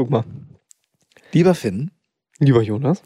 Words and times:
Guck 0.00 0.08
mal. 0.08 0.24
Lieber 1.30 1.54
Finn, 1.54 1.90
Lieber 2.38 2.62
Jonas. 2.62 3.02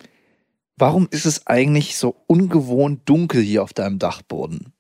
warum 0.77 1.09
ist 1.11 1.27
es 1.27 1.45
eigentlich 1.49 1.99
so 1.99 2.15
ungewohnt 2.29 3.09
dunkel 3.09 3.43
hier 3.43 3.65
auf 3.65 3.73
deinem 3.73 3.99
Dachboden? 3.99 4.73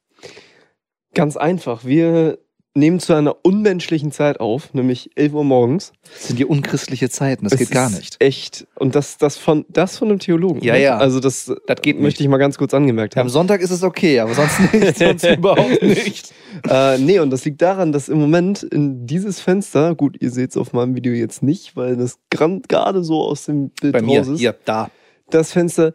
Ganz 1.12 1.36
einfach. 1.36 1.84
Wir 1.84 2.38
nehmen 2.76 2.98
zu 2.98 3.14
einer 3.14 3.36
unmenschlichen 3.42 4.10
Zeit 4.10 4.40
auf, 4.40 4.74
nämlich 4.74 5.10
11 5.14 5.32
Uhr 5.32 5.44
morgens. 5.44 5.92
Das 6.12 6.28
sind 6.28 6.36
hier 6.36 6.50
unchristliche 6.50 7.08
Zeiten, 7.08 7.44
das 7.44 7.52
Es 7.52 7.58
geht 7.60 7.70
gar 7.70 7.88
nicht. 7.88 8.16
Echt. 8.20 8.66
Und 8.74 8.96
das, 8.96 9.16
das, 9.16 9.38
von, 9.38 9.64
das 9.68 9.96
von 9.96 10.08
einem 10.08 10.18
Theologen. 10.18 10.60
Ja, 10.62 10.74
ne? 10.74 10.82
ja. 10.82 10.96
Also 10.98 11.20
das, 11.20 11.52
Das 11.66 11.80
geht 11.82 12.00
möchte 12.00 12.22
ich 12.22 12.28
mal 12.28 12.38
ganz 12.38 12.58
kurz 12.58 12.74
angemerkt 12.74 13.16
Am 13.16 13.20
haben. 13.20 13.28
Sonntag 13.28 13.60
ist 13.60 13.70
es 13.70 13.84
okay, 13.84 14.18
aber 14.18 14.34
sonst 14.34 14.72
nicht, 14.72 14.98
sonst 14.98 15.24
überhaupt 15.24 15.82
nicht. 15.82 16.34
Äh, 16.68 16.98
nee, 16.98 17.20
und 17.20 17.30
das 17.30 17.44
liegt 17.44 17.62
daran, 17.62 17.92
dass 17.92 18.08
im 18.08 18.18
Moment 18.18 18.64
in 18.64 19.06
dieses 19.06 19.40
Fenster, 19.40 19.94
gut, 19.94 20.16
ihr 20.20 20.30
seht 20.30 20.50
es 20.50 20.56
auf 20.56 20.72
meinem 20.72 20.96
Video 20.96 21.12
jetzt 21.12 21.42
nicht, 21.42 21.76
weil 21.76 21.96
das 21.96 22.18
gerade 22.30 23.04
so 23.04 23.22
aus 23.22 23.44
dem 23.44 23.70
Bild 23.70 23.92
Bei 23.92 24.02
mir, 24.02 24.18
raus 24.18 24.28
ist. 24.28 24.40
hier, 24.40 24.54
da. 24.64 24.90
Das 25.30 25.52
Fenster, 25.52 25.92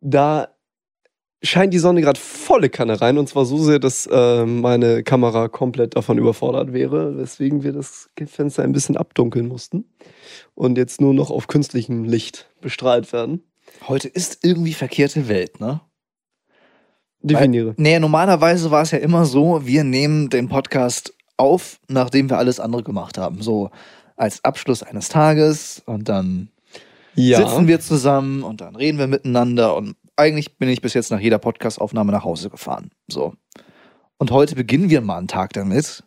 da 0.00 0.48
scheint 1.42 1.72
die 1.72 1.78
Sonne 1.78 2.00
gerade 2.00 2.20
volle 2.20 2.68
Kanne 2.68 3.00
rein 3.00 3.18
und 3.18 3.28
zwar 3.28 3.44
so 3.44 3.58
sehr, 3.58 3.78
dass 3.78 4.06
äh, 4.06 4.44
meine 4.44 5.02
Kamera 5.02 5.48
komplett 5.48 5.96
davon 5.96 6.18
überfordert 6.18 6.72
wäre, 6.72 7.16
weswegen 7.16 7.62
wir 7.62 7.72
das 7.72 8.10
Fenster 8.26 8.62
ein 8.62 8.72
bisschen 8.72 8.96
abdunkeln 8.96 9.48
mussten 9.48 9.84
und 10.54 10.76
jetzt 10.76 11.00
nur 11.00 11.14
noch 11.14 11.30
auf 11.30 11.46
künstlichem 11.46 12.04
Licht 12.04 12.50
bestrahlt 12.60 13.12
werden. 13.12 13.42
Heute 13.88 14.08
ist 14.08 14.44
irgendwie 14.44 14.74
verkehrte 14.74 15.28
Welt, 15.28 15.60
ne? 15.60 15.80
Definiere. 17.22 17.74
Nee, 17.76 17.98
normalerweise 17.98 18.70
war 18.70 18.82
es 18.82 18.92
ja 18.92 18.98
immer 18.98 19.26
so, 19.26 19.66
wir 19.66 19.84
nehmen 19.84 20.30
den 20.30 20.48
Podcast 20.48 21.12
auf, 21.36 21.78
nachdem 21.88 22.30
wir 22.30 22.38
alles 22.38 22.60
andere 22.60 22.82
gemacht 22.82 23.18
haben. 23.18 23.42
So 23.42 23.70
als 24.16 24.44
Abschluss 24.44 24.82
eines 24.82 25.08
Tages 25.08 25.82
und 25.86 26.08
dann 26.08 26.50
ja. 27.14 27.38
sitzen 27.38 27.68
wir 27.68 27.80
zusammen 27.80 28.42
und 28.42 28.60
dann 28.60 28.76
reden 28.76 28.98
wir 28.98 29.06
miteinander 29.06 29.76
und 29.76 29.96
eigentlich 30.20 30.58
bin 30.58 30.68
ich 30.68 30.82
bis 30.82 30.94
jetzt 30.94 31.10
nach 31.10 31.20
jeder 31.20 31.38
Podcastaufnahme 31.38 32.12
nach 32.12 32.24
Hause 32.24 32.50
gefahren. 32.50 32.90
So. 33.08 33.34
Und 34.18 34.30
heute 34.30 34.54
beginnen 34.54 34.90
wir 34.90 35.00
mal 35.00 35.16
einen 35.16 35.28
Tag 35.28 35.54
damit, 35.54 36.02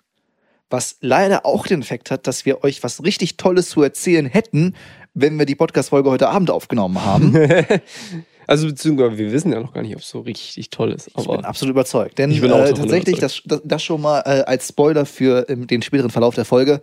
was 0.69 0.97
leider 1.01 1.45
auch 1.45 1.65
den 1.65 1.81
Effekt 1.81 2.11
hat, 2.11 2.27
dass 2.27 2.45
wir 2.45 2.63
euch 2.63 2.83
was 2.83 3.03
richtig 3.03 3.37
Tolles 3.37 3.69
zu 3.69 3.81
erzählen 3.81 4.25
hätten, 4.25 4.75
wenn 5.13 5.37
wir 5.37 5.45
die 5.45 5.55
Podcast-Folge 5.55 6.09
heute 6.09 6.29
Abend 6.29 6.51
aufgenommen 6.51 7.03
haben. 7.03 7.35
also 8.47 8.67
beziehungsweise 8.67 9.17
wir 9.17 9.31
wissen 9.31 9.51
ja 9.51 9.59
noch 9.59 9.73
gar 9.73 9.81
nicht, 9.81 9.95
ob 9.95 10.01
es 10.01 10.09
so 10.09 10.21
richtig 10.21 10.69
toll 10.69 10.91
ist. 10.91 11.07
Ich 11.07 11.27
bin 11.27 11.43
absolut 11.43 11.73
überzeugt. 11.73 12.19
Denn 12.19 12.31
Ich 12.31 12.41
bin 12.41 12.51
auch 12.51 12.65
äh, 12.65 12.73
tatsächlich, 12.73 13.17
das, 13.19 13.41
das, 13.45 13.61
das 13.63 13.83
schon 13.83 14.01
mal 14.01 14.19
äh, 14.25 14.43
als 14.43 14.69
Spoiler 14.69 15.07
für 15.07 15.49
ähm, 15.49 15.65
den 15.65 15.81
späteren 15.81 16.11
Verlauf 16.11 16.35
der 16.35 16.45
Folge. 16.45 16.81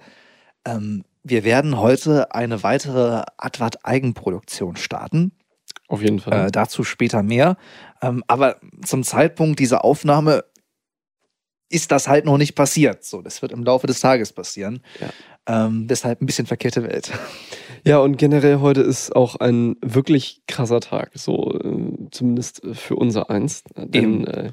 Ähm, 0.64 1.04
wir 1.22 1.44
werden 1.44 1.78
heute 1.78 2.34
eine 2.34 2.62
weitere 2.62 3.22
Advat-Eigenproduktion 3.36 4.76
starten. 4.76 5.32
Auf 5.90 6.02
jeden 6.02 6.20
Fall. 6.20 6.46
Äh, 6.46 6.50
dazu 6.50 6.84
später 6.84 7.22
mehr. 7.22 7.56
Ähm, 8.00 8.22
aber 8.26 8.60
zum 8.84 9.02
Zeitpunkt 9.02 9.58
dieser 9.58 9.84
Aufnahme 9.84 10.44
ist 11.68 11.92
das 11.92 12.08
halt 12.08 12.24
noch 12.24 12.38
nicht 12.38 12.54
passiert. 12.54 13.04
So, 13.04 13.22
das 13.22 13.42
wird 13.42 13.52
im 13.52 13.64
Laufe 13.64 13.86
des 13.86 14.00
Tages 14.00 14.32
passieren. 14.32 14.82
Ähm, 15.46 15.86
deshalb 15.88 16.20
ein 16.20 16.26
bisschen 16.26 16.46
verkehrte 16.46 16.82
Welt. 16.82 17.12
Ja, 17.82 18.00
und 18.00 18.18
generell 18.18 18.60
heute 18.60 18.82
ist 18.82 19.16
auch 19.16 19.36
ein 19.36 19.76
wirklich 19.80 20.42
krasser 20.46 20.80
Tag, 20.80 21.12
so 21.14 21.58
äh, 21.58 22.10
zumindest 22.10 22.60
für 22.74 22.94
unser 22.94 23.30
eins. 23.30 23.64
Denn 23.74 24.26
äh, 24.26 24.50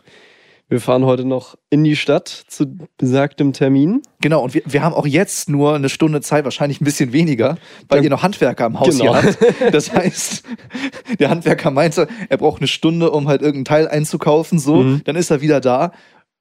wir 0.70 0.82
fahren 0.82 1.06
heute 1.06 1.24
noch 1.24 1.56
in 1.70 1.84
die 1.84 1.96
Stadt 1.96 2.28
zu 2.28 2.78
besagtem 2.98 3.54
Termin. 3.54 4.02
Genau, 4.22 4.44
und 4.44 4.54
wir, 4.54 4.62
wir 4.66 4.84
haben 4.84 4.94
auch 4.94 5.08
jetzt 5.08 5.50
nur 5.50 5.76
eine 5.76 5.88
Stunde 5.90 6.20
Zeit, 6.22 6.44
wahrscheinlich 6.44 6.82
ein 6.82 6.86
bisschen 6.86 7.14
weniger, 7.14 7.58
weil 7.88 8.00
Ja, 8.00 8.04
ihr 8.06 8.10
noch 8.10 8.24
Handwerker 8.24 8.66
im 8.66 8.80
Haus 8.80 8.98
genau. 8.98 9.16
hier 9.18 9.24
habt. 9.24 9.74
Das 9.74 9.94
heißt, 9.94 10.44
der 11.20 11.30
Handwerker 11.30 11.72
meinte, 11.72 12.08
er 12.30 12.38
braucht 12.38 12.60
eine 12.62 12.68
Stunde, 12.68 13.12
um 13.12 13.28
halt 13.28 13.42
irgendein 13.42 13.66
Teil 13.66 13.88
einzukaufen, 13.88 14.60
so, 14.60 14.78
Mhm. 14.84 15.02
dann 15.06 15.16
ist 15.16 15.30
er 15.32 15.42
wieder 15.42 15.62
da. 15.62 15.92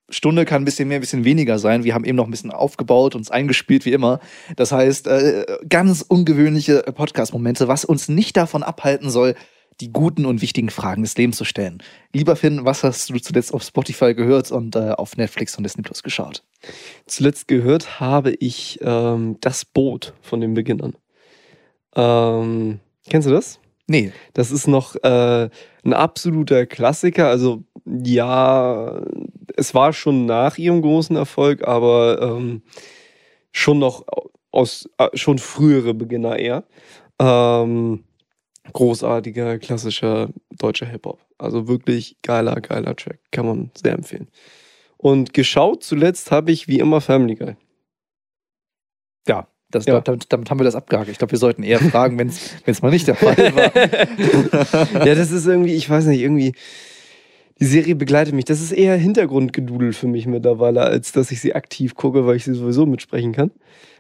Stunde 0.09 0.45
kann 0.45 0.63
ein 0.63 0.65
bisschen 0.65 0.87
mehr, 0.89 0.99
ein 0.99 1.01
bisschen 1.01 1.25
weniger 1.25 1.59
sein. 1.59 1.83
Wir 1.83 1.95
haben 1.95 2.05
eben 2.05 2.17
noch 2.17 2.27
ein 2.27 2.31
bisschen 2.31 2.53
aufgebaut, 2.53 3.17
uns 3.17 3.31
eingespielt, 3.31 3.85
wie 3.87 3.93
immer. 3.93 4.21
Das 4.55 4.71
heißt, 4.71 5.09
äh, 5.09 5.45
ganz 5.69 6.05
ungewöhnliche 6.07 6.83
Podcast-Momente, 6.95 7.67
was 7.67 7.85
uns 7.85 8.09
nicht 8.09 8.37
davon 8.37 8.63
abhalten 8.63 9.11
soll, 9.11 9.35
die 9.81 9.93
guten 9.93 10.25
und 10.25 10.43
wichtigen 10.43 10.71
Fragen 10.71 11.03
des 11.03 11.17
Lebens 11.17 11.37
zu 11.37 11.45
stellen. 11.45 11.83
Lieber 12.13 12.37
Finn, 12.37 12.65
was 12.65 12.83
hast 12.83 13.11
du 13.11 13.19
zuletzt 13.19 13.53
auf 13.53 13.63
Spotify 13.63 14.15
gehört 14.15 14.51
und 14.51 14.75
äh, 14.77 14.93
auf 14.93 15.17
Netflix 15.17 15.57
und 15.57 15.65
Disney 15.65 15.83
Plus 15.83 16.03
geschaut? 16.03 16.43
Zuletzt 17.07 17.49
gehört 17.49 18.01
habe 18.01 18.33
ich 18.33 18.79
ähm, 18.83 19.37
das 19.41 19.65
Boot 19.65 20.15
von 20.23 20.41
den 20.41 20.55
Beginnern. 20.55 20.95
Ähm, 21.95 22.81
kennst 23.09 23.29
du 23.29 23.33
das? 23.33 23.61
Nee, 23.89 24.13
Das 24.35 24.51
ist 24.51 24.67
noch 24.67 24.97
äh, 24.97 25.49
ein 25.85 25.93
absoluter 25.93 26.67
Klassiker. 26.67 27.29
Also 27.29 27.63
ja, 27.85 29.01
es 29.57 29.75
war 29.75 29.93
schon 29.93 30.27
nach 30.27 30.59
ihrem 30.59 30.83
großen 30.83 31.15
Erfolg, 31.15 31.67
aber 31.67 32.21
ähm, 32.21 32.63
schon 33.53 33.79
noch 33.79 34.05
aus 34.51 34.89
äh, 34.99 35.09
schon 35.15 35.39
frühere 35.39 35.95
Beginner 35.95 36.39
eher. 36.39 36.65
Ähm, 37.21 38.05
großartiger, 38.73 39.59
klassischer 39.59 40.31
deutscher 40.51 40.87
Hip-Hop. 40.87 41.21
Also 41.39 41.69
wirklich 41.69 42.17
geiler, 42.23 42.61
geiler 42.61 42.97
Track. 42.97 43.19
Kann 43.31 43.47
man 43.47 43.71
sehr 43.75 43.93
empfehlen. 43.93 44.29
Und 44.97 45.35
geschaut 45.35 45.83
zuletzt 45.85 46.31
habe 46.31 46.53
ich 46.53 46.69
wie 46.69 46.79
immer 46.79 47.01
Family 47.01 47.35
Guy. 47.35 47.57
Ja, 49.29 49.49
das, 49.71 49.85
Ja. 49.87 50.01
Damit, 50.01 50.33
damit 50.33 50.51
haben 50.51 50.61
wir 50.61 50.65
das 50.65 50.75
abgehakt. 50.75 51.09
Ich 51.11 51.19
glaube, 51.19 51.33
wir 51.33 51.39
sollten 51.39 51.63
eher 51.63 51.81
fragen, 51.81 52.19
wenn 52.19 52.29
es 52.29 52.83
mal 52.83 52.91
nicht 52.91 53.07
der 53.09 53.17
Fall 53.17 53.37
war. 53.37 55.07
ja, 55.07 55.15
das 55.15 55.31
ist 55.31 55.47
irgendwie, 55.47 55.75
ich 55.75 55.89
weiß 55.89 56.07
nicht, 56.07 56.21
irgendwie. 56.21 56.55
Die 57.59 57.65
Serie 57.65 57.97
begleitet 57.97 58.35
mich. 58.35 58.45
Das 58.45 58.61
ist 58.61 58.73
eher 58.73 58.97
Hintergrundgedudel 58.97 59.93
für 59.93 60.07
mich 60.07 60.27
mittlerweile, 60.27 60.83
als 60.83 61.13
dass 61.13 61.31
ich 61.31 61.41
sie 61.41 61.55
aktiv 61.55 61.95
gucke, 61.95 62.27
weil 62.27 62.37
ich 62.37 62.45
sie 62.45 62.55
sowieso 62.55 62.85
mitsprechen 62.85 63.33
kann. 63.33 63.51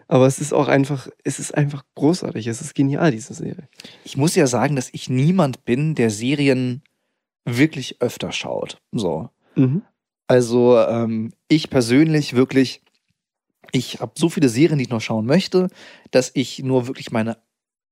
Aber 0.08 0.26
es 0.26 0.38
ist 0.38 0.52
auch 0.52 0.68
einfach, 0.68 1.08
es 1.24 1.38
ist 1.38 1.54
einfach 1.54 1.84
großartig. 1.94 2.46
Es 2.46 2.60
ist 2.60 2.74
genial, 2.74 3.10
diese 3.10 3.34
Serie. 3.34 3.68
Ich 4.04 4.16
muss 4.16 4.34
ja 4.34 4.46
sagen, 4.46 4.76
dass 4.76 4.90
ich 4.92 5.08
niemand 5.08 5.64
bin, 5.64 5.94
der 5.94 6.10
Serien 6.10 6.82
wirklich 7.44 8.00
öfter 8.00 8.30
schaut. 8.30 8.78
So. 8.92 9.30
Mhm. 9.56 9.82
Also 10.28 10.78
ähm, 10.78 11.32
ich 11.48 11.70
persönlich 11.70 12.34
wirklich, 12.34 12.82
ich 13.72 14.00
habe 14.00 14.12
so 14.16 14.28
viele 14.28 14.48
Serien, 14.48 14.78
die 14.78 14.84
ich 14.84 14.90
noch 14.90 15.00
schauen 15.00 15.26
möchte, 15.26 15.68
dass 16.10 16.30
ich 16.34 16.62
nur 16.62 16.86
wirklich 16.86 17.10
meine 17.10 17.38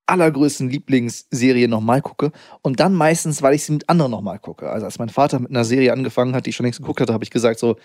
allergrößten 0.07 0.69
Lieblingsserien 0.69 1.69
nochmal 1.71 2.01
gucke 2.01 2.31
und 2.61 2.79
dann 2.79 2.93
meistens, 2.93 3.41
weil 3.41 3.55
ich 3.55 3.63
sie 3.63 3.71
mit 3.73 3.89
anderen 3.89 4.11
nochmal 4.11 4.39
gucke. 4.39 4.69
Also 4.69 4.85
als 4.85 4.99
mein 4.99 5.09
Vater 5.09 5.39
mit 5.39 5.49
einer 5.49 5.65
Serie 5.65 5.91
angefangen 5.93 6.35
hat, 6.35 6.45
die 6.45 6.51
ich 6.51 6.55
schon 6.55 6.65
längst 6.65 6.79
geguckt 6.79 7.01
hatte, 7.01 7.13
habe 7.13 7.23
ich 7.23 7.31
gesagt, 7.31 7.59
so, 7.59 7.75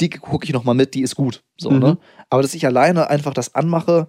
die 0.00 0.10
gucke 0.10 0.44
ich 0.44 0.52
nochmal 0.52 0.74
mit, 0.74 0.94
die 0.94 1.02
ist 1.02 1.14
gut. 1.14 1.42
So, 1.56 1.70
Mhm. 1.70 1.78
ne? 1.78 1.98
Aber 2.30 2.42
dass 2.42 2.54
ich 2.54 2.66
alleine 2.66 3.08
einfach 3.10 3.32
das 3.34 3.54
anmache, 3.54 4.08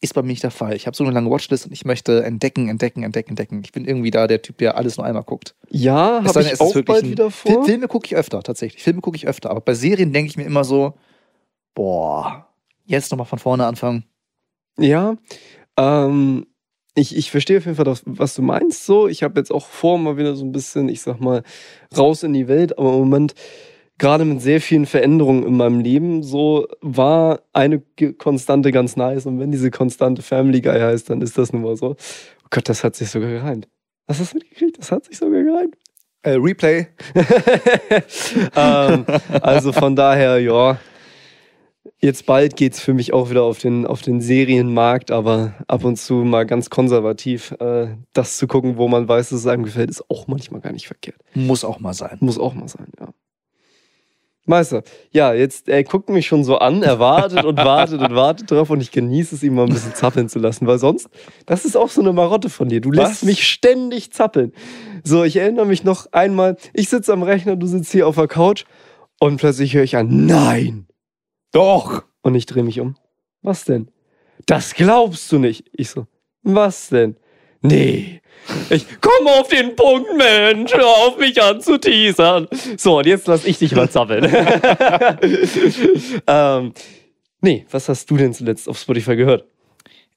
ist 0.00 0.14
bei 0.14 0.22
mir 0.22 0.28
nicht 0.28 0.44
der 0.44 0.52
Fall. 0.52 0.76
Ich 0.76 0.86
habe 0.86 0.96
so 0.96 1.02
eine 1.02 1.12
lange 1.12 1.28
Watchlist 1.28 1.66
und 1.66 1.72
ich 1.72 1.84
möchte 1.84 2.22
entdecken, 2.22 2.68
entdecken, 2.68 3.02
entdecken, 3.02 3.30
entdecken. 3.30 3.62
Ich 3.64 3.72
bin 3.72 3.84
irgendwie 3.84 4.12
da 4.12 4.28
der 4.28 4.40
Typ, 4.42 4.58
der 4.58 4.76
alles 4.76 4.96
nur 4.96 5.04
einmal 5.04 5.24
guckt. 5.24 5.56
Ja, 5.70 6.22
habe 6.24 6.42
ich 6.42 6.60
auch 6.60 6.72
bald 6.84 7.02
ein 7.02 7.10
wieder 7.10 7.32
vor. 7.32 7.64
Filme 7.64 7.88
gucke 7.88 8.06
ich 8.06 8.14
öfter, 8.14 8.40
tatsächlich. 8.44 8.80
Filme 8.84 9.00
gucke 9.00 9.16
ich 9.16 9.26
öfter. 9.26 9.50
Aber 9.50 9.60
bei 9.60 9.74
Serien 9.74 10.12
denke 10.12 10.30
ich 10.30 10.36
mir 10.36 10.44
immer 10.44 10.62
so, 10.62 10.94
boah, 11.74 12.46
jetzt 12.86 13.10
nochmal 13.10 13.26
von 13.26 13.38
vorne 13.40 13.66
anfangen. 13.66 14.04
Ja, 14.78 15.16
ähm, 15.76 16.46
ich, 16.98 17.16
ich 17.16 17.30
verstehe 17.30 17.58
auf 17.58 17.64
jeden 17.64 17.76
Fall, 17.76 17.84
das, 17.84 18.02
was 18.04 18.34
du 18.34 18.42
meinst. 18.42 18.84
So, 18.84 19.08
ich 19.08 19.22
habe 19.22 19.38
jetzt 19.40 19.50
auch 19.50 19.66
vor, 19.66 19.98
mal 19.98 20.16
wieder 20.16 20.34
so 20.34 20.44
ein 20.44 20.52
bisschen, 20.52 20.88
ich 20.88 21.00
sag 21.00 21.20
mal, 21.20 21.42
raus 21.96 22.22
in 22.22 22.32
die 22.32 22.48
Welt. 22.48 22.78
Aber 22.78 22.92
im 22.92 22.98
Moment, 22.98 23.34
gerade 23.98 24.24
mit 24.24 24.42
sehr 24.42 24.60
vielen 24.60 24.86
Veränderungen 24.86 25.44
in 25.44 25.56
meinem 25.56 25.80
Leben, 25.80 26.22
so 26.22 26.66
war 26.80 27.40
eine 27.52 27.82
Konstante 28.18 28.72
ganz 28.72 28.96
nice. 28.96 29.26
Und 29.26 29.38
wenn 29.40 29.50
diese 29.50 29.70
Konstante 29.70 30.22
Family 30.22 30.60
Guy 30.60 30.78
heißt, 30.78 31.10
dann 31.10 31.22
ist 31.22 31.38
das 31.38 31.52
nun 31.52 31.62
mal 31.62 31.76
so. 31.76 31.96
Oh 32.44 32.48
Gott, 32.50 32.68
das 32.68 32.84
hat 32.84 32.96
sich 32.96 33.10
sogar 33.10 33.30
gereimt. 33.30 33.68
Hast 34.08 34.20
du 34.20 34.24
das 34.24 34.34
mitgekriegt? 34.34 34.78
Das 34.78 34.90
hat 34.90 35.04
sich 35.04 35.18
sogar 35.18 35.42
gereimt. 35.42 35.76
Äh, 36.22 36.36
Replay. 36.40 36.88
ähm, 38.56 39.06
also 39.40 39.72
von 39.72 39.94
daher, 39.94 40.38
ja. 40.40 40.78
Jetzt 42.00 42.26
bald 42.26 42.54
geht 42.54 42.74
es 42.74 42.80
für 42.80 42.94
mich 42.94 43.12
auch 43.12 43.28
wieder 43.28 43.42
auf 43.42 43.58
den, 43.58 43.84
auf 43.84 44.02
den 44.02 44.20
Serienmarkt, 44.20 45.10
aber 45.10 45.54
ab 45.66 45.84
und 45.84 45.96
zu 45.96 46.14
mal 46.14 46.46
ganz 46.46 46.70
konservativ 46.70 47.52
äh, 47.58 47.88
das 48.12 48.38
zu 48.38 48.46
gucken, 48.46 48.76
wo 48.76 48.86
man 48.86 49.08
weiß, 49.08 49.30
dass 49.30 49.40
es 49.40 49.46
einem 49.48 49.64
gefällt, 49.64 49.90
ist 49.90 50.08
auch 50.08 50.28
manchmal 50.28 50.60
gar 50.60 50.72
nicht 50.72 50.86
verkehrt. 50.86 51.20
Muss 51.34 51.64
auch 51.64 51.80
mal 51.80 51.94
sein. 51.94 52.18
Muss 52.20 52.38
auch 52.38 52.54
mal 52.54 52.68
sein, 52.68 52.86
ja. 53.00 53.08
Meister, 54.48 54.82
ja, 55.10 55.34
jetzt 55.34 55.68
er 55.68 55.84
guckt 55.84 56.08
mich 56.08 56.26
schon 56.26 56.42
so 56.42 56.56
an, 56.58 56.82
er 56.82 56.98
wartet 56.98 57.44
und 57.44 57.58
wartet 57.58 58.00
und 58.00 58.14
wartet 58.14 58.50
drauf 58.50 58.70
und 58.70 58.80
ich 58.80 58.90
genieße 58.90 59.34
es, 59.34 59.42
ihm 59.42 59.54
mal 59.54 59.66
ein 59.66 59.72
bisschen 59.72 59.94
zappeln 59.94 60.30
zu 60.30 60.38
lassen, 60.38 60.66
weil 60.66 60.78
sonst, 60.78 61.08
das 61.44 61.66
ist 61.66 61.76
auch 61.76 61.90
so 61.90 62.00
eine 62.00 62.14
Marotte 62.14 62.48
von 62.48 62.70
dir. 62.70 62.80
Du 62.80 62.90
lässt 62.90 63.10
Was? 63.10 63.22
mich 63.24 63.46
ständig 63.46 64.10
zappeln. 64.12 64.52
So, 65.04 65.22
ich 65.22 65.36
erinnere 65.36 65.66
mich 65.66 65.84
noch 65.84 66.12
einmal, 66.12 66.56
ich 66.72 66.88
sitze 66.88 67.12
am 67.12 67.22
Rechner, 67.22 67.56
du 67.56 67.66
sitzt 67.66 67.92
hier 67.92 68.08
auf 68.08 68.14
der 68.14 68.26
Couch 68.26 68.64
und 69.20 69.36
plötzlich 69.36 69.74
höre 69.74 69.84
ich 69.84 69.96
an, 69.96 70.24
nein, 70.24 70.87
Doch. 71.52 72.04
und 72.22 72.34
ich 72.34 72.46
drehe 72.46 72.62
mich 72.62 72.80
um. 72.80 72.96
Was 73.42 73.64
denn? 73.64 73.90
Das 74.46 74.74
glaubst 74.74 75.30
du 75.32 75.38
nicht. 75.38 75.64
Ich 75.72 75.90
so, 75.90 76.06
Was 76.42 76.88
denn? 76.88 77.16
Nee. 77.60 78.20
Ich 78.70 78.86
komme 79.00 79.30
auf 79.32 79.48
den 79.48 79.74
Punkt, 79.74 80.08
Mensch. 80.16 80.72
Hör 80.72 80.86
auf 80.86 81.18
mich 81.18 81.42
an 81.42 81.60
zu 81.60 81.78
teasern. 81.78 82.46
So, 82.76 82.98
und 82.98 83.06
jetzt 83.06 83.26
lass 83.26 83.44
ich 83.44 83.58
dich 83.58 83.74
mal 83.74 83.90
zappeln. 83.90 84.24
ähm, 86.26 86.72
nee, 87.40 87.66
was 87.70 87.88
hast 87.88 88.10
du 88.10 88.16
denn 88.16 88.32
zuletzt 88.32 88.68
auf 88.68 88.78
Spotify 88.78 89.16
gehört? 89.16 89.44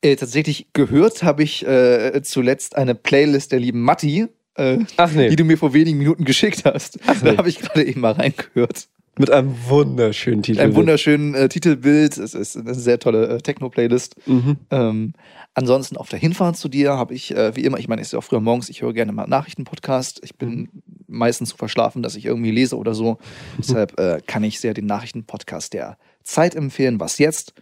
Äh, 0.01 0.15
tatsächlich 0.15 0.67
gehört 0.73 1.23
habe 1.23 1.43
ich 1.43 1.65
äh, 1.65 2.21
zuletzt 2.23 2.75
eine 2.75 2.95
Playlist 2.95 3.51
der 3.51 3.59
lieben 3.59 3.81
Matti, 3.81 4.27
äh, 4.55 4.77
nee. 5.13 5.29
die 5.29 5.35
du 5.35 5.43
mir 5.43 5.57
vor 5.57 5.73
wenigen 5.73 5.97
Minuten 5.97 6.25
geschickt 6.25 6.63
hast. 6.65 6.99
Ach 7.07 7.19
da 7.21 7.31
nee. 7.31 7.37
habe 7.37 7.49
ich 7.49 7.59
gerade 7.59 7.83
eben 7.83 8.01
mal 8.01 8.13
reingehört. 8.13 8.87
Mit 9.17 9.29
einem 9.29 9.53
wunderschönen 9.67 10.41
Titel. 10.41 10.61
Ein 10.61 10.73
wunderschönen 10.73 11.35
äh, 11.35 11.49
Titelbild. 11.49 12.17
Es 12.17 12.33
ist 12.33 12.55
eine 12.55 12.73
sehr 12.73 12.97
tolle 12.97 13.27
äh, 13.27 13.37
Techno-Playlist. 13.39 14.15
Mhm. 14.25 14.57
Ähm, 14.69 15.13
ansonsten 15.53 15.97
auf 15.97 16.07
der 16.07 16.17
Hinfahrt 16.17 16.55
zu 16.55 16.69
dir 16.69 16.93
habe 16.93 17.13
ich, 17.13 17.35
äh, 17.35 17.53
wie 17.55 17.65
immer, 17.65 17.77
ich 17.77 17.89
meine, 17.89 18.01
es 18.01 18.07
ist 18.07 18.13
ja 18.13 18.19
auch 18.19 18.23
früher 18.23 18.39
morgens, 18.39 18.69
ich 18.69 18.81
höre 18.81 18.93
gerne 18.93 19.11
mal 19.11 19.27
Nachrichtenpodcast. 19.27 20.21
Ich 20.23 20.37
bin 20.37 20.69
meistens 21.07 21.49
so 21.49 21.57
verschlafen, 21.57 22.03
dass 22.03 22.15
ich 22.15 22.25
irgendwie 22.25 22.51
lese 22.51 22.77
oder 22.77 22.93
so. 22.93 23.17
Deshalb 23.57 23.99
äh, 23.99 24.21
kann 24.25 24.45
ich 24.45 24.61
sehr 24.61 24.73
den 24.73 24.85
Nachrichtenpodcast 24.85 25.73
der 25.73 25.97
Zeit 26.23 26.55
empfehlen, 26.55 27.01
was 27.01 27.17
jetzt. 27.17 27.53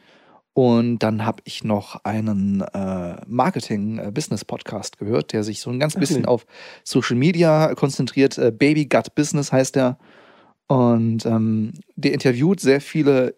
Und 0.53 0.99
dann 0.99 1.25
habe 1.25 1.41
ich 1.45 1.63
noch 1.63 2.03
einen 2.03 2.61
äh, 2.61 3.15
Marketing-Business-Podcast 3.25 4.99
gehört, 4.99 5.33
der 5.33 5.43
sich 5.43 5.61
so 5.61 5.71
ein 5.71 5.79
ganz 5.79 5.95
bisschen 5.95 6.25
auf 6.25 6.45
Social 6.83 7.15
Media 7.15 7.73
konzentriert. 7.73 8.37
Äh, 8.37 8.51
Baby 8.51 8.85
Gut 8.85 9.15
Business 9.15 9.51
heißt 9.51 9.75
der. 9.75 9.97
Und 10.69 11.25
ähm, 11.25 11.73
der 11.95 12.13
interviewt 12.13 12.59
sehr 12.59 12.79
viele 12.79 13.35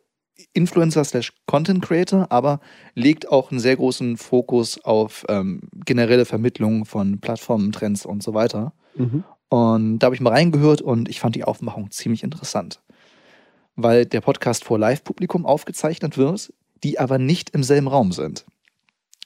Influencer 0.53 1.05
slash 1.05 1.31
Content 1.45 1.81
Creator, 1.81 2.27
aber 2.29 2.59
legt 2.93 3.29
auch 3.29 3.51
einen 3.51 3.61
sehr 3.61 3.77
großen 3.77 4.17
Fokus 4.17 4.83
auf 4.83 5.25
ähm, 5.29 5.61
generelle 5.85 6.25
Vermittlung 6.25 6.83
von 6.83 7.21
Plattformen, 7.21 7.71
Trends 7.71 8.05
und 8.05 8.21
so 8.21 8.33
weiter. 8.33 8.73
Mhm. 8.95 9.23
Und 9.47 9.99
da 9.99 10.05
habe 10.05 10.15
ich 10.15 10.21
mal 10.21 10.31
reingehört 10.31 10.81
und 10.81 11.07
ich 11.07 11.21
fand 11.21 11.35
die 11.35 11.45
Aufmachung 11.45 11.89
ziemlich 11.91 12.23
interessant. 12.23 12.81
Weil 13.77 14.05
der 14.05 14.19
Podcast 14.19 14.65
vor 14.65 14.77
Live-Publikum 14.77 15.45
aufgezeichnet 15.45 16.17
wird, 16.17 16.53
die 16.83 16.99
aber 16.99 17.17
nicht 17.17 17.51
im 17.51 17.63
selben 17.63 17.87
Raum 17.87 18.11
sind. 18.11 18.45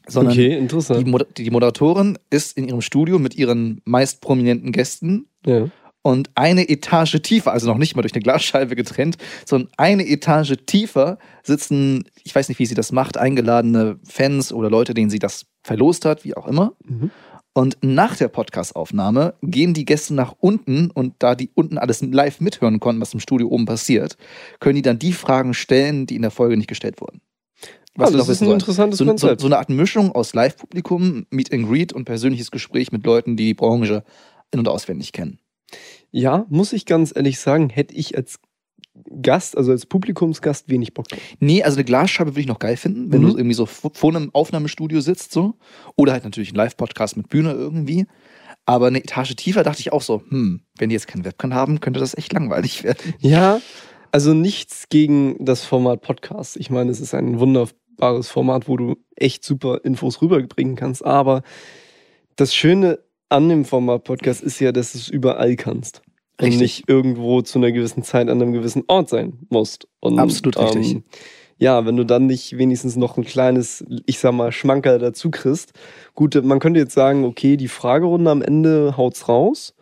Sondern 0.07 0.33
Okay, 0.33 0.49
die, 0.49 0.55
interessant. 0.55 1.07
Mod 1.07 1.27
die 1.37 1.49
Moderatorin 1.49 2.19
ist 2.29 2.55
in 2.55 2.67
ihrem 2.67 2.81
Studio 2.81 3.17
mit 3.17 3.35
ihren 3.35 3.81
meist 3.85 4.21
prominenten 4.21 4.71
Gästen 4.71 5.27
Ja. 5.43 5.69
Und 6.05 6.29
eine 6.35 6.69
Etage 6.69 7.19
tiefer, 7.23 7.51
also 7.51 7.65
noch 7.65 7.79
nicht 7.79 7.95
mal 7.95 8.03
durch 8.03 8.13
eine 8.13 8.21
Glasscheibe 8.21 8.75
getrennt, 8.75 9.17
sondern 9.43 9.71
eine 9.75 10.07
Etage 10.07 10.53
tiefer 10.67 11.17
sitzen, 11.41 12.03
ich 12.23 12.35
weiß 12.35 12.47
nicht, 12.47 12.59
wie 12.59 12.67
sie 12.67 12.75
das 12.75 12.91
macht, 12.91 13.17
eingeladene 13.17 13.97
Fans 14.07 14.53
oder 14.53 14.69
Leute, 14.69 14.93
denen 14.93 15.09
sie 15.09 15.17
das 15.17 15.47
verlost 15.63 16.05
hat, 16.05 16.23
wie 16.23 16.37
auch 16.37 16.45
immer. 16.45 16.73
Mhm. 16.87 17.09
Und 17.53 17.77
nach 17.81 18.15
der 18.17 18.27
Podcastaufnahme 18.27 19.33
gehen 19.41 19.73
die 19.73 19.85
Gäste 19.85 20.13
nach 20.13 20.35
unten 20.39 20.91
und 20.91 21.15
da 21.17 21.33
die 21.33 21.49
unten 21.55 21.79
alles 21.79 22.03
live 22.03 22.39
mithören 22.39 22.79
konnten, 22.79 23.01
was 23.01 23.15
im 23.15 23.19
Studio 23.19 23.47
oben 23.47 23.65
passiert, 23.65 24.15
können 24.59 24.75
die 24.75 24.83
dann 24.83 24.99
die 24.99 25.13
Fragen 25.13 25.55
stellen, 25.55 26.05
die 26.05 26.17
in 26.17 26.21
der 26.21 26.29
Folge 26.29 26.55
nicht 26.55 26.69
gestellt 26.69 27.01
wurden. 27.01 27.21
Ah, 27.97 28.11
wir 28.11 28.17
das 28.17 28.29
ist 28.29 28.41
ein 28.41 28.47
wollen. 28.47 28.59
interessantes 28.59 28.99
so, 28.99 29.05
so, 29.05 29.09
Konzept. 29.09 29.41
so 29.41 29.47
eine 29.47 29.57
Art 29.57 29.69
Mischung 29.69 30.11
aus 30.11 30.35
Live-Publikum, 30.35 31.25
Meet 31.31 31.51
and 31.51 31.67
Greet 31.67 31.93
und 31.93 32.05
persönliches 32.05 32.51
Gespräch 32.51 32.91
mit 32.91 33.03
Leuten, 33.07 33.37
die 33.37 33.45
die 33.45 33.53
Branche 33.55 34.03
in- 34.51 34.59
und 34.59 34.67
auswendig 34.67 35.11
kennen. 35.11 35.39
Ja, 36.17 36.45
muss 36.49 36.71
ich 36.71 36.85
ganz 36.85 37.11
ehrlich 37.13 37.39
sagen, 37.39 37.69
hätte 37.69 37.93
ich 37.93 38.15
als 38.15 38.39
Gast, 39.21 39.57
also 39.57 39.71
als 39.73 39.85
Publikumsgast, 39.85 40.69
wenig 40.69 40.93
Bock 40.93 41.09
drauf. 41.09 41.19
Nee, 41.39 41.61
also 41.63 41.75
eine 41.75 41.83
Glasscheibe 41.83 42.31
würde 42.31 42.39
ich 42.39 42.47
noch 42.47 42.59
geil 42.59 42.77
finden, 42.77 43.11
wenn 43.11 43.21
Mhm. 43.21 43.31
du 43.31 43.37
irgendwie 43.37 43.53
so 43.55 43.65
vor 43.65 43.91
einem 44.15 44.29
Aufnahmestudio 44.33 45.01
sitzt 45.01 45.33
so. 45.33 45.55
Oder 45.97 46.13
halt 46.13 46.23
natürlich 46.23 46.53
ein 46.53 46.55
Live-Podcast 46.55 47.17
mit 47.17 47.27
Bühne 47.27 47.51
irgendwie. 47.51 48.05
Aber 48.65 48.87
eine 48.87 48.99
Etage 48.99 49.35
tiefer 49.35 49.63
dachte 49.63 49.81
ich 49.81 49.91
auch 49.91 50.01
so, 50.01 50.23
hm, 50.29 50.61
wenn 50.77 50.87
die 50.89 50.93
jetzt 50.93 51.07
keinen 51.07 51.25
Webcam 51.25 51.53
haben, 51.53 51.81
könnte 51.81 51.99
das 51.99 52.15
echt 52.17 52.31
langweilig 52.31 52.85
werden. 52.85 53.13
Ja, 53.19 53.59
also 54.13 54.33
nichts 54.33 54.85
gegen 54.87 55.43
das 55.43 55.65
Format 55.65 55.99
Podcast. 56.01 56.55
Ich 56.55 56.69
meine, 56.69 56.89
es 56.91 57.01
ist 57.01 57.13
ein 57.13 57.39
wunderbares 57.41 58.29
Format, 58.29 58.69
wo 58.69 58.77
du 58.77 58.95
echt 59.17 59.43
super 59.43 59.81
Infos 59.83 60.21
rüberbringen 60.21 60.77
kannst. 60.77 61.05
Aber 61.05 61.43
das 62.37 62.55
Schöne 62.55 62.99
an 63.27 63.49
dem 63.49 63.65
Format 63.65 64.05
Podcast 64.05 64.41
ist 64.41 64.59
ja, 64.61 64.71
dass 64.71 64.93
du 64.93 64.99
es 64.99 65.09
überall 65.09 65.57
kannst. 65.57 66.01
Und 66.37 66.47
Richtig. 66.47 66.61
nicht 66.61 66.89
irgendwo 66.89 67.41
zu 67.41 67.59
einer 67.59 67.71
gewissen 67.71 68.03
Zeit 68.03 68.27
an 68.29 68.41
einem 68.41 68.51
gewissen 68.51 68.83
Ort 68.87 69.09
sein 69.09 69.33
musst. 69.49 69.87
Und, 70.01 70.19
Absolut 70.19 70.57
richtig. 70.57 71.01
ja, 71.57 71.85
wenn 71.85 71.95
du 71.95 72.03
dann 72.03 72.25
nicht 72.25 72.57
wenigstens 72.57 72.97
noch 72.97 73.17
ein 73.17 73.23
kleines, 73.23 73.85
ich 74.05 74.19
sag 74.19 74.33
mal, 74.33 74.51
Schmankerl 74.51 74.99
dazu 74.99 75.31
kriegst. 75.31 75.71
Gut, 76.13 76.43
man 76.43 76.59
könnte 76.59 76.79
jetzt 76.79 76.93
sagen, 76.93 77.23
okay, 77.23 77.55
die 77.55 77.69
Fragerunde 77.69 78.29
am 78.31 78.41
Ende 78.41 78.97
haut's 78.97 79.29
raus. 79.29 79.75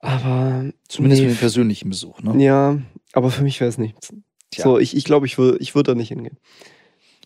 Aber 0.00 0.70
Zumindest 0.88 1.22
nee, 1.22 1.28
für 1.28 1.34
den 1.34 1.40
persönlichen 1.40 1.88
Besuch, 1.88 2.20
ne? 2.22 2.42
ja, 2.42 2.78
aber 3.14 3.30
für 3.30 3.42
mich 3.42 3.58
wäre 3.60 3.68
es 3.68 3.78
nichts. 3.78 4.12
Tja. 4.50 4.64
So, 4.64 4.78
ich, 4.78 4.96
ich 4.96 5.04
glaube, 5.04 5.26
ich 5.26 5.38
würde 5.38 5.58
ich 5.58 5.74
würd 5.74 5.88
da 5.88 5.94
nicht 5.94 6.08
hingehen. 6.08 6.38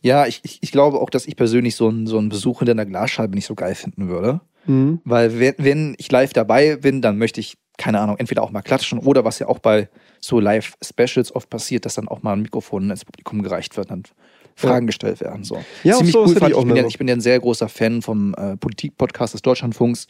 Ja, 0.00 0.26
ich, 0.26 0.40
ich, 0.42 0.58
ich 0.60 0.72
glaube 0.72 1.00
auch, 1.00 1.10
dass 1.10 1.26
ich 1.26 1.36
persönlich 1.36 1.76
so 1.76 1.88
einen, 1.88 2.06
so 2.06 2.18
einen 2.18 2.28
Besuch 2.28 2.58
hinter 2.58 2.72
einer 2.72 2.86
Glasscheibe 2.86 3.34
nicht 3.34 3.46
so 3.46 3.54
geil 3.54 3.74
finden 3.74 4.08
würde. 4.08 4.40
Mhm. 4.66 5.00
Weil 5.04 5.38
wenn, 5.38 5.54
wenn 5.58 5.94
ich 5.98 6.10
live 6.10 6.32
dabei 6.32 6.76
bin, 6.76 7.02
dann 7.02 7.18
möchte 7.18 7.40
ich, 7.40 7.56
keine 7.78 8.00
Ahnung, 8.00 8.16
entweder 8.18 8.42
auch 8.42 8.50
mal 8.50 8.62
klatschen 8.62 8.98
oder 8.98 9.24
was 9.24 9.38
ja 9.38 9.48
auch 9.48 9.58
bei 9.58 9.88
so 10.20 10.40
Live-Specials 10.40 11.34
oft 11.34 11.50
passiert, 11.50 11.84
dass 11.84 11.94
dann 11.94 12.08
auch 12.08 12.22
mal 12.22 12.34
ein 12.34 12.42
Mikrofon 12.42 12.90
ins 12.90 13.04
Publikum 13.04 13.42
gereicht 13.42 13.76
wird 13.76 13.90
und 13.90 14.12
Fragen 14.54 14.86
gestellt 14.86 15.20
werden. 15.20 15.44
So. 15.44 15.62
Ja, 15.82 15.96
Ziemlich 15.96 16.12
sowas 16.12 16.30
cool 16.30 16.36
fand 16.36 16.50
ich 16.50 16.56
auch 16.56 16.62
ich, 16.62 16.68
bin 16.68 16.76
ja, 16.76 16.86
ich 16.86 16.98
bin 16.98 17.08
ja 17.08 17.14
ein 17.14 17.20
sehr 17.20 17.40
großer 17.40 17.68
Fan 17.68 18.02
vom 18.02 18.34
äh, 18.34 18.56
Politik-Podcast 18.56 19.34
des 19.34 19.42
Deutschlandfunks. 19.42 20.06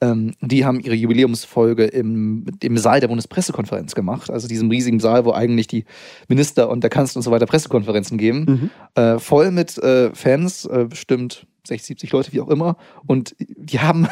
Ähm, 0.00 0.34
die 0.42 0.64
haben 0.64 0.80
ihre 0.80 0.94
Jubiläumsfolge 0.94 1.84
im, 1.84 2.44
im 2.60 2.78
Saal 2.78 3.00
der 3.00 3.08
Bundespressekonferenz 3.08 3.94
gemacht, 3.94 4.30
also 4.30 4.46
diesem 4.46 4.68
riesigen 4.68 5.00
Saal, 5.00 5.24
wo 5.24 5.32
eigentlich 5.32 5.66
die 5.66 5.84
Minister 6.28 6.68
und 6.68 6.82
der 6.82 6.90
Kanzler 6.90 7.20
und 7.20 7.22
so 7.22 7.30
weiter 7.30 7.46
Pressekonferenzen 7.46 8.18
geben. 8.18 8.70
Mhm. 8.94 9.02
Äh, 9.02 9.18
voll 9.18 9.50
mit 9.50 9.78
äh, 9.78 10.14
Fans, 10.14 10.66
äh, 10.66 10.86
bestimmt 10.88 11.46
60, 11.66 11.86
70 11.86 12.12
Leute, 12.12 12.32
wie 12.32 12.40
auch 12.40 12.48
immer. 12.48 12.76
Und 13.06 13.34
die 13.38 13.80
haben 13.80 14.06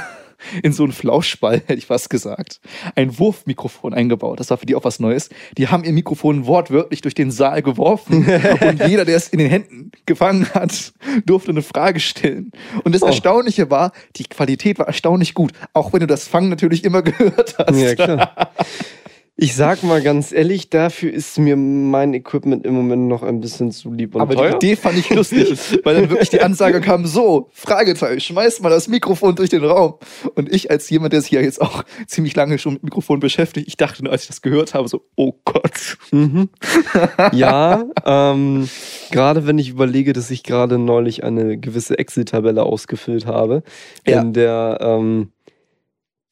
in 0.63 0.73
so 0.73 0.83
einen 0.85 0.93
Flauschball, 0.93 1.57
hätte 1.67 1.75
ich 1.75 1.87
fast 1.87 2.11
gesagt, 2.11 2.61
ein 2.95 3.19
Wurfmikrofon 3.19 3.95
eingebaut. 3.95 4.41
Das 4.41 4.51
war 4.51 4.57
für 4.59 4.67
die 4.67 4.75
auch 4.75 4.85
was 4.85 5.01
Neues. 5.01 5.29
Die 5.57 5.69
haben 5.69 5.85
ihr 5.85 5.93
Mikrofon 5.93 6.47
wortwörtlich 6.47 7.01
durch 7.01 7.15
den 7.15 7.31
Saal 7.31 7.63
geworfen. 7.63 8.27
und 8.61 8.87
jeder, 8.87 9.05
der 9.05 9.17
es 9.17 9.29
in 9.29 9.39
den 9.39 9.49
Händen 9.51 9.93
gefangen 10.07 10.49
hat, 10.55 10.93
durfte 11.27 11.51
eine 11.51 11.63
Frage 11.63 12.01
stellen. 12.01 12.51
Und 12.83 12.95
das 12.95 13.03
Oh. 13.05 13.07
Erstaunliche 13.07 13.71
war, 13.71 13.93
die 14.17 14.25
Qualität 14.25 14.79
war 14.79 14.87
erstaunlich 14.87 15.35
gut. 15.35 15.53
Auch 15.75 15.93
wenn 15.93 16.01
du 16.01 16.07
das 16.07 16.27
Fangen 16.27 16.49
natürlich 16.49 16.85
immer 16.85 17.03
gehört 17.03 17.57
hast. 17.59 17.77
Ja, 17.79 17.95
klar. 17.95 18.51
Ich 19.37 19.57
sag 19.57 19.83
mal 19.83 20.01
ganz 20.01 20.31
ehrlich, 20.31 20.71
dafür 20.71 21.13
ist 21.13 21.39
mir 21.41 21.57
mein 21.57 22.15
Equipment 22.15 22.65
im 22.65 22.75
Moment 22.75 23.09
noch 23.09 23.25
ein 23.25 23.41
bisschen 23.41 23.73
zu 23.73 23.93
lieb 23.93 24.15
und 24.15 24.21
Aber 24.21 24.37
teuer. 24.37 24.51
die 24.61 24.67
Idee 24.69 24.77
fand 24.77 24.97
ich 24.97 25.11
lustig, 25.11 25.59
weil 25.85 25.97
dann 25.97 26.09
wirklich 26.11 26.31
die 26.31 26.41
Ansage 26.41 26.81
kam, 26.81 27.05
so, 27.05 27.49
Fragezeichen, 27.53 28.21
schmeiß 28.21 28.61
mal 28.61 28.71
das 28.71 28.87
Mikrofon 28.87 29.35
durch 29.35 29.51
den 29.51 29.65
Raum. 29.65 29.95
Und 30.37 30.53
ich 30.55 30.71
als 30.71 30.89
jemand, 30.89 31.15
der 31.15 31.21
sich 31.21 31.33
ja 31.33 31.41
jetzt 31.41 31.61
auch 31.61 31.83
ziemlich 32.07 32.37
lange 32.37 32.59
schon 32.61 32.75
mit 32.75 32.85
Mikrofon 32.85 33.19
beschäftigt, 33.19 33.67
ich 33.67 33.77
dachte 33.77 34.05
nur, 34.05 34.13
als 34.13 34.23
ich 34.23 34.29
das 34.29 34.41
gehört 34.41 34.73
habe, 34.73 34.87
so, 34.87 35.03
oh 35.17 35.33
Gott. 35.45 35.97
Mhm. 36.13 36.49
ja, 37.33 37.85
ähm, 38.07 38.69
gerade 39.11 39.49
wenn 39.49 39.59
ich 39.59 39.69
überlege, 39.71 40.13
dass 40.13 40.31
ich 40.31 40.45
gerade 40.45 40.79
neulich 40.79 41.25
eine 41.25 41.59
gewisse 41.59 41.99
Excel-Tabelle 41.99 42.63
ausgefüllt 42.63 43.27
habe, 43.27 43.65
Ja. 44.07 44.21
in 44.21 44.33
der, 44.33 44.79
ähm, 44.81 45.31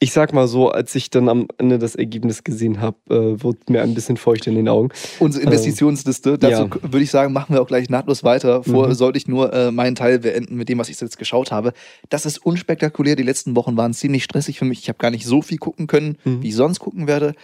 ich 0.02 0.12
sag 0.12 0.32
mal 0.32 0.48
so, 0.48 0.68
als 0.68 0.94
ich 0.96 1.10
dann 1.10 1.28
am 1.28 1.46
Ende 1.58 1.78
das 1.78 1.94
Ergebnis 1.94 2.42
gesehen 2.42 2.80
habe, 2.80 2.96
äh, 3.08 3.40
wurde 3.42 3.58
mir 3.68 3.82
ein 3.82 3.94
bisschen 3.94 4.16
feucht 4.16 4.48
in 4.48 4.56
den 4.56 4.68
Augen. 4.68 4.88
Unsere 5.20 5.44
Investitionsliste, 5.44 6.38
dazu 6.38 6.64
ja. 6.64 6.92
würde 6.92 7.02
ich 7.04 7.10
sagen, 7.12 7.32
machen 7.32 7.54
wir 7.54 7.62
auch 7.62 7.68
gleich 7.68 7.88
nahtlos 7.88 8.24
weiter. 8.24 8.64
Vor 8.64 8.88
Mhm. 8.88 8.94
sollte 8.94 9.16
ich 9.18 9.28
nur 9.28 9.52
äh, 9.52 9.70
meinen 9.70 9.94
Teil 9.94 10.18
beenden 10.18 10.56
mit 10.56 10.68
dem, 10.68 10.78
was 10.78 10.88
ich 10.88 11.00
jetzt 11.00 11.18
geschaut 11.18 11.52
habe. 11.52 11.72
Das 12.08 12.26
ist 12.26 12.38
unspektakulär. 12.38 13.14
Die 13.14 13.22
letzten 13.22 13.54
Wochen 13.54 13.76
waren 13.76 13.94
ziemlich 13.94 14.24
stressig 14.24 14.58
für 14.58 14.64
mich. 14.64 14.80
Ich 14.80 14.88
habe 14.88 14.98
gar 14.98 15.10
nicht 15.12 15.24
so 15.24 15.40
viel 15.40 15.58
gucken 15.58 15.86
können, 15.86 16.18
Mhm. 16.24 16.42
wie 16.42 16.48
ich 16.48 16.56
sonst 16.56 16.80
gucken 16.80 17.06
werde. 17.06 17.34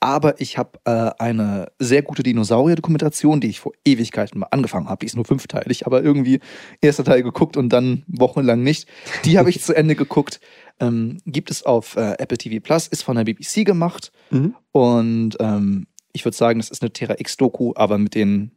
Aber 0.00 0.40
ich 0.40 0.58
habe 0.58 0.78
äh, 0.84 1.10
eine 1.18 1.72
sehr 1.80 2.02
gute 2.02 2.22
Dinosaurier-Dokumentation, 2.22 3.40
die 3.40 3.48
ich 3.48 3.58
vor 3.60 3.72
Ewigkeiten 3.84 4.38
mal 4.38 4.46
angefangen 4.52 4.88
habe. 4.88 5.00
Die 5.00 5.06
ist 5.06 5.16
nur 5.16 5.24
fünfteilig, 5.24 5.86
aber 5.86 6.02
irgendwie 6.04 6.38
erster 6.80 7.02
Teil 7.02 7.22
geguckt 7.24 7.56
und 7.56 7.70
dann 7.70 8.04
wochenlang 8.06 8.62
nicht. 8.62 8.88
Die 9.24 9.38
habe 9.38 9.50
ich 9.50 9.60
zu 9.62 9.74
Ende 9.74 9.96
geguckt. 9.96 10.40
Ähm, 10.78 11.18
gibt 11.26 11.50
es 11.50 11.64
auf 11.64 11.96
äh, 11.96 12.12
Apple 12.18 12.38
TV 12.38 12.62
Plus, 12.62 12.86
ist 12.86 13.02
von 13.02 13.16
der 13.16 13.24
BBC 13.24 13.64
gemacht. 13.64 14.12
Mhm. 14.30 14.54
Und 14.70 15.36
ähm, 15.40 15.88
ich 16.12 16.24
würde 16.24 16.36
sagen, 16.36 16.60
das 16.60 16.70
ist 16.70 16.82
eine 16.82 16.92
Terra 16.92 17.16
X-Doku, 17.18 17.72
aber 17.74 17.98
mit 17.98 18.14
den 18.14 18.52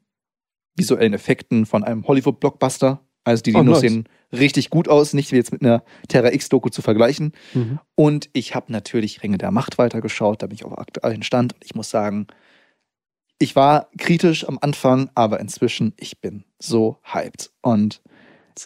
visuellen 0.78 1.14
Effekten 1.14 1.66
von 1.66 1.84
einem 1.84 2.08
Hollywood-Blockbuster. 2.08 3.02
Also 3.24 3.42
die 3.42 3.54
Oh, 3.56 3.60
Dinos 3.60 3.82
nice. 3.82 3.92
sehen 3.92 4.10
richtig 4.32 4.70
gut 4.70 4.88
aus, 4.88 5.14
nicht 5.14 5.32
wie 5.32 5.38
jetzt 5.38 5.52
mit 5.52 5.62
einer 5.62 5.84
Terra 6.08 6.32
X-Doku 6.32 6.70
zu 6.70 6.82
vergleichen. 6.82 7.34
Mhm. 7.54 7.80
Und 7.96 8.30
ich 8.34 8.56
habe 8.56 8.72
natürlich 8.72 9.24
Ringe 9.24 9.38
der 9.38 9.52
Macht 9.52 9.78
weitergeschaut, 9.78 10.42
da 10.42 10.48
bin 10.48 10.56
ich 10.56 10.66
auf 10.66 10.78
aktuellen 10.78 11.24
Stand. 11.24 11.54
Und 11.54 11.66
ich 11.66 11.76
muss 11.76 11.90
sagen, 11.90 12.28
ich 13.40 13.56
war 13.56 13.90
kritisch 13.98 14.48
am 14.48 14.60
Anfang, 14.62 15.10
aber 15.16 15.40
inzwischen, 15.40 15.94
ich 15.98 16.22
bin 16.22 16.44
so 16.60 16.98
hyped. 17.04 17.52
Und 17.62 18.02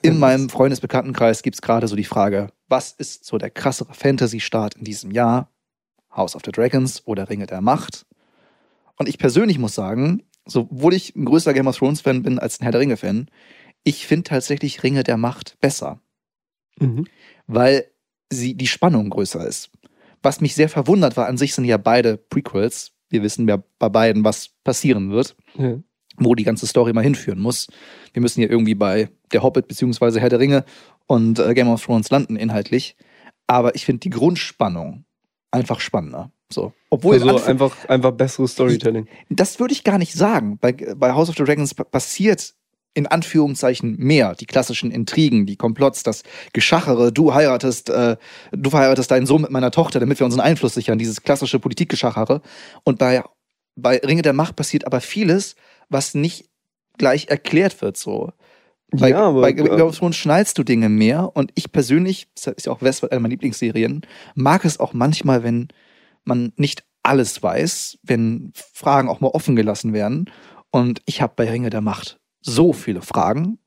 in 0.02 0.20
meinem 0.20 0.50
Freundesbekanntenkreis 0.50 1.44
gibt 1.44 1.56
es 1.56 1.62
gerade 1.62 1.88
so 1.88 1.96
die 1.96 2.04
Frage, 2.04 2.50
was 2.68 2.92
ist 2.92 3.26
so 3.26 3.38
der 3.38 3.50
krassere 3.50 3.94
Fantasy-Start 3.94 4.76
in 4.76 4.84
diesem 4.84 5.12
Jahr? 5.12 5.50
House 6.16 6.36
of 6.36 6.42
the 6.46 6.52
Dragons 6.52 7.06
oder 7.06 7.30
Ringe 7.30 7.46
der 7.46 7.62
Macht? 7.62 8.06
Und 8.98 9.10
ich 9.10 9.18
persönlich 9.18 9.60
muss 9.60 9.76
sagen, 9.76 10.24
sowohl 10.46 10.94
ich 10.94 11.16
ein 11.16 11.26
größer 11.26 11.54
Game 11.54 11.68
of 11.68 11.78
Thrones-Fan 11.78 12.24
bin 12.24 12.40
als 12.40 12.60
ein 12.60 12.64
Herr 12.64 12.72
der 12.72 12.82
Ringe-Fan, 12.82 13.30
ich 13.86 14.06
finde 14.06 14.24
tatsächlich 14.24 14.84
Ringe 14.84 15.04
der 15.04 15.16
Macht 15.16 15.58
besser. 15.62 16.02
Mhm. 16.80 17.06
Weil 17.48 17.86
sie 18.30 18.56
die 18.56 18.68
Spannung 18.68 19.10
größer 19.10 19.48
ist. 19.48 19.70
Was 20.22 20.42
mich 20.42 20.56
sehr 20.56 20.68
verwundert 20.68 21.16
war, 21.16 21.28
an 21.28 21.38
sich 21.38 21.54
sind 21.54 21.64
ja 21.66 21.78
beide 21.78 22.18
Prequels. 22.18 22.92
Wir 23.10 23.22
wissen 23.24 23.48
ja 23.48 23.64
bei 23.80 23.88
beiden, 23.88 24.24
was 24.26 24.50
passieren 24.64 25.12
wird, 25.12 25.38
Ja. 25.58 25.78
wo 26.18 26.34
die 26.36 26.44
ganze 26.44 26.66
Story 26.68 26.92
mal 26.92 27.04
hinführen 27.04 27.40
muss. 27.40 27.68
Wir 28.12 28.22
müssen 28.22 28.42
ja 28.42 28.50
irgendwie 28.50 28.76
bei 28.76 29.10
Der 29.32 29.44
Hobbit 29.44 29.68
beziehungsweise 29.68 30.20
Herr 30.20 30.30
der 30.30 30.40
Ringe 30.40 30.66
und 31.08 31.38
äh, 31.40 31.54
Game 31.54 31.70
of 31.70 31.86
Thrones 31.86 32.10
landen 32.10 32.36
inhaltlich. 32.36 32.98
Aber 33.48 33.76
ich 33.76 33.86
finde 33.86 34.00
die 34.00 34.10
Grundspannung 34.10 35.06
einfach 35.52 35.80
spannender. 35.80 36.32
So. 36.52 36.74
Obwohl 36.90 37.14
Also 37.16 37.44
einfach, 37.46 37.88
einfach 37.88 38.12
besseres 38.12 38.54
Storytelling. 38.54 39.08
das 39.30 39.60
würde 39.60 39.74
ich 39.74 39.84
gar 39.84 40.00
nicht 40.00 40.14
sagen. 40.14 40.58
Bei, 40.60 40.72
bei 40.74 41.14
House 41.14 41.30
of 41.30 41.36
the 41.38 41.44
Dragons 41.44 41.74
pa- 41.76 41.84
passiert 41.84 42.56
in 42.96 43.06
Anführungszeichen 43.06 43.96
mehr. 43.98 44.34
Die 44.34 44.46
klassischen 44.46 44.90
Intrigen, 44.90 45.46
die 45.46 45.58
Komplotts, 45.58 46.02
das 46.02 46.24
Geschachere, 46.54 47.12
du 47.12 47.34
heiratest, 47.34 47.90
äh, 47.90 48.18
du 48.52 48.70
verheiratest 48.70 49.12
deinen 49.12 49.28
Sohn 49.28 49.42
mit 49.42 49.52
meiner 49.52 49.70
Tochter, 49.70 50.00
damit 50.00 50.20
wir 50.20 50.26
unseren 50.26 50.42
Einfluss 50.42 50.74
sichern, 50.74 50.98
dieses 50.98 51.22
klassische 51.22 51.60
Politikgeschachere. 51.60 52.42
Und 52.84 52.98
bei, 52.98 53.24
bei 53.76 53.98
Ringe 53.98 54.24
der 54.24 54.34
Macht 54.34 54.56
passiert 54.56 54.88
aber 54.88 55.02
vieles, 55.02 55.56
was 55.90 56.16
nicht 56.16 56.50
gleich 56.98 57.28
erklärt 57.28 57.82
wird 57.82 57.98
so. 57.98 58.32
Bei, 58.92 59.10
ja, 59.10 59.24
aber 59.26 59.42
bei 59.42 59.52
Game 59.52 59.68
of 59.82 59.98
Thrones 59.98 60.16
schnallst 60.16 60.58
du 60.58 60.64
Dinge 60.64 60.88
mehr 60.88 61.36
und 61.36 61.52
ich 61.56 61.72
persönlich, 61.72 62.28
das 62.36 62.54
ist 62.54 62.66
ja 62.66 62.72
auch 62.72 62.82
Westworld 62.82 63.12
eine 63.12 63.20
meiner 63.20 63.32
Lieblingsserien, 63.32 64.02
mag 64.36 64.64
es 64.64 64.80
auch 64.80 64.94
manchmal, 64.94 65.44
wenn 65.44 65.68
man 66.24 66.54
nicht 66.56 66.86
alles 67.04 67.44
weiß, 67.44 67.98
wenn 68.04 68.54
Fragen 68.56 69.10
auch 69.10 69.20
mal 69.20 69.28
offen 69.28 69.56
gelassen 69.56 69.92
werden. 69.92 70.32
Und 70.72 71.02
ich 71.06 71.22
habe 71.22 71.34
bei 71.36 71.50
Ringe 71.50 71.70
der 71.70 71.82
Macht 71.82 72.20
so 72.46 72.74
viele 72.74 73.02
Fragen, 73.02 73.58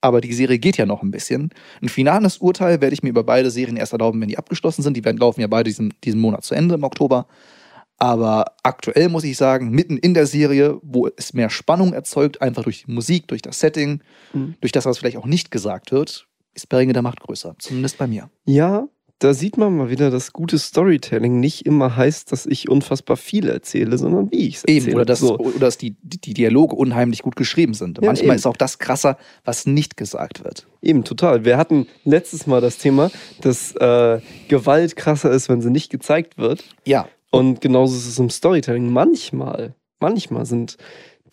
aber 0.00 0.20
die 0.20 0.32
Serie 0.32 0.58
geht 0.58 0.76
ja 0.76 0.86
noch 0.86 1.02
ein 1.02 1.10
bisschen. 1.10 1.50
Ein 1.82 1.88
finales 1.88 2.38
Urteil 2.38 2.80
werde 2.80 2.94
ich 2.94 3.02
mir 3.02 3.10
über 3.10 3.24
beide 3.24 3.50
Serien 3.50 3.76
erst 3.76 3.92
erlauben, 3.92 4.20
wenn 4.20 4.28
die 4.28 4.38
abgeschlossen 4.38 4.82
sind. 4.82 4.96
Die 4.96 5.04
werden, 5.04 5.18
laufen 5.18 5.40
ja 5.40 5.46
beide 5.46 5.64
diesen, 5.68 5.92
diesen 6.04 6.20
Monat 6.20 6.44
zu 6.44 6.54
Ende 6.54 6.76
im 6.76 6.84
Oktober. 6.84 7.26
Aber 7.98 8.46
aktuell 8.62 9.10
muss 9.10 9.24
ich 9.24 9.36
sagen, 9.36 9.70
mitten 9.70 9.98
in 9.98 10.14
der 10.14 10.26
Serie, 10.26 10.78
wo 10.82 11.06
es 11.16 11.34
mehr 11.34 11.50
Spannung 11.50 11.92
erzeugt, 11.92 12.40
einfach 12.40 12.62
durch 12.62 12.84
die 12.86 12.92
Musik, 12.92 13.28
durch 13.28 13.42
das 13.42 13.58
Setting, 13.60 14.00
Mhm. 14.32 14.54
durch 14.60 14.72
das, 14.72 14.86
was 14.86 14.96
vielleicht 14.98 15.18
auch 15.18 15.26
nicht 15.26 15.50
gesagt 15.50 15.92
wird, 15.92 16.26
ist 16.54 16.68
bei 16.68 16.78
Ringe 16.78 16.94
der 16.94 17.02
Macht 17.02 17.20
größer. 17.20 17.56
Zumindest 17.58 17.98
bei 17.98 18.06
mir. 18.06 18.30
Ja, 18.46 18.88
da 19.20 19.34
sieht 19.34 19.58
man 19.58 19.76
mal 19.76 19.90
wieder, 19.90 20.10
dass 20.10 20.32
gutes 20.32 20.64
Storytelling 20.64 21.40
nicht 21.40 21.66
immer 21.66 21.94
heißt, 21.94 22.32
dass 22.32 22.46
ich 22.46 22.70
unfassbar 22.70 23.18
viel 23.18 23.50
erzähle, 23.50 23.98
sondern 23.98 24.32
wie 24.32 24.48
ich 24.48 24.56
es 24.56 24.64
erzähle. 24.64 24.86
Eben, 24.86 24.94
oder 24.94 25.04
dass, 25.04 25.20
so. 25.20 25.38
oder 25.38 25.58
dass 25.58 25.76
die, 25.76 25.94
die 26.02 26.32
Dialoge 26.32 26.74
unheimlich 26.74 27.22
gut 27.22 27.36
geschrieben 27.36 27.74
sind. 27.74 27.98
Ja, 27.98 28.06
Manchmal 28.06 28.30
eben. 28.30 28.36
ist 28.36 28.46
auch 28.46 28.56
das 28.56 28.78
krasser, 28.78 29.18
was 29.44 29.66
nicht 29.66 29.98
gesagt 29.98 30.42
wird. 30.42 30.66
Eben, 30.80 31.04
total. 31.04 31.44
Wir 31.44 31.58
hatten 31.58 31.86
letztes 32.04 32.46
Mal 32.46 32.62
das 32.62 32.78
Thema, 32.78 33.10
dass 33.42 33.76
äh, 33.76 34.20
Gewalt 34.48 34.96
krasser 34.96 35.30
ist, 35.30 35.50
wenn 35.50 35.60
sie 35.60 35.70
nicht 35.70 35.90
gezeigt 35.90 36.38
wird. 36.38 36.64
Ja. 36.86 37.06
Und 37.30 37.60
genauso 37.60 37.96
ist 37.96 38.06
es 38.06 38.18
im 38.18 38.30
Storytelling. 38.30 38.90
Manchmal, 38.90 39.74
manchmal 40.00 40.46
sind 40.46 40.78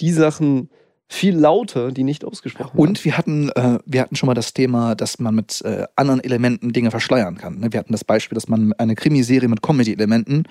die 0.01 0.12
Sachen 0.12 0.70
viel 1.10 1.36
lauter, 1.38 1.92
die 1.92 2.04
nicht 2.04 2.26
ausgesprochen 2.26 2.78
Und 2.78 3.06
wir 3.06 3.18
hatten, 3.18 3.50
äh, 3.50 3.80
wir 3.86 4.02
hatten 4.02 4.16
schon 4.16 4.28
mal 4.28 4.34
das 4.34 4.54
Thema, 4.54 4.94
dass 4.96 5.20
man 5.20 5.36
mit 5.36 5.62
äh, 5.62 5.86
anderen 5.96 6.22
Elementen 6.22 6.74
Dinge 6.74 6.92
verschleiern 6.92 7.38
kann. 7.38 7.60
Ne? 7.60 7.72
Wir 7.72 7.80
hatten 7.80 7.94
das 7.94 8.04
Beispiel, 8.04 8.36
dass 8.36 8.50
man 8.50 8.74
eine 8.74 8.96
Krimiserie 8.96 9.48
mit 9.48 9.62
Comedy-Elementen 9.62 10.44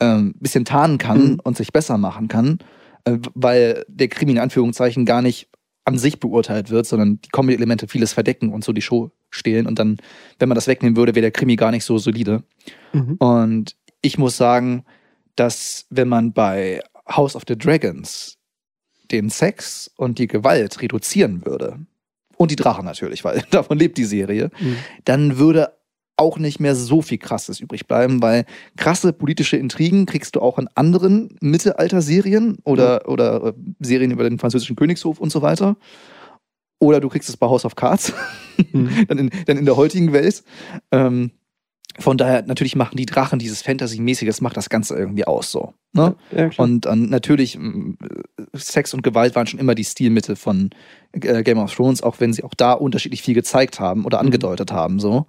ein 0.00 0.34
bisschen 0.40 0.64
tarnen 0.64 0.98
kann 0.98 1.22
Mhm. 1.24 1.40
und 1.44 1.56
sich 1.56 1.72
besser 1.72 1.96
machen 1.98 2.28
kann, 2.28 2.58
äh, 3.04 3.18
weil 3.34 3.84
der 3.88 4.08
Krimi 4.08 4.32
in 4.32 4.38
Anführungszeichen 4.38 5.06
gar 5.06 5.22
nicht 5.22 5.48
an 5.84 5.98
sich 5.98 6.18
beurteilt 6.18 6.70
wird, 6.70 6.86
sondern 6.86 7.20
die 7.20 7.28
Comedy-Elemente 7.30 7.88
vieles 7.88 8.12
verdecken 8.12 8.52
und 8.52 8.64
so 8.64 8.72
die 8.72 8.82
Show 8.82 9.10
stehlen. 9.30 9.66
Und 9.66 9.78
dann, 9.78 9.98
wenn 10.38 10.48
man 10.48 10.56
das 10.56 10.66
wegnehmen 10.66 10.96
würde, 10.96 11.14
wäre 11.14 11.22
der 11.22 11.30
Krimi 11.30 11.56
gar 11.56 11.70
nicht 11.70 11.84
so 11.84 11.98
solide. 11.98 12.42
Mhm. 12.92 13.14
Und 13.18 13.76
ich 14.02 14.18
muss 14.18 14.36
sagen, 14.36 14.84
dass 15.36 15.86
wenn 15.90 16.08
man 16.08 16.32
bei 16.32 16.82
House 17.08 17.36
of 17.36 17.42
the 17.46 17.56
Dragons 17.56 18.36
den 19.14 19.30
Sex 19.30 19.90
und 19.96 20.18
die 20.18 20.26
Gewalt 20.26 20.80
reduzieren 20.82 21.44
würde, 21.46 21.78
und 22.36 22.50
die 22.50 22.56
Drachen 22.56 22.84
natürlich, 22.84 23.24
weil 23.24 23.42
davon 23.50 23.78
lebt 23.78 23.96
die 23.96 24.04
Serie, 24.04 24.50
Mhm. 24.60 24.76
dann 25.04 25.38
würde 25.38 25.72
auch 26.16 26.38
nicht 26.38 26.60
mehr 26.60 26.74
so 26.76 27.02
viel 27.02 27.18
Krasses 27.18 27.58
übrig 27.60 27.86
bleiben, 27.88 28.22
weil 28.22 28.44
krasse 28.76 29.12
politische 29.12 29.56
Intrigen 29.56 30.06
kriegst 30.06 30.36
du 30.36 30.40
auch 30.40 30.58
in 30.58 30.68
anderen 30.76 31.36
Mittelalter-Serien 31.40 32.58
oder, 32.64 33.08
oder 33.08 33.46
äh, 33.46 33.52
Serien 33.80 34.10
über 34.12 34.22
den 34.24 34.38
französischen 34.38 34.76
Königshof 34.76 35.18
und 35.18 35.30
so 35.32 35.42
weiter. 35.42 35.76
Oder 36.80 37.00
du 37.00 37.08
kriegst 37.08 37.28
es 37.28 37.36
bei 37.36 37.46
House 37.46 37.64
of 37.64 37.74
Cards, 37.76 38.12
Mhm. 38.72 38.90
dann, 39.08 39.18
in, 39.18 39.30
dann 39.46 39.56
in 39.58 39.64
der 39.64 39.76
heutigen 39.76 40.12
Welt. 40.12 40.44
Ähm, 40.92 41.32
von 41.98 42.18
daher, 42.18 42.42
natürlich 42.42 42.74
machen 42.74 42.96
die 42.96 43.06
Drachen 43.06 43.38
dieses 43.38 43.62
Fantasy-mäßige, 43.62 44.26
das 44.26 44.40
macht 44.40 44.56
das 44.56 44.68
Ganze 44.68 44.96
irgendwie 44.96 45.26
aus 45.26 45.50
so. 45.50 45.74
Ne? 45.92 46.16
Ja. 46.36 46.50
Und 46.56 46.86
ähm, 46.86 47.08
natürlich, 47.08 47.58
Sex 48.52 48.94
und 48.94 49.02
Gewalt 49.02 49.36
waren 49.36 49.46
schon 49.46 49.60
immer 49.60 49.74
die 49.74 49.84
Stilmittel 49.84 50.34
von 50.34 50.70
äh, 51.12 51.42
Game 51.42 51.58
of 51.58 51.74
Thrones, 51.74 52.02
auch 52.02 52.18
wenn 52.18 52.32
sie 52.32 52.42
auch 52.42 52.54
da 52.54 52.72
unterschiedlich 52.72 53.22
viel 53.22 53.34
gezeigt 53.34 53.78
haben 53.78 54.04
oder 54.04 54.18
Mhm. 54.18 54.26
angedeutet 54.26 54.72
haben, 54.72 54.98
so. 54.98 55.26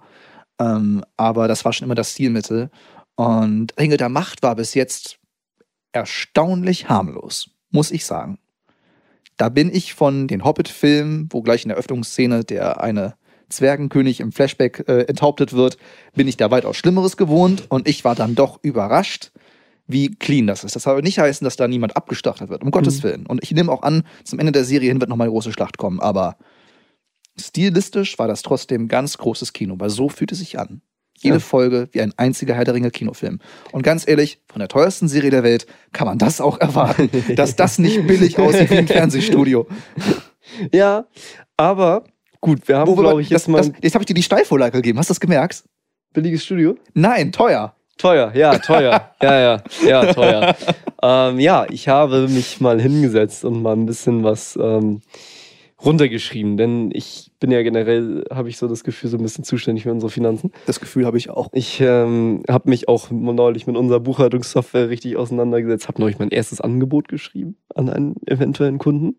Ähm, 0.58 1.04
aber 1.16 1.48
das 1.48 1.64
war 1.64 1.72
schon 1.72 1.84
immer 1.84 1.94
das 1.94 2.12
Stilmittel. 2.12 2.70
Und 3.14 3.72
Ringe 3.78 3.96
der 3.96 4.08
Macht 4.08 4.42
war 4.42 4.56
bis 4.56 4.74
jetzt 4.74 5.18
erstaunlich 5.92 6.88
harmlos, 6.88 7.50
muss 7.70 7.90
ich 7.90 8.04
sagen. 8.04 8.38
Da 9.36 9.50
bin 9.50 9.72
ich 9.72 9.94
von 9.94 10.28
den 10.28 10.44
Hobbit-Filmen, 10.44 11.28
wo 11.30 11.42
gleich 11.42 11.62
in 11.64 11.68
der 11.68 11.78
Öffnungsszene 11.78 12.44
der 12.44 12.80
eine 12.80 13.14
Zwergenkönig 13.48 14.20
im 14.20 14.32
Flashback 14.32 14.84
äh, 14.88 15.02
enthauptet 15.02 15.52
wird, 15.52 15.76
bin 16.14 16.26
ich 16.28 16.36
da 16.36 16.50
weitaus 16.50 16.76
Schlimmeres 16.76 17.16
gewohnt 17.16 17.64
und 17.70 17.88
ich 17.88 18.04
war 18.04 18.14
dann 18.14 18.34
doch 18.34 18.58
überrascht, 18.62 19.30
wie 19.86 20.10
clean 20.14 20.46
das 20.48 20.64
ist. 20.64 20.74
Das 20.74 20.82
soll 20.82 21.00
nicht 21.02 21.18
heißen, 21.20 21.44
dass 21.44 21.56
da 21.56 21.68
niemand 21.68 21.96
abgestachelt 21.96 22.50
wird, 22.50 22.62
um 22.62 22.70
Gottes 22.72 22.98
Mhm. 22.98 23.02
Willen. 23.04 23.26
Und 23.26 23.42
ich 23.44 23.52
nehme 23.52 23.70
auch 23.70 23.82
an, 23.82 24.02
zum 24.24 24.38
Ende 24.40 24.50
der 24.52 24.64
Serie 24.64 24.88
hin 24.88 25.00
wird 25.00 25.08
nochmal 25.10 25.26
eine 25.26 25.32
große 25.32 25.52
Schlacht 25.52 25.78
kommen, 25.78 26.00
aber 26.00 26.36
stilistisch 27.38 28.18
war 28.18 28.28
das 28.28 28.42
trotzdem 28.42 28.88
ganz 28.88 29.18
großes 29.18 29.52
Kino, 29.52 29.74
weil 29.78 29.90
so 29.90 30.08
fühlt 30.08 30.32
es 30.32 30.38
sich 30.38 30.58
an. 30.58 30.80
Jede 31.18 31.36
Ja. 31.36 31.40
Folge 31.40 31.88
wie 31.92 32.02
ein 32.02 32.12
einziger 32.18 32.54
Herr 32.54 32.64
der 32.64 32.74
Ringe 32.74 32.90
Kinofilm. 32.90 33.38
Und 33.72 33.82
ganz 33.82 34.06
ehrlich, 34.06 34.40
von 34.48 34.58
der 34.58 34.68
teuersten 34.68 35.08
Serie 35.08 35.30
der 35.30 35.42
Welt 35.42 35.66
kann 35.92 36.06
man 36.06 36.18
das 36.18 36.40
auch 36.42 36.58
erwarten, 36.60 37.08
dass 37.36 37.56
das 37.56 37.78
nicht 37.78 38.06
billig 38.06 38.38
aussieht 38.38 38.70
wie 38.70 38.76
ein 38.78 38.86
Fernsehstudio. 38.88 39.66
ja, 40.72 41.06
aber 41.56 42.04
gut, 42.46 42.68
wir 42.68 42.78
haben, 42.78 42.94
glaube 42.94 43.20
ich, 43.20 43.28
jetzt 43.28 43.42
das, 43.42 43.48
mal 43.48 43.58
das, 43.58 43.72
jetzt 43.82 43.94
habe 43.94 44.02
ich 44.02 44.06
dir 44.06 44.14
die 44.14 44.22
Steilvorlage 44.22 44.72
gegeben. 44.78 44.98
Hast 44.98 45.10
du 45.10 45.14
das 45.14 45.20
gemerkt? 45.20 45.64
billiges 46.12 46.44
Studio. 46.44 46.76
Nein, 46.94 47.30
teuer. 47.30 47.74
Teuer, 47.98 48.32
ja, 48.34 48.58
teuer. 48.58 49.10
ja, 49.22 49.40
ja, 49.40 49.62
ja, 49.86 50.12
teuer. 50.12 50.56
ähm, 51.02 51.40
ja, 51.40 51.66
ich 51.68 51.88
habe 51.88 52.28
mich 52.28 52.60
mal 52.60 52.80
hingesetzt 52.80 53.44
und 53.44 53.62
mal 53.62 53.74
ein 53.74 53.84
bisschen 53.84 54.22
was 54.22 54.58
ähm, 54.60 55.02
runtergeschrieben, 55.84 56.56
denn 56.56 56.90
ich 56.92 57.32
bin 57.38 57.50
ja 57.50 57.62
generell, 57.62 58.24
habe 58.32 58.48
ich 58.48 58.56
so 58.56 58.66
das 58.66 58.82
Gefühl, 58.84 59.10
so 59.10 59.18
ein 59.18 59.22
bisschen 59.22 59.44
zuständig 59.44 59.82
für 59.84 59.92
unsere 59.92 60.10
Finanzen. 60.10 60.52
Das 60.66 60.80
Gefühl 60.80 61.04
habe 61.04 61.18
ich 61.18 61.28
auch. 61.28 61.48
Ich 61.52 61.80
ähm, 61.80 62.42
habe 62.48 62.70
mich 62.70 62.88
auch 62.88 63.10
neulich 63.10 63.66
mit 63.66 63.76
unserer 63.76 64.00
Buchhaltungssoftware 64.00 64.88
richtig 64.88 65.16
auseinandergesetzt, 65.16 65.88
habe 65.88 66.00
neulich 66.00 66.18
mein 66.18 66.30
erstes 66.30 66.60
Angebot 66.60 67.08
geschrieben 67.08 67.56
an 67.74 67.90
einen 67.90 68.14
eventuellen 68.26 68.78
Kunden, 68.78 69.16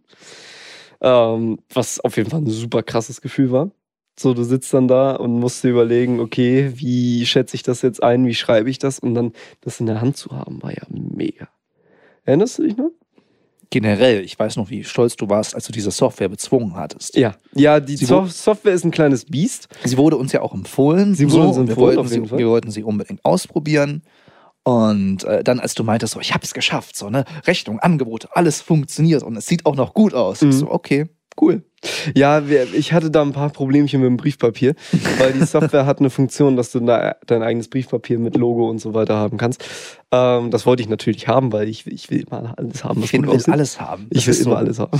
ähm, 1.01 1.59
was 1.73 1.99
auf 1.99 2.17
jeden 2.17 2.29
Fall 2.29 2.41
ein 2.41 2.49
super 2.49 2.83
krasses 2.83 3.21
Gefühl 3.21 3.51
war. 3.51 3.71
So, 4.19 4.33
du 4.33 4.43
sitzt 4.43 4.73
dann 4.73 4.87
da 4.87 5.15
und 5.15 5.39
musst 5.39 5.63
dir 5.63 5.69
überlegen, 5.69 6.19
okay, 6.19 6.71
wie 6.75 7.25
schätze 7.25 7.55
ich 7.55 7.61
das 7.61 7.83
jetzt 7.83 8.01
ein, 8.01 8.25
wie 8.25 8.33
schreibe 8.33 8.69
ich 8.69 8.79
das 8.79 8.97
und 8.97 9.13
dann 9.13 9.31
das 9.61 9.79
in 9.79 9.85
der 9.85 10.01
Hand 10.01 10.17
zu 10.17 10.31
haben, 10.31 10.61
war 10.63 10.71
ja 10.71 10.81
mega. 10.89 11.49
Erinnerst 12.25 12.57
du 12.57 12.63
dich 12.63 12.75
noch? 12.77 12.89
Generell, 13.69 14.23
ich 14.23 14.39
weiß 14.39 14.55
noch, 14.55 14.69
wie 14.69 14.83
stolz 14.83 15.17
du 15.17 15.29
warst, 15.29 15.53
als 15.53 15.65
du 15.65 15.71
diese 15.71 15.91
Software 15.91 16.29
bezwungen 16.29 16.75
hattest. 16.75 17.15
Ja. 17.15 17.35
Ja, 17.53 17.79
die 17.79 17.97
so 17.97 18.25
Software 18.25 18.73
ist 18.73 18.85
ein 18.85 18.91
kleines 18.91 19.25
Biest. 19.25 19.67
Sie 19.83 19.97
wurde 19.97 20.15
uns 20.15 20.31
ja 20.31 20.41
auch 20.41 20.53
empfohlen. 20.53 21.15
Sie 21.15 21.29
wurde 21.29 21.49
uns 21.49 21.57
und 21.57 21.69
empfohlen, 21.69 21.97
wir 21.97 22.03
wollten, 22.03 22.27
sie, 22.27 22.37
wir 22.37 22.47
wollten 22.47 22.71
sie 22.71 22.83
unbedingt 22.83 23.23
ausprobieren. 23.25 24.03
Und 24.67 25.23
äh, 25.23 25.45
dann, 25.45 25.61
als 25.61 25.75
du 25.75 25.85
meintest, 25.85 26.13
so, 26.15 26.19
ich 26.19 26.33
habe 26.33 26.43
es 26.43 26.53
geschafft, 26.53 26.97
so, 26.97 27.09
ne, 27.09 27.23
Rechnung, 27.45 27.79
Angebote, 27.79 28.27
alles 28.33 28.59
funktioniert 28.59 29.23
und 29.23 29.37
es 29.37 29.45
sieht 29.45 29.65
auch 29.65 29.77
noch 29.77 29.93
gut 29.93 30.13
aus. 30.13 30.41
Mhm. 30.41 30.51
So, 30.51 30.69
okay, 30.71 31.05
Cool. 31.39 31.61
Ja, 32.15 32.41
ich 32.73 32.93
hatte 32.93 33.11
da 33.11 33.21
ein 33.21 33.31
paar 33.31 33.51
Problemchen 33.51 34.01
mit 34.01 34.07
dem 34.07 34.17
Briefpapier, 34.17 34.73
weil 35.19 35.33
die 35.33 35.43
Software 35.45 35.85
hat 35.85 35.99
eine 35.99 36.09
Funktion, 36.09 36.55
dass 36.57 36.71
du 36.71 36.79
da 36.79 37.15
dein 37.27 37.43
eigenes 37.43 37.67
Briefpapier 37.69 38.17
mit 38.17 38.35
Logo 38.35 38.67
und 38.67 38.79
so 38.79 38.95
weiter 38.95 39.15
haben 39.17 39.37
kannst. 39.37 39.63
Ähm, 40.11 40.49
das 40.49 40.65
wollte 40.65 40.81
ich 40.81 40.89
natürlich 40.89 41.27
haben, 41.27 41.53
weil 41.53 41.69
ich, 41.69 41.85
ich 41.85 42.09
will 42.09 42.21
immer 42.27 42.55
alles 42.57 42.83
haben. 42.83 43.03
was 43.03 43.13
Ich 43.13 43.21
will 43.21 43.29
aussieht. 43.29 43.53
alles 43.53 43.79
haben. 43.79 44.07
Ich 44.09 44.25
will 44.25 44.33
immer 44.33 44.43
so- 44.43 44.55
alles 44.55 44.79
haben. 44.79 44.99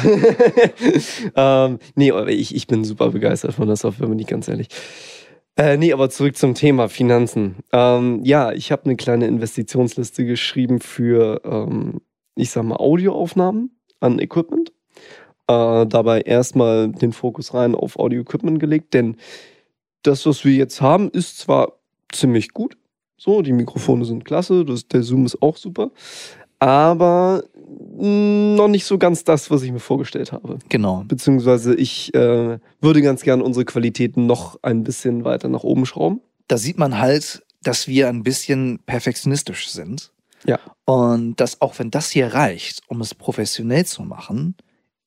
ähm, 1.35 1.79
nee, 1.95 2.11
aber 2.11 2.27
ich, 2.29 2.53
ich 2.55 2.67
bin 2.67 2.83
super 2.83 3.09
begeistert 3.09 3.53
von 3.55 3.65
der 3.67 3.75
Software, 3.75 4.07
bin 4.07 4.19
ich 4.19 4.27
ganz 4.27 4.47
ehrlich. 4.47 4.67
Äh, 5.57 5.77
nee, 5.77 5.91
aber 5.91 6.09
zurück 6.11 6.37
zum 6.37 6.53
Thema 6.53 6.87
Finanzen. 6.87 7.55
Ähm, 7.73 8.21
ja, 8.23 8.51
ich 8.51 8.71
habe 8.71 8.85
eine 8.85 8.95
kleine 8.95 9.25
Investitionsliste 9.25 10.23
geschrieben 10.23 10.79
für, 10.79 11.41
ähm, 11.43 11.99
ich 12.35 12.51
sag 12.51 12.63
mal, 12.63 12.75
Audioaufnahmen 12.75 13.75
an 13.99 14.19
Equipment. 14.19 14.71
Äh, 15.47 15.87
dabei 15.87 16.21
erstmal 16.21 16.89
den 16.91 17.11
Fokus 17.11 17.55
rein 17.55 17.73
auf 17.73 17.97
Audio-Equipment 17.97 18.59
gelegt, 18.59 18.93
denn 18.93 19.17
das, 20.03 20.25
was 20.27 20.45
wir 20.45 20.53
jetzt 20.53 20.79
haben, 20.81 21.09
ist 21.09 21.39
zwar 21.39 21.79
ziemlich 22.11 22.53
gut. 22.53 22.77
So, 23.17 23.41
die 23.41 23.53
Mikrofone 23.53 24.05
sind 24.05 24.25
klasse, 24.25 24.63
das, 24.63 24.87
der 24.87 25.01
Zoom 25.01 25.25
ist 25.25 25.41
auch 25.41 25.57
super. 25.57 25.89
Aber 26.59 27.43
noch 27.69 28.67
nicht 28.67 28.85
so 28.85 28.97
ganz 28.97 29.23
das, 29.23 29.51
was 29.51 29.63
ich 29.63 29.71
mir 29.71 29.79
vorgestellt 29.79 30.31
habe. 30.31 30.59
Genau. 30.69 31.03
Beziehungsweise 31.07 31.75
ich 31.75 32.13
äh, 32.13 32.59
würde 32.79 33.01
ganz 33.01 33.21
gern 33.21 33.41
unsere 33.41 33.65
Qualitäten 33.65 34.25
noch 34.25 34.59
ein 34.61 34.83
bisschen 34.83 35.25
weiter 35.25 35.49
nach 35.49 35.63
oben 35.63 35.85
schrauben. 35.85 36.21
Da 36.47 36.57
sieht 36.57 36.77
man 36.77 36.99
halt, 36.99 37.43
dass 37.63 37.87
wir 37.87 38.07
ein 38.07 38.23
bisschen 38.23 38.79
perfektionistisch 38.85 39.69
sind. 39.69 40.11
Ja. 40.45 40.59
Und 40.85 41.35
dass 41.37 41.61
auch 41.61 41.77
wenn 41.79 41.91
das 41.91 42.11
hier 42.11 42.33
reicht, 42.33 42.81
um 42.87 43.01
es 43.01 43.15
professionell 43.15 43.85
zu 43.85 44.03
machen, 44.03 44.55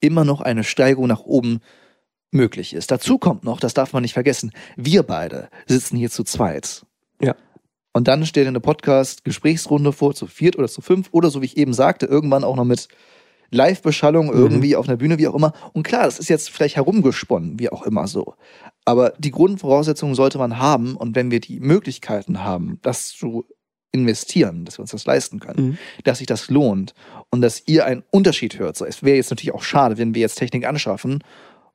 immer 0.00 0.24
noch 0.24 0.40
eine 0.40 0.64
Steigerung 0.64 1.06
nach 1.06 1.20
oben 1.20 1.60
möglich 2.30 2.74
ist. 2.74 2.90
Dazu 2.90 3.18
kommt 3.18 3.44
noch, 3.44 3.60
das 3.60 3.74
darf 3.74 3.92
man 3.92 4.02
nicht 4.02 4.14
vergessen, 4.14 4.52
wir 4.76 5.02
beide 5.02 5.48
sitzen 5.66 5.96
hier 5.96 6.10
zu 6.10 6.24
zweit. 6.24 6.84
Ja. 7.20 7.34
Und 7.92 8.06
dann 8.08 8.24
steht 8.24 8.46
eine 8.46 8.60
Podcast-Gesprächsrunde 8.60 9.92
vor, 9.92 10.14
zu 10.14 10.26
viert 10.26 10.56
oder 10.56 10.68
zu 10.68 10.80
fünf 10.80 11.08
oder 11.12 11.30
so 11.30 11.42
wie 11.42 11.46
ich 11.46 11.56
eben 11.56 11.72
sagte, 11.72 12.06
irgendwann 12.06 12.44
auch 12.44 12.56
noch 12.56 12.64
mit 12.64 12.88
Live-Beschallung 13.50 14.26
Mhm. 14.28 14.32
irgendwie 14.34 14.76
auf 14.76 14.88
einer 14.88 14.96
Bühne, 14.96 15.18
wie 15.18 15.26
auch 15.26 15.34
immer. 15.34 15.52
Und 15.72 15.82
klar, 15.82 16.04
das 16.04 16.18
ist 16.20 16.28
jetzt 16.28 16.50
vielleicht 16.50 16.76
herumgesponnen, 16.76 17.58
wie 17.58 17.68
auch 17.70 17.82
immer 17.84 18.06
so. 18.06 18.34
Aber 18.84 19.12
die 19.18 19.32
Grundvoraussetzungen 19.32 20.14
sollte 20.14 20.38
man 20.38 20.58
haben 20.58 20.94
und 20.96 21.16
wenn 21.16 21.30
wir 21.32 21.40
die 21.40 21.58
Möglichkeiten 21.58 22.44
haben, 22.44 22.78
das 22.82 23.08
zu 23.10 23.44
investieren, 23.92 24.64
dass 24.64 24.78
wir 24.78 24.82
uns 24.82 24.92
das 24.92 25.04
leisten 25.04 25.40
können, 25.40 25.70
Mhm. 25.70 25.78
dass 26.04 26.18
sich 26.18 26.28
das 26.28 26.48
lohnt 26.48 26.94
und 27.30 27.40
dass 27.40 27.64
ihr 27.66 27.86
einen 27.86 28.04
Unterschied 28.12 28.56
hört. 28.60 28.76
So, 28.76 28.84
es 28.84 29.02
wäre 29.02 29.16
jetzt 29.16 29.30
natürlich 29.30 29.52
auch 29.54 29.64
schade, 29.64 29.98
wenn 29.98 30.14
wir 30.14 30.20
jetzt 30.20 30.36
Technik 30.36 30.64
anschaffen 30.64 31.24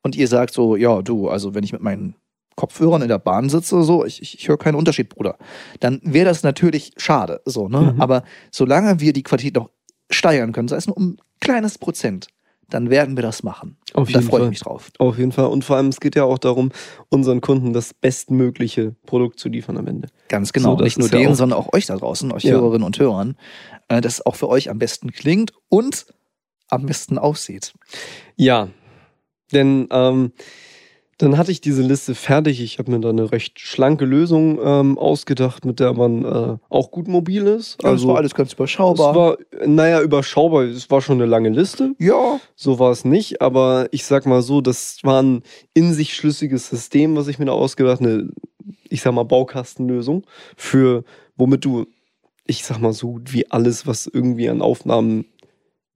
und 0.01 0.15
ihr 0.15 0.29
sagt 0.29 0.53
so, 0.53 0.77
ja, 0.77 1.01
du, 1.01 1.27
also 1.27 1.53
wenn 1.55 1.65
ich 1.65 1.73
mit 1.73 1.81
meinen 1.81 2.15
Kopfhörern 2.55 3.01
in 3.01 3.07
der 3.09 3.19
Bahn 3.19 3.49
sitze, 3.49 3.83
so, 3.83 4.05
ich, 4.05 4.21
ich, 4.21 4.39
ich 4.39 4.47
höre 4.47 4.57
keinen 4.57 4.75
Unterschied, 4.75 5.09
Bruder. 5.09 5.37
Dann 5.79 5.99
wäre 6.03 6.25
das 6.25 6.43
natürlich 6.43 6.91
schade, 6.97 7.41
so, 7.45 7.67
ne? 7.67 7.93
Mhm. 7.93 8.01
Aber 8.01 8.23
solange 8.51 8.99
wir 8.99 9.11
die 9.13 9.23
Qualität 9.23 9.55
noch 9.55 9.69
steigern 10.09 10.53
können, 10.53 10.67
sei 10.67 10.77
es 10.77 10.87
nur 10.87 10.95
um 10.97 11.09
ein 11.09 11.17
kleines 11.41 11.77
Prozent, 11.77 12.27
dann 12.69 12.89
werden 12.89 13.15
wir 13.15 13.21
das 13.21 13.43
machen. 13.43 13.77
Auf 13.93 14.09
da 14.11 14.17
jeden 14.19 14.29
freue 14.29 14.43
ich 14.45 14.49
mich 14.49 14.59
drauf. 14.61 14.89
Auf 14.97 15.19
jeden 15.19 15.31
Fall. 15.31 15.45
Und 15.47 15.63
vor 15.63 15.75
allem, 15.75 15.89
es 15.89 15.99
geht 15.99 16.15
ja 16.15 16.23
auch 16.23 16.39
darum, 16.39 16.71
unseren 17.09 17.39
Kunden 17.41 17.73
das 17.73 17.93
bestmögliche 17.93 18.95
Produkt 19.05 19.39
zu 19.39 19.49
liefern 19.49 19.77
am 19.77 19.85
Ende. 19.87 20.07
Ganz 20.29 20.51
genau. 20.51 20.71
So, 20.71 20.77
das 20.77 20.85
Nicht 20.85 20.97
nur 20.97 21.07
ja 21.09 21.17
denen, 21.19 21.33
auch- 21.33 21.35
sondern 21.37 21.59
auch 21.59 21.73
euch 21.73 21.85
da 21.85 21.95
draußen, 21.95 22.31
euch 22.31 22.43
Ja. 22.43 22.53
Hörerinnen 22.53 22.83
und 22.85 22.97
Hörern, 22.97 23.35
äh, 23.87 24.01
dass 24.01 24.13
es 24.15 24.25
auch 24.25 24.35
für 24.35 24.49
euch 24.49 24.69
am 24.71 24.79
besten 24.79 25.11
klingt 25.11 25.51
und 25.69 26.07
am 26.69 26.87
besten 26.87 27.19
aussieht. 27.19 27.73
Ja, 28.35 28.69
denn 29.53 29.87
ähm, 29.91 30.31
dann 31.17 31.37
hatte 31.37 31.51
ich 31.51 31.61
diese 31.61 31.81
Liste 31.81 32.13
fertig. 32.13 32.61
Ich 32.61 32.77
habe 32.77 32.91
mir 32.91 32.99
da 32.99 33.09
eine 33.09 33.31
recht 33.31 33.59
schlanke 33.59 34.03
Lösung 34.03 34.59
ähm, 34.61 34.97
ausgedacht, 34.97 35.63
mit 35.63 35.79
der 35.79 35.93
man 35.93 36.25
äh, 36.25 36.57
auch 36.69 36.91
gut 36.91 37.07
mobil 37.07 37.47
ist. 37.47 37.83
Also, 37.85 38.07
das 38.07 38.13
war 38.13 38.17
alles 38.17 38.35
ganz 38.35 38.49
es 38.49 38.53
überschaubar. 38.53 39.15
war, 39.15 39.37
naja, 39.65 40.01
überschaubar. 40.01 40.63
Es 40.63 40.91
war 40.91 41.01
schon 41.01 41.17
eine 41.17 41.25
lange 41.25 41.49
Liste. 41.49 41.95
ja, 41.99 42.39
So 42.55 42.79
war 42.79 42.91
es 42.91 43.05
nicht, 43.05 43.41
aber 43.41 43.87
ich 43.91 44.05
sag 44.05 44.25
mal 44.25 44.41
so, 44.41 44.59
das 44.59 44.97
war 45.03 45.21
ein 45.21 45.43
in 45.73 45.93
sich 45.93 46.15
schlüssiges 46.15 46.69
System, 46.69 47.15
was 47.15 47.29
ich 47.29 47.39
mir 47.39 47.45
da 47.45 47.53
ausgedacht 47.53 48.01
habe. 48.01 48.09
Eine, 48.09 48.29
ich 48.89 49.01
sag 49.01 49.13
mal, 49.13 49.23
Baukastenlösung 49.23 50.25
für, 50.57 51.05
womit 51.37 51.63
du, 51.63 51.85
ich 52.45 52.65
sag 52.65 52.79
mal, 52.79 52.91
so 52.91 53.13
gut 53.13 53.31
wie 53.31 53.49
alles, 53.51 53.87
was 53.87 54.05
irgendwie 54.05 54.49
an 54.49 54.61
Aufnahmen 54.61 55.25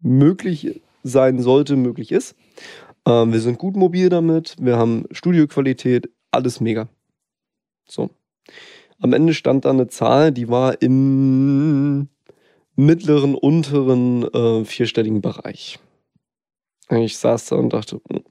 möglich 0.02 0.82
sein 1.04 1.42
sollte, 1.42 1.76
möglich 1.76 2.12
ist. 2.12 2.36
Ähm, 3.06 3.34
wir 3.34 3.40
sind 3.40 3.58
gut 3.58 3.76
mobil 3.76 4.10
damit, 4.10 4.56
wir 4.60 4.78
haben 4.78 5.06
Studioqualität, 5.12 6.10
alles 6.32 6.60
mega. 6.60 6.88
So. 7.88 8.10
Am 9.02 9.14
Ende 9.14 9.34
stand 9.34 9.66
da 9.66 9.70
eine 9.70 9.88
Zahl, 9.88 10.32
die 10.32 10.50
war 10.50 10.82
im 10.82 12.10
mittleren, 12.76 13.36
unteren 13.36 14.24
äh, 14.24 14.66
vierstelligen 14.66 15.22
Bereich. 15.22 15.80
Ich 16.90 17.18
saß 17.18 17.46
da 17.48 17.56
und 17.58 17.72
dachte, 17.74 18.02
hm, 18.10 18.24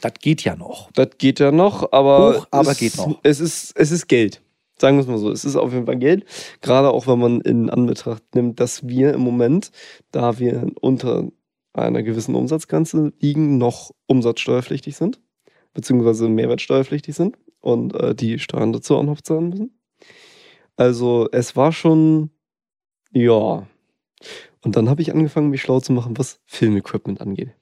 das 0.00 0.12
geht 0.20 0.44
ja 0.44 0.56
noch. 0.56 0.90
das 0.92 1.10
geht 1.16 1.40
ja 1.40 1.50
noch, 1.50 1.92
aber, 1.92 2.40
Hoch, 2.40 2.46
aber 2.50 2.72
es, 2.72 2.78
geht 2.78 2.96
noch. 2.96 3.18
Es 3.22 3.40
ist, 3.40 3.72
es 3.76 3.90
ist 3.90 4.06
Geld. 4.06 4.42
Sagen 4.78 4.96
wir 4.96 5.02
es 5.02 5.06
mal 5.06 5.18
so. 5.18 5.30
Es 5.30 5.44
ist 5.44 5.56
auf 5.56 5.72
jeden 5.72 5.86
Fall 5.86 5.98
Geld. 5.98 6.24
Gerade 6.60 6.90
auch, 6.90 7.06
wenn 7.06 7.18
man 7.18 7.40
in 7.40 7.70
Anbetracht 7.70 8.22
nimmt, 8.34 8.60
dass 8.60 8.86
wir 8.86 9.14
im 9.14 9.20
Moment, 9.20 9.70
da 10.10 10.38
wir 10.38 10.66
unter 10.80 11.28
einer 11.74 12.02
gewissen 12.02 12.34
Umsatzgrenze 12.34 13.12
liegen, 13.20 13.58
noch 13.58 13.90
umsatzsteuerpflichtig 14.06 14.96
sind, 14.96 15.20
beziehungsweise 15.74 16.28
mehrwertsteuerpflichtig 16.28 17.14
sind 17.14 17.36
und 17.60 17.94
äh, 17.94 18.14
die 18.14 18.38
Steuern 18.38 18.72
dazu 18.72 18.96
auch 18.96 19.02
noch 19.02 19.20
zahlen 19.20 19.50
müssen. 19.50 19.78
Also 20.76 21.28
es 21.32 21.56
war 21.56 21.72
schon, 21.72 22.30
ja. 23.12 23.66
Und 24.62 24.76
dann 24.76 24.88
habe 24.88 25.02
ich 25.02 25.12
angefangen, 25.12 25.50
mich 25.50 25.62
schlau 25.62 25.80
zu 25.80 25.92
machen, 25.92 26.16
was 26.16 26.40
Filmequipment 26.46 27.20
angeht. 27.20 27.54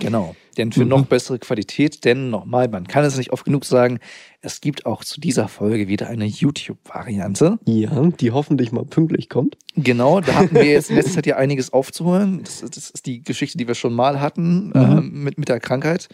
Genau. 0.00 0.36
Denn 0.56 0.72
für 0.72 0.82
Mhm. 0.84 0.88
noch 0.88 1.06
bessere 1.06 1.38
Qualität, 1.38 2.04
denn 2.04 2.30
nochmal, 2.30 2.68
man 2.68 2.86
kann 2.86 3.04
es 3.04 3.16
nicht 3.16 3.32
oft 3.32 3.44
genug 3.44 3.64
sagen, 3.64 4.00
es 4.40 4.60
gibt 4.60 4.86
auch 4.86 5.04
zu 5.04 5.20
dieser 5.20 5.46
Folge 5.48 5.88
wieder 5.88 6.08
eine 6.08 6.24
YouTube-Variante. 6.24 7.58
Ja, 7.66 8.06
die 8.20 8.30
hoffentlich 8.32 8.72
mal 8.72 8.84
pünktlich 8.84 9.28
kommt. 9.28 9.56
Genau, 9.76 10.20
da 10.20 10.34
hatten 10.34 10.54
wir 10.56 10.64
jetzt 10.72 10.90
in 10.90 10.96
letzter 10.96 11.12
Zeit 11.14 11.26
ja 11.26 11.36
einiges 11.36 11.72
aufzuholen. 11.72 12.42
Das, 12.42 12.60
das 12.60 12.90
ist 12.90 13.06
die 13.06 13.22
Geschichte, 13.22 13.58
die 13.58 13.68
wir 13.68 13.74
schon 13.74 13.94
mal 13.94 14.20
hatten 14.20 14.68
Mhm. 14.68 14.72
ähm, 14.74 15.22
mit, 15.24 15.38
mit 15.38 15.48
der 15.48 15.60
Krankheit. 15.60 16.08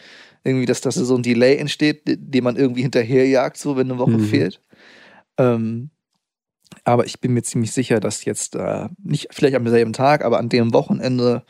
Irgendwie, 0.45 0.67
dass, 0.67 0.83
dass 0.83 0.97
so 0.97 1.15
ein 1.17 1.23
Delay 1.23 1.57
entsteht, 1.57 2.03
den 2.07 2.45
man 2.45 2.57
irgendwie 2.57 2.83
hinterherjagt, 2.83 3.57
so 3.57 3.77
wenn 3.77 3.91
eine 3.91 3.99
Woche 3.99 4.19
Mhm. 4.19 4.21
fehlt. 4.25 4.61
Ähm, 5.39 5.91
aber 6.85 7.07
ich 7.07 7.21
bin 7.21 7.33
mir 7.33 7.43
ziemlich 7.43 7.73
sicher, 7.73 8.01
dass 8.01 8.25
jetzt 8.25 8.57
äh, 8.57 8.89
nicht 9.03 9.29
vielleicht 9.31 9.57
am 9.57 9.67
selben 9.69 9.93
Tag, 9.95 10.23
aber 10.25 10.39
an 10.39 10.49
dem 10.51 10.75
Wochenende, 10.75 11.45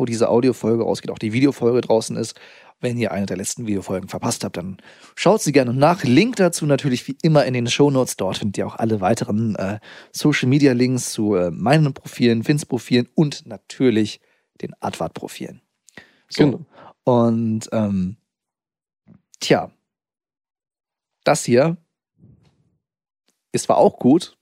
wo 0.00 0.06
diese 0.06 0.30
Audiofolge 0.30 0.82
rausgeht, 0.82 1.10
auch 1.10 1.18
die 1.18 1.34
Videofolge 1.34 1.82
draußen 1.82 2.16
ist. 2.16 2.40
Wenn 2.80 2.96
ihr 2.96 3.12
eine 3.12 3.26
der 3.26 3.36
letzten 3.36 3.66
Videofolgen 3.66 4.08
verpasst 4.08 4.42
habt, 4.42 4.56
dann 4.56 4.78
schaut 5.14 5.42
sie 5.42 5.52
gerne 5.52 5.74
nach. 5.74 6.02
Link 6.02 6.36
dazu 6.36 6.64
natürlich 6.64 7.06
wie 7.06 7.16
immer 7.20 7.44
in 7.44 7.52
den 7.52 7.66
Shownotes. 7.66 8.16
Dort 8.16 8.38
findet 8.38 8.56
ihr 8.56 8.66
auch 8.66 8.76
alle 8.76 9.02
weiteren 9.02 9.54
äh, 9.56 9.78
Social 10.12 10.48
Media 10.48 10.72
Links 10.72 11.12
zu 11.12 11.34
äh, 11.34 11.50
meinen 11.50 11.92
Profilen, 11.92 12.42
Finns 12.42 12.64
Profilen 12.64 13.06
und 13.14 13.44
natürlich 13.46 14.20
den 14.62 14.72
Advart 14.80 15.12
Profilen. 15.12 15.60
So. 16.30 16.44
Genau. 16.44 16.66
Und 17.04 17.68
ähm, 17.72 18.16
tja, 19.40 19.70
das 21.24 21.44
hier 21.44 21.76
ist 23.52 23.64
zwar 23.64 23.76
auch 23.76 23.98
gut, 23.98 24.38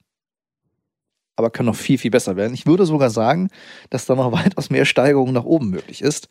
aber 1.38 1.50
kann 1.50 1.66
noch 1.66 1.76
viel, 1.76 1.98
viel 1.98 2.10
besser 2.10 2.36
werden. 2.36 2.52
Ich 2.52 2.66
würde 2.66 2.84
sogar 2.84 3.10
sagen, 3.10 3.48
dass 3.90 4.06
da 4.06 4.14
noch 4.16 4.32
weitaus 4.32 4.70
mehr 4.70 4.84
Steigerung 4.84 5.32
nach 5.32 5.44
oben 5.44 5.70
möglich 5.70 6.02
ist, 6.02 6.28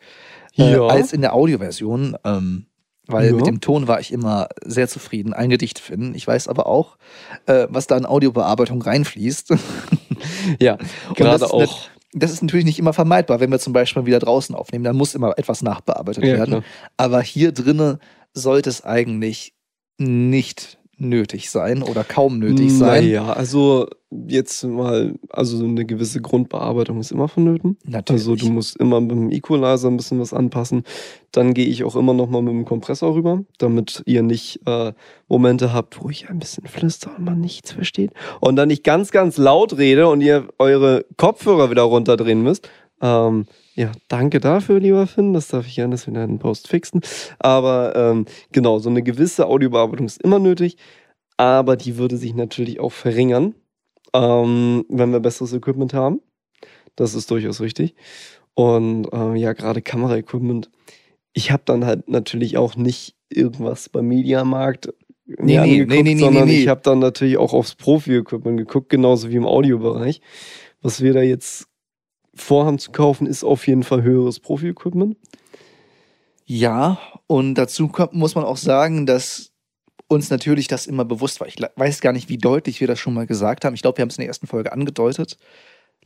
äh, 0.57 0.73
Ja. 0.73 0.87
als 0.87 1.13
in 1.13 1.21
der 1.21 1.33
Audioversion. 1.33 2.15
Ähm, 2.23 2.67
weil 3.09 3.27
Ja. 3.29 3.33
mit 3.37 3.47
dem 3.47 3.61
Ton 3.61 3.87
war 3.87 4.01
ich 4.01 4.11
immer 4.11 4.49
sehr 4.65 4.89
zufrieden, 4.89 5.33
ein 5.33 5.49
Gedicht 5.49 5.79
finden. 5.79 6.13
Ich 6.13 6.27
weiß 6.27 6.49
aber 6.49 6.67
auch, 6.67 6.97
äh, 7.45 7.65
was 7.69 7.87
da 7.87 7.95
in 7.97 8.05
Audiobearbeitung 8.05 8.81
reinfließt. 8.81 9.53
Ja, 10.59 10.77
gerade 11.15 11.39
das 11.39 11.41
ist 11.49 11.53
auch. 11.53 11.89
Das 12.13 12.31
ist 12.31 12.41
natürlich 12.41 12.65
nicht 12.65 12.79
immer 12.79 12.93
vermeidbar, 12.93 13.39
wenn 13.39 13.51
wir 13.51 13.59
zum 13.59 13.73
Beispiel 13.73 14.05
wieder 14.05 14.19
draußen 14.19 14.55
aufnehmen. 14.55 14.83
Dann 14.83 14.95
muss 14.95 15.13
immer 15.13 15.37
etwas 15.37 15.61
nachbearbeitet 15.61 16.23
Ja, 16.23 16.33
werden. 16.37 16.49
klar. 16.49 16.63
Aber 16.95 17.21
hier 17.21 17.51
drinnen 17.51 17.99
sollte 18.33 18.69
es 18.69 18.83
eigentlich 18.83 19.53
nicht 19.97 20.76
nötig 20.97 21.49
sein 21.49 21.83
oder 21.83 22.03
kaum 22.03 22.39
nötig 22.39 22.71
sein. 22.71 23.05
Naja, 23.05 23.31
also 23.33 23.87
jetzt 24.09 24.63
mal, 24.63 25.15
also 25.29 25.63
eine 25.63 25.85
gewisse 25.85 26.21
Grundbearbeitung 26.21 26.99
ist 26.99 27.11
immer 27.11 27.27
vonnöten. 27.27 27.77
Natürlich. 27.85 28.21
Also 28.21 28.35
du 28.35 28.49
musst 28.49 28.77
immer 28.77 28.99
mit 29.01 29.11
dem 29.11 29.31
Equalizer 29.31 29.89
ein 29.89 29.97
bisschen 29.97 30.19
was 30.19 30.33
anpassen. 30.33 30.83
Dann 31.31 31.53
gehe 31.53 31.65
ich 31.65 31.83
auch 31.83 31.95
immer 31.95 32.13
noch 32.13 32.29
mal 32.29 32.41
mit 32.41 32.53
dem 32.53 32.65
Kompressor 32.65 33.13
rüber, 33.13 33.43
damit 33.57 34.01
ihr 34.05 34.23
nicht 34.23 34.61
äh, 34.65 34.93
Momente 35.27 35.73
habt, 35.73 36.01
wo 36.01 36.09
ich 36.09 36.29
ein 36.29 36.39
bisschen 36.39 36.65
flüster 36.67 37.11
und 37.17 37.25
man 37.25 37.39
nichts 37.39 37.71
versteht. 37.71 38.11
Und 38.39 38.55
dann 38.55 38.69
nicht 38.69 38.83
ganz, 38.83 39.11
ganz 39.11 39.37
laut 39.37 39.77
rede 39.77 40.07
und 40.07 40.21
ihr 40.21 40.47
eure 40.57 41.05
Kopfhörer 41.17 41.69
wieder 41.69 41.83
runterdrehen 41.83 42.41
müsst. 42.41 42.69
Ähm, 43.01 43.45
Ja, 43.77 43.91
danke 44.07 44.39
dafür, 44.39 44.79
lieber 44.79 45.05
Finn. 45.05 45.33
Das 45.33 45.49
darf 45.49 45.67
ich 45.67 45.75
gerne 45.75 45.95
in 46.07 46.17
einen 46.17 46.39
Post 46.39 46.67
fixen. 46.67 47.01
Aber 47.37 47.95
ähm, 47.95 48.25
genau, 48.51 48.79
so 48.79 48.89
eine 48.89 49.03
gewisse 49.03 49.45
Audiobearbeitung 49.45 50.07
ist 50.07 50.19
immer 50.23 50.39
nötig. 50.39 50.77
Aber 51.37 51.77
die 51.77 51.97
würde 51.97 52.17
sich 52.17 52.33
natürlich 52.33 52.79
auch 52.79 52.91
verringern, 52.91 53.53
ähm, 54.13 54.83
wenn 54.89 55.11
wir 55.11 55.19
besseres 55.19 55.53
Equipment 55.53 55.93
haben. 55.93 56.21
Das 56.95 57.13
ist 57.13 57.29
durchaus 57.29 57.61
richtig. 57.61 57.93
Und 58.55 59.13
äh, 59.13 59.35
ja, 59.35 59.53
gerade 59.53 59.83
Kameraequipment. 59.83 60.71
Ich 61.33 61.51
habe 61.51 61.61
dann 61.65 61.85
halt 61.85 62.09
natürlich 62.09 62.57
auch 62.57 62.75
nicht 62.75 63.15
irgendwas 63.29 63.89
beim 63.89 64.07
Mediamarkt 64.07 64.89
Nee, 65.27 65.59
nee, 65.59 65.85
nee, 65.85 66.03
nee, 66.03 66.15
sondern 66.15 66.45
nee, 66.45 66.53
nee. 66.53 66.61
ich 66.61 66.67
habe 66.69 66.79
dann 66.83 66.99
natürlich 66.99 67.37
auch 67.37 67.51
aufs 67.51 67.75
Profi-Equipment 67.75 68.57
geguckt, 68.57 68.89
genauso 68.89 69.29
wie 69.29 69.35
im 69.35 69.45
Audiobereich. 69.45 70.21
Was 70.81 71.01
wir 71.01 71.11
da 71.11 71.21
jetzt 71.21 71.67
vorhaben 72.37 72.79
zu 72.79 72.91
kaufen, 72.91 73.27
ist 73.27 73.43
auf 73.43 73.67
jeden 73.67 73.83
Fall 73.83 74.03
höheres 74.03 74.39
Profi-Equipment. 74.39 75.17
Ja, 76.45 76.97
und 77.27 77.55
dazu 77.55 77.91
muss 78.11 78.35
man 78.35 78.45
auch 78.45 78.57
sagen, 78.57 79.05
dass 79.05 79.51
uns 80.07 80.29
natürlich 80.29 80.67
das 80.67 80.87
immer 80.87 81.03
bewusst 81.03 81.41
war. 81.41 81.47
Ich 81.47 81.57
weiß 81.75 81.99
gar 81.99 82.13
nicht, 82.13 82.29
wie 82.29 82.37
deutlich 82.37 82.79
wir 82.79 82.87
das 82.87 82.99
schon 82.99 83.13
mal 83.13 83.27
gesagt 83.27 83.65
haben. 83.65 83.73
Ich 83.73 83.81
glaube, 83.81 83.97
wir 83.97 84.03
haben 84.03 84.09
es 84.09 84.17
in 84.17 84.21
der 84.21 84.29
ersten 84.29 84.47
Folge 84.47 84.71
angedeutet. 84.71 85.37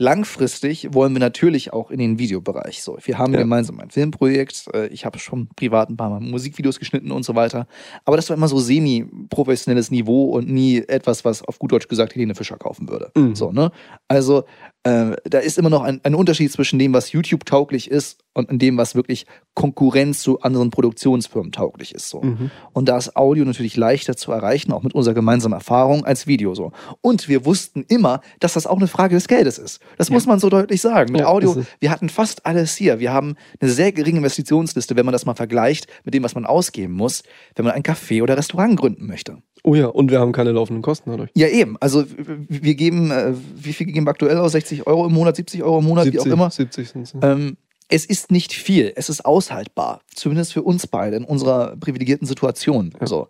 Langfristig 0.01 0.87
wollen 0.95 1.13
wir 1.13 1.19
natürlich 1.19 1.73
auch 1.73 1.91
in 1.91 1.99
den 1.99 2.17
Videobereich. 2.17 2.81
So, 2.81 2.97
wir 3.03 3.19
haben 3.19 3.33
Ja. 3.33 3.39
gemeinsam 3.41 3.79
ein 3.79 3.91
Filmprojekt. 3.91 4.65
Äh, 4.73 4.87
Ich 4.87 5.05
habe 5.05 5.19
schon 5.19 5.47
privat 5.55 5.91
ein 5.91 5.95
paar 5.95 6.09
Mal 6.09 6.19
Musikvideos 6.19 6.79
geschnitten 6.79 7.11
und 7.11 7.21
so 7.23 7.35
weiter. 7.35 7.67
Aber 8.03 8.15
das 8.17 8.27
war 8.27 8.35
immer 8.35 8.47
so 8.47 8.57
semi-professionelles 8.57 9.91
Niveau 9.91 10.31
und 10.31 10.49
nie 10.49 10.79
etwas, 10.87 11.23
was 11.23 11.43
auf 11.43 11.59
gut 11.59 11.71
Deutsch 11.71 11.87
gesagt 11.87 12.15
Helene 12.15 12.33
Fischer 12.33 12.57
kaufen 12.57 12.89
würde. 12.89 13.11
Mhm. 13.15 13.35
So, 13.35 13.51
ne? 13.51 13.71
Also, 14.07 14.43
äh, 14.83 15.11
da 15.23 15.37
ist 15.37 15.59
immer 15.59 15.69
noch 15.69 15.83
ein, 15.83 16.01
ein 16.03 16.15
Unterschied 16.15 16.51
zwischen 16.51 16.79
dem, 16.79 16.93
was 16.93 17.11
YouTube 17.11 17.45
tauglich 17.45 17.91
ist 17.91 18.17
und 18.33 18.49
in 18.49 18.59
dem, 18.59 18.77
was 18.77 18.95
wirklich 18.95 19.25
Konkurrenz 19.53 20.21
zu 20.21 20.39
anderen 20.41 20.69
Produktionsfirmen 20.69 21.51
tauglich 21.51 21.93
ist. 21.93 22.09
So. 22.09 22.21
Mhm. 22.21 22.51
Und 22.73 22.87
da 22.87 22.97
ist 22.97 23.15
Audio 23.15 23.43
natürlich 23.43 23.75
leichter 23.75 24.15
zu 24.15 24.31
erreichen, 24.31 24.71
auch 24.71 24.83
mit 24.83 24.95
unserer 24.95 25.13
gemeinsamen 25.13 25.53
Erfahrung 25.53 26.05
als 26.05 26.27
Video 26.27 26.55
so. 26.55 26.71
Und 27.01 27.27
wir 27.27 27.45
wussten 27.45 27.83
immer, 27.89 28.21
dass 28.39 28.53
das 28.53 28.67
auch 28.67 28.77
eine 28.77 28.87
Frage 28.87 29.15
des 29.15 29.27
Geldes 29.27 29.57
ist. 29.57 29.81
Das 29.97 30.09
muss 30.09 30.25
man 30.25 30.39
so 30.39 30.49
deutlich 30.49 30.79
sagen. 30.79 31.11
Mit 31.11 31.21
Ja, 31.21 31.27
Audio, 31.27 31.63
wir 31.79 31.91
hatten 31.91 32.09
fast 32.09 32.45
alles 32.45 32.75
hier. 32.75 32.99
Wir 32.99 33.11
haben 33.11 33.35
eine 33.59 33.69
sehr 33.69 33.91
geringe 33.91 34.19
Investitionsliste, 34.19 34.95
wenn 34.95 35.05
man 35.05 35.13
das 35.13 35.25
mal 35.25 35.35
vergleicht 35.35 35.87
mit 36.03 36.13
dem, 36.13 36.23
was 36.23 36.35
man 36.35 36.45
ausgeben 36.45 36.93
muss, 36.93 37.23
wenn 37.55 37.65
man 37.65 37.73
ein 37.73 37.83
Café 37.83 38.23
oder 38.23 38.37
Restaurant 38.37 38.79
gründen 38.79 39.07
möchte. 39.07 39.37
Oh 39.63 39.75
ja, 39.75 39.87
und 39.87 40.09
wir 40.09 40.19
haben 40.19 40.31
keine 40.31 40.51
laufenden 40.51 40.81
Kosten 40.81 41.11
dadurch. 41.11 41.29
Ja, 41.35 41.47
eben. 41.47 41.77
Also 41.79 42.05
wir 42.07 42.75
geben, 42.75 43.11
äh, 43.11 43.33
wie 43.55 43.73
viel 43.73 43.87
geben 43.87 44.05
wir 44.05 44.11
aktuell 44.11 44.37
aus? 44.37 44.53
60 44.53 44.87
Euro 44.87 45.05
im 45.05 45.13
Monat, 45.13 45.35
70 45.35 45.63
Euro 45.63 45.79
im 45.79 45.85
Monat, 45.85 46.11
wie 46.11 46.19
auch 46.19 46.25
immer. 46.25 46.49
70 46.49 46.89
sind 46.89 47.01
es. 47.03 47.13
Ähm, 47.21 47.57
es 47.91 48.05
ist 48.05 48.31
nicht 48.31 48.53
viel, 48.53 48.93
es 48.95 49.09
ist 49.09 49.25
aushaltbar, 49.25 50.01
zumindest 50.15 50.53
für 50.53 50.63
uns 50.63 50.87
beide 50.87 51.17
in 51.17 51.25
unserer 51.25 51.75
privilegierten 51.75 52.25
Situation. 52.25 52.93
Ja. 52.99 53.05
So. 53.05 53.27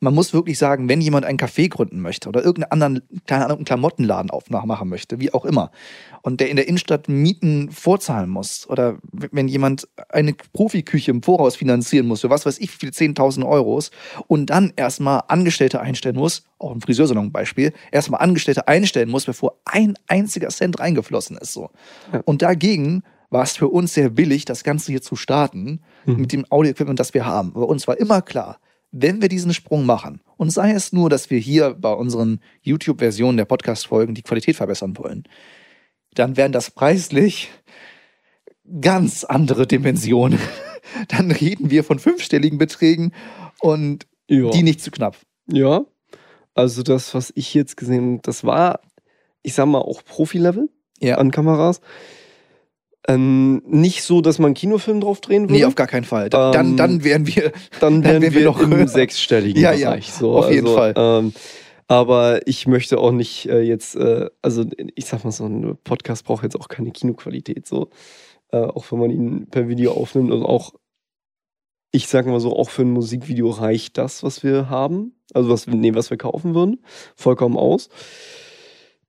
Man 0.00 0.14
muss 0.14 0.34
wirklich 0.34 0.58
sagen, 0.58 0.88
wenn 0.90 1.00
jemand 1.00 1.24
ein 1.24 1.38
Café 1.38 1.68
gründen 1.70 2.00
möchte 2.00 2.28
oder 2.28 2.44
irgendeinen 2.44 2.72
anderen 2.72 3.02
keine 3.26 3.44
Ahnung, 3.46 3.58
einen 3.58 3.64
Klamottenladen 3.64 4.30
aufmachen 4.30 4.88
möchte, 4.88 5.20
wie 5.20 5.32
auch 5.32 5.44
immer, 5.44 5.70
und 6.22 6.40
der 6.40 6.50
in 6.50 6.56
der 6.56 6.68
Innenstadt 6.68 7.08
Mieten 7.08 7.70
vorzahlen 7.70 8.28
muss, 8.28 8.68
oder 8.68 8.98
wenn 9.12 9.48
jemand 9.48 9.88
eine 10.08 10.34
Profiküche 10.52 11.10
im 11.10 11.22
Voraus 11.22 11.56
finanzieren 11.56 12.06
muss, 12.06 12.22
für 12.22 12.30
was 12.30 12.44
weiß 12.44 12.58
ich, 12.58 12.72
wie 12.72 12.78
viele 12.78 12.92
10.000 12.92 13.46
Euros, 13.46 13.90
und 14.26 14.50
dann 14.50 14.72
erstmal 14.76 15.22
Angestellte 15.28 15.80
einstellen 15.80 16.16
muss, 16.16 16.44
auch 16.58 16.72
ein 16.72 16.80
Friseursalon 16.80 17.32
Beispiel, 17.32 17.72
erstmal 17.90 18.20
Angestellte 18.20 18.68
einstellen 18.68 19.10
muss, 19.10 19.24
bevor 19.24 19.58
ein 19.64 19.94
einziger 20.08 20.48
Cent 20.48 20.78
reingeflossen 20.78 21.38
ist. 21.38 21.52
So. 21.52 21.70
Ja. 22.12 22.20
Und 22.24 22.42
dagegen 22.42 23.02
war 23.30 23.42
es 23.42 23.56
für 23.56 23.68
uns 23.68 23.94
sehr 23.94 24.10
billig, 24.10 24.44
das 24.44 24.64
Ganze 24.64 24.92
hier 24.92 25.02
zu 25.02 25.16
starten 25.16 25.80
Mhm. 26.04 26.16
mit 26.20 26.32
dem 26.32 26.44
Audio-Equipment, 26.50 27.00
das 27.00 27.14
wir 27.14 27.26
haben. 27.26 27.52
Bei 27.52 27.60
uns 27.62 27.86
war 27.88 27.98
immer 27.98 28.22
klar, 28.22 28.58
wenn 28.92 29.20
wir 29.20 29.28
diesen 29.28 29.52
Sprung 29.52 29.84
machen, 29.86 30.20
und 30.36 30.50
sei 30.50 30.72
es 30.72 30.92
nur, 30.92 31.10
dass 31.10 31.28
wir 31.30 31.38
hier 31.38 31.74
bei 31.74 31.92
unseren 31.92 32.40
YouTube-Versionen 32.62 33.36
der 33.36 33.44
Podcast-Folgen 33.46 34.14
die 34.14 34.22
Qualität 34.22 34.56
verbessern 34.56 34.96
wollen, 34.96 35.24
dann 36.14 36.36
wären 36.36 36.52
das 36.52 36.70
preislich 36.70 37.50
ganz 38.80 39.24
andere 39.24 39.66
Dimensionen. 39.66 40.38
Dann 41.08 41.30
reden 41.30 41.70
wir 41.70 41.84
von 41.84 41.98
fünfstelligen 41.98 42.58
Beträgen 42.58 43.12
und 43.60 44.06
Ja. 44.28 44.50
die 44.50 44.62
nicht 44.62 44.80
zu 44.80 44.90
knapp. 44.90 45.16
ja. 45.48 45.84
Also 46.54 46.82
das, 46.82 47.14
was 47.14 47.32
ich 47.36 47.52
jetzt 47.52 47.76
gesehen 47.76 48.12
habe, 48.12 48.22
das 48.22 48.42
war, 48.42 48.80
ich 49.42 49.52
sag 49.52 49.66
mal, 49.66 49.80
auch 49.80 50.02
Profi-Level 50.02 50.70
Ja. 51.00 51.18
an 51.18 51.30
Kameras. 51.30 51.82
Ähm, 53.08 53.62
nicht 53.66 54.02
so, 54.02 54.20
dass 54.20 54.38
man 54.38 54.46
einen 54.48 54.54
Kinofilm 54.54 55.00
drauf 55.00 55.20
drehen 55.20 55.44
würde. 55.44 55.54
Nee, 55.54 55.64
auf 55.64 55.74
gar 55.76 55.86
keinen 55.86 56.04
Fall. 56.04 56.28
Da- 56.28 56.50
Dann, 56.50 56.70
Ähm, 56.70 56.76
dann 56.76 57.04
wären 57.04 57.26
wir 57.26 57.52
dann 57.80 58.02
dann 58.02 58.04
wären 58.04 58.22
wären 58.22 58.34
wir, 58.34 58.44
noch 58.44 58.60
im 58.60 58.74
höher. 58.74 58.88
sechsstelligen 58.88 59.60
Ja, 59.62 59.72
ja, 59.72 59.90
Bereich. 59.90 60.12
So. 60.12 60.36
auf 60.36 60.50
jeden 60.50 60.66
also, 60.66 60.76
Fall. 60.76 60.94
Ähm, 60.96 61.32
aber 61.88 62.46
ich 62.48 62.66
möchte 62.66 62.98
auch 62.98 63.12
nicht 63.12 63.48
äh, 63.48 63.60
jetzt, 63.60 63.94
äh, 63.94 64.28
also 64.42 64.64
ich 64.96 65.04
sag 65.06 65.22
mal 65.24 65.30
so, 65.30 65.46
ein 65.46 65.78
Podcast 65.84 66.24
braucht 66.24 66.42
jetzt 66.42 66.58
auch 66.58 66.68
keine 66.68 66.90
Kinoqualität, 66.90 67.66
so. 67.66 67.90
Äh, 68.50 68.58
auch 68.58 68.90
wenn 68.90 68.98
man 68.98 69.10
ihn 69.10 69.46
per 69.50 69.68
Video 69.68 69.92
aufnimmt 69.92 70.32
und 70.32 70.42
auch, 70.44 70.72
ich 71.92 72.08
sag 72.08 72.26
mal 72.26 72.40
so, 72.40 72.56
auch 72.56 72.70
für 72.70 72.82
ein 72.82 72.90
Musikvideo 72.90 73.50
reicht 73.50 73.98
das, 73.98 74.22
was 74.24 74.42
wir 74.42 74.68
haben. 74.68 75.12
Also 75.32 75.48
was, 75.48 75.66
nee, 75.66 75.94
was 75.94 76.10
wir 76.10 76.16
kaufen 76.16 76.54
würden, 76.54 76.80
vollkommen 77.14 77.56
aus. 77.56 77.88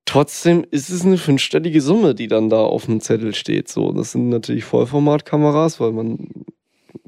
Trotzdem 0.07 0.65
ist 0.71 0.89
es 0.89 1.05
eine 1.05 1.17
fünfstellige 1.17 1.81
Summe, 1.81 2.15
die 2.15 2.29
dann 2.29 2.49
da 2.49 2.61
auf 2.61 2.85
dem 2.85 3.01
Zettel 3.01 3.35
steht. 3.35 3.67
So, 3.67 3.91
das 3.91 4.13
sind 4.13 4.29
natürlich 4.29 4.63
Vollformatkameras, 4.63 5.81
weil 5.81 5.91
man 5.91 6.29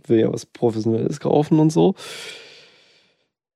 will 0.06 0.20
ja 0.20 0.34
was 0.34 0.46
Professionelles 0.46 1.22
kaufen 1.22 1.60
und 1.60 1.72
so. 1.72 1.96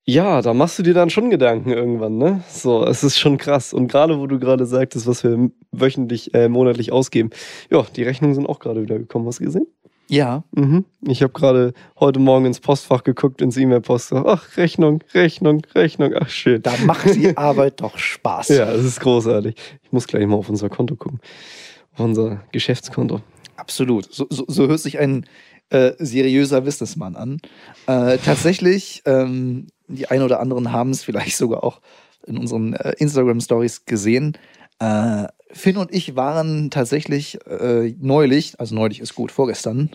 Ja, 0.06 0.42
da 0.42 0.54
machst 0.54 0.80
du 0.80 0.84
dir 0.84 0.94
dann 0.94 1.10
schon 1.10 1.30
Gedanken 1.30 1.72
irgendwann, 1.72 2.18
ne? 2.18 2.44
So, 2.50 2.86
es 2.86 3.04
ist 3.04 3.18
schon 3.20 3.38
krass. 3.38 3.74
Und 3.74 3.90
gerade 3.90 4.18
wo 4.20 4.28
du 4.28 4.40
gerade 4.40 4.66
sagtest, 4.66 5.08
was 5.08 5.26
wir 5.26 5.52
wöchentlich, 5.72 6.34
äh, 6.34 6.48
monatlich 6.48 6.94
ausgeben, 6.94 7.30
ja, 7.70 7.86
die 7.96 8.04
Rechnungen 8.04 8.36
sind 8.36 8.48
auch 8.48 8.60
gerade 8.60 8.82
wieder 8.82 8.98
gekommen. 8.98 9.28
Hast 9.28 9.42
du 9.42 9.46
gesehen? 9.46 9.68
Ja, 10.10 10.44
Mhm. 10.52 10.86
Ich 11.02 11.24
habe 11.24 11.34
gerade 11.34 11.74
heute 12.00 12.20
Morgen 12.20 12.46
ins 12.46 12.60
Postfach 12.60 13.04
geguckt, 13.04 13.42
ins 13.42 13.58
E-Mail-Postfach. 13.58 14.24
Ach, 14.26 14.58
Rechnung, 14.58 15.04
Rechnung, 15.14 15.62
Rechnung. 15.74 16.14
Ach, 16.20 16.30
schön. 16.30 16.62
da 16.62 16.74
macht 16.86 17.16
die 17.16 17.36
Arbeit 17.38 17.82
doch 17.82 17.98
Spaß. 17.98 18.50
Ja, 18.50 18.72
es 18.72 18.84
ist 18.86 19.00
großartig. 19.00 19.56
Ich 19.84 19.92
muss 19.92 20.08
gleich 20.08 20.26
mal 20.28 20.36
auf 20.36 20.50
unser 20.50 20.70
Konto 20.70 20.96
gucken. 20.96 21.20
Auf 21.94 22.00
unser 22.02 22.44
Geschäftskonto. 22.52 23.22
Absolut. 23.56 24.14
So, 24.14 24.28
so, 24.30 24.46
so 24.48 24.68
hört 24.68 24.80
sich 24.80 25.00
ein 25.00 25.26
äh, 25.70 25.94
seriöser 26.00 26.62
Businessmann 26.62 27.16
an. 27.16 27.40
Äh, 27.88 28.18
tatsächlich, 28.18 29.02
ähm, 29.06 29.68
die 29.88 30.08
einen 30.10 30.24
oder 30.24 30.40
anderen 30.40 30.72
haben 30.72 30.92
es 30.92 31.04
vielleicht 31.04 31.38
sogar 31.38 31.64
auch 31.64 31.82
in 32.28 32.38
unseren 32.38 32.74
äh, 32.74 32.94
Instagram-Stories 32.98 33.86
gesehen. 33.86 34.38
Äh, 34.80 35.28
Finn 35.52 35.78
und 35.78 35.94
ich 35.94 36.16
waren 36.16 36.72
tatsächlich 36.72 37.40
äh, 37.48 37.94
neulich, 38.00 38.60
also 38.60 38.76
neulich 38.76 39.00
ist 39.00 39.16
gut, 39.16 39.32
vorgestern, 39.32 39.92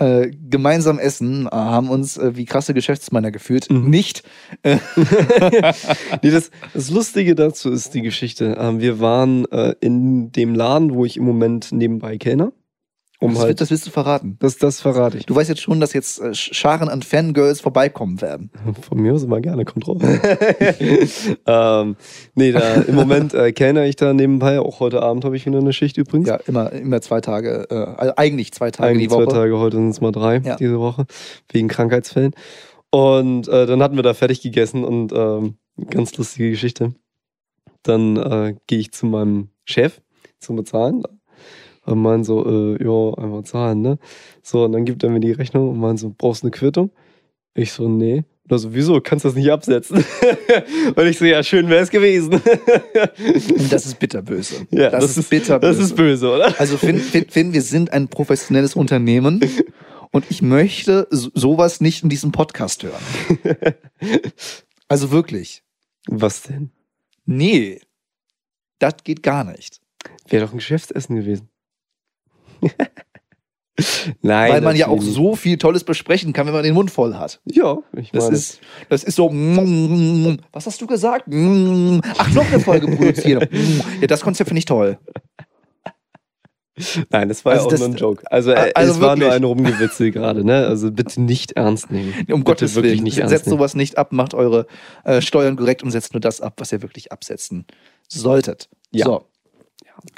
äh, 0.00 0.30
gemeinsam 0.48 0.98
essen, 0.98 1.46
äh, 1.46 1.50
haben 1.50 1.90
uns 1.90 2.16
äh, 2.16 2.34
wie 2.34 2.46
krasse 2.46 2.72
Geschäftsmänner 2.72 3.30
gefühlt. 3.30 3.70
Mhm. 3.70 3.90
Nicht. 3.90 4.22
nee, 4.64 4.80
das, 6.22 6.50
das 6.72 6.90
Lustige 6.90 7.34
dazu 7.34 7.70
ist 7.70 7.92
die 7.92 8.00
Geschichte. 8.00 8.56
Ähm, 8.58 8.80
wir 8.80 9.00
waren 9.00 9.44
äh, 9.52 9.74
in 9.80 10.32
dem 10.32 10.54
Laden, 10.54 10.94
wo 10.94 11.04
ich 11.04 11.18
im 11.18 11.24
Moment 11.24 11.70
nebenbei 11.72 12.16
kellner. 12.16 12.52
Um 13.22 13.34
das, 13.34 13.42
halt, 13.42 13.60
das 13.60 13.70
willst 13.70 13.86
du 13.86 13.90
verraten. 13.90 14.36
das, 14.40 14.56
das 14.56 14.80
verrate 14.80 15.18
ich. 15.18 15.26
Du 15.26 15.34
weißt 15.36 15.50
jetzt 15.50 15.60
schon, 15.60 15.78
dass 15.78 15.92
jetzt 15.92 16.20
äh, 16.20 16.32
Scharen 16.32 16.88
an 16.88 17.02
Fangirls 17.02 17.60
vorbeikommen 17.60 18.22
werden. 18.22 18.50
Von 18.80 18.98
mir 18.98 19.12
aus 19.12 19.22
immer 19.24 19.40
gerne, 19.42 19.66
kommt 19.66 19.86
drauf. 19.86 20.02
ähm, 21.46 21.96
nee, 22.34 22.50
da, 22.50 22.74
im 22.76 22.94
Moment 22.94 23.34
äh, 23.34 23.52
kellner 23.52 23.84
ich 23.84 23.96
da 23.96 24.14
nebenbei. 24.14 24.58
Auch 24.58 24.80
heute 24.80 25.02
Abend 25.02 25.26
habe 25.26 25.36
ich 25.36 25.44
wieder 25.44 25.58
eine 25.58 25.74
Schicht 25.74 25.98
übrigens. 25.98 26.28
Ja, 26.28 26.36
immer, 26.46 26.72
immer 26.72 27.02
zwei 27.02 27.20
Tage, 27.20 27.66
äh, 27.70 27.74
also 27.74 28.14
eigentlich 28.16 28.52
zwei 28.52 28.70
Tage 28.70 28.88
Eigentlich 28.88 29.08
die 29.08 29.14
Woche. 29.14 29.26
zwei 29.26 29.32
Tage, 29.32 29.58
heute 29.58 29.76
sind 29.76 29.90
es 29.90 30.00
mal 30.00 30.12
drei 30.12 30.38
Ja. 30.38 30.56
diese 30.56 30.78
Woche, 30.80 31.04
wegen 31.52 31.68
Krankheitsfällen. 31.68 32.32
Und 32.90 33.48
äh, 33.48 33.66
dann 33.66 33.82
hatten 33.82 33.96
wir 33.96 34.02
da 34.02 34.14
fertig 34.14 34.40
gegessen 34.40 34.82
und 34.82 35.12
ähm, 35.12 35.58
ganz 35.90 36.16
lustige 36.16 36.50
Geschichte. 36.50 36.94
Dann 37.82 38.16
äh, 38.16 38.56
gehe 38.66 38.78
ich 38.78 38.92
zu 38.92 39.04
meinem 39.04 39.50
Chef 39.64 40.00
zum 40.38 40.56
Bezahlen. 40.56 41.02
Und 41.90 42.02
meinen 42.02 42.22
so, 42.22 42.46
äh, 42.46 42.82
ja, 42.84 43.14
einfach 43.18 43.42
zahlen, 43.42 43.82
ne? 43.82 43.98
So, 44.42 44.64
und 44.64 44.72
dann 44.72 44.84
gibt 44.84 45.02
er 45.02 45.10
mir 45.10 45.18
die 45.18 45.32
Rechnung 45.32 45.70
und 45.70 45.78
meint 45.80 45.98
so, 45.98 46.14
brauchst 46.16 46.42
du 46.42 46.46
eine 46.46 46.52
Quittung? 46.52 46.90
Ich 47.54 47.72
so, 47.72 47.88
nee. 47.88 48.22
Oder 48.46 48.58
so, 48.58 48.74
wieso? 48.74 49.00
Kannst 49.00 49.24
du 49.24 49.28
das 49.28 49.36
nicht 49.36 49.50
absetzen? 49.50 50.04
und 50.94 51.06
ich 51.06 51.18
so, 51.18 51.24
ja, 51.24 51.42
schön 51.42 51.68
wäre 51.68 51.82
es 51.82 51.90
gewesen. 51.90 52.34
Und 52.34 52.42
das 53.72 53.86
ist 53.86 53.98
bitterböse. 53.98 54.66
ja, 54.70 54.90
das, 54.90 55.16
ist 55.16 55.30
bitterböse. 55.30 55.72
Das 55.72 55.84
ist 55.84 55.96
böse, 55.96 56.30
oder? 56.30 56.54
Also 56.60 56.76
Finn, 56.76 56.98
Finn, 56.98 57.26
Finn, 57.28 57.52
wir 57.52 57.62
sind 57.62 57.92
ein 57.92 58.06
professionelles 58.08 58.76
Unternehmen 58.76 59.40
und 60.12 60.24
ich 60.30 60.42
möchte 60.42 61.08
so- 61.10 61.30
sowas 61.34 61.80
nicht 61.80 62.04
in 62.04 62.08
diesem 62.08 62.30
Podcast 62.30 62.84
hören. 62.84 63.74
Also 64.88 65.10
wirklich. 65.10 65.64
Was 66.06 66.42
denn? 66.42 66.70
Nee. 67.26 67.80
Das 68.78 68.94
geht 69.04 69.22
gar 69.22 69.44
nicht. 69.44 69.80
Wäre 70.28 70.46
doch 70.46 70.52
ein 70.52 70.58
Geschäftsessen 70.58 71.16
gewesen. 71.16 71.49
Nein. 74.20 74.52
Weil 74.52 74.60
man 74.60 74.76
ja 74.76 74.88
auch 74.88 75.00
so 75.00 75.36
viel 75.36 75.56
Tolles 75.56 75.84
besprechen 75.84 76.32
kann, 76.34 76.46
wenn 76.46 76.52
man 76.52 76.62
den 76.64 76.74
Mund 76.74 76.90
voll 76.90 77.14
hat. 77.14 77.40
Ja, 77.46 77.78
ich 77.96 78.10
Das 78.10 78.24
meine, 78.24 78.36
ist, 78.36 78.60
das 78.90 79.04
ist 79.04 79.14
so. 79.16 79.30
Was 80.52 80.66
hast 80.66 80.80
du 80.82 80.86
gesagt? 80.86 81.24
Ach, 81.28 82.30
noch 82.34 82.46
eine 82.46 82.60
Folge 82.60 82.88
produzieren. 82.96 83.48
Ja, 84.00 84.06
das 84.06 84.20
Konzept 84.20 84.48
finde 84.48 84.58
ich 84.58 84.66
toll. 84.66 84.98
Nein, 87.10 87.28
das 87.28 87.44
war 87.44 87.52
Also 87.52 87.62
ja 87.62 87.66
auch 87.66 87.70
das- 87.70 87.80
nur 87.80 87.88
ein 87.90 87.96
Joke. 87.96 88.32
Also, 88.32 88.52
äh, 88.52 88.72
Also 88.74 88.92
es 88.92 89.00
war 89.00 89.16
nur 89.16 89.26
wirklich. 89.28 89.36
ein 89.36 89.44
Rumgewitzel 89.44 90.10
gerade, 90.12 90.44
ne? 90.44 90.66
Also 90.66 90.90
bitte 90.90 91.20
nicht 91.20 91.52
ernst 91.52 91.90
nehmen. 91.90 92.12
Um 92.20 92.24
bitte 92.26 92.42
Gottes 92.44 92.74
wirklich 92.74 92.94
Willen. 92.94 93.04
nicht 93.04 93.18
ernst 93.18 93.30
setzt 93.34 93.46
nehmen. 93.46 93.58
sowas 93.58 93.74
nicht 93.74 93.98
ab, 93.98 94.12
macht 94.12 94.32
eure 94.34 94.66
äh, 95.04 95.20
Steuern 95.20 95.56
korrekt 95.56 95.82
und 95.82 95.90
setzt 95.90 96.14
nur 96.14 96.20
das 96.20 96.40
ab, 96.40 96.54
was 96.58 96.72
ihr 96.72 96.80
wirklich 96.82 97.12
absetzen 97.12 97.66
solltet. 98.08 98.68
Ja. 98.92 99.06
So. 99.06 99.24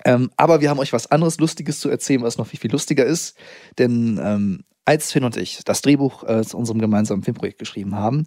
Ähm, 0.05 0.31
aber 0.37 0.61
wir 0.61 0.71
haben 0.71 0.79
euch 0.79 0.93
was 0.93 1.11
anderes 1.11 1.39
Lustiges 1.39 1.81
zu 1.81 1.89
erzählen, 1.89 2.23
was 2.23 2.39
noch 2.39 2.47
viel, 2.47 2.61
viel 2.61 2.73
lustiger 2.73 3.05
ist. 3.05 3.37
Denn 3.79 4.21
ähm, 4.23 4.65
als 4.85 5.13
Finn 5.13 5.25
und 5.25 5.37
ich 5.37 5.63
das 5.65 5.83
Drehbuch 5.83 6.25
äh, 6.25 6.43
zu 6.43 6.57
unserem 6.59 6.81
gemeinsamen 6.81 7.23
Filmprojekt 7.23 7.59
geschrieben 7.59 7.95
haben, 7.95 8.25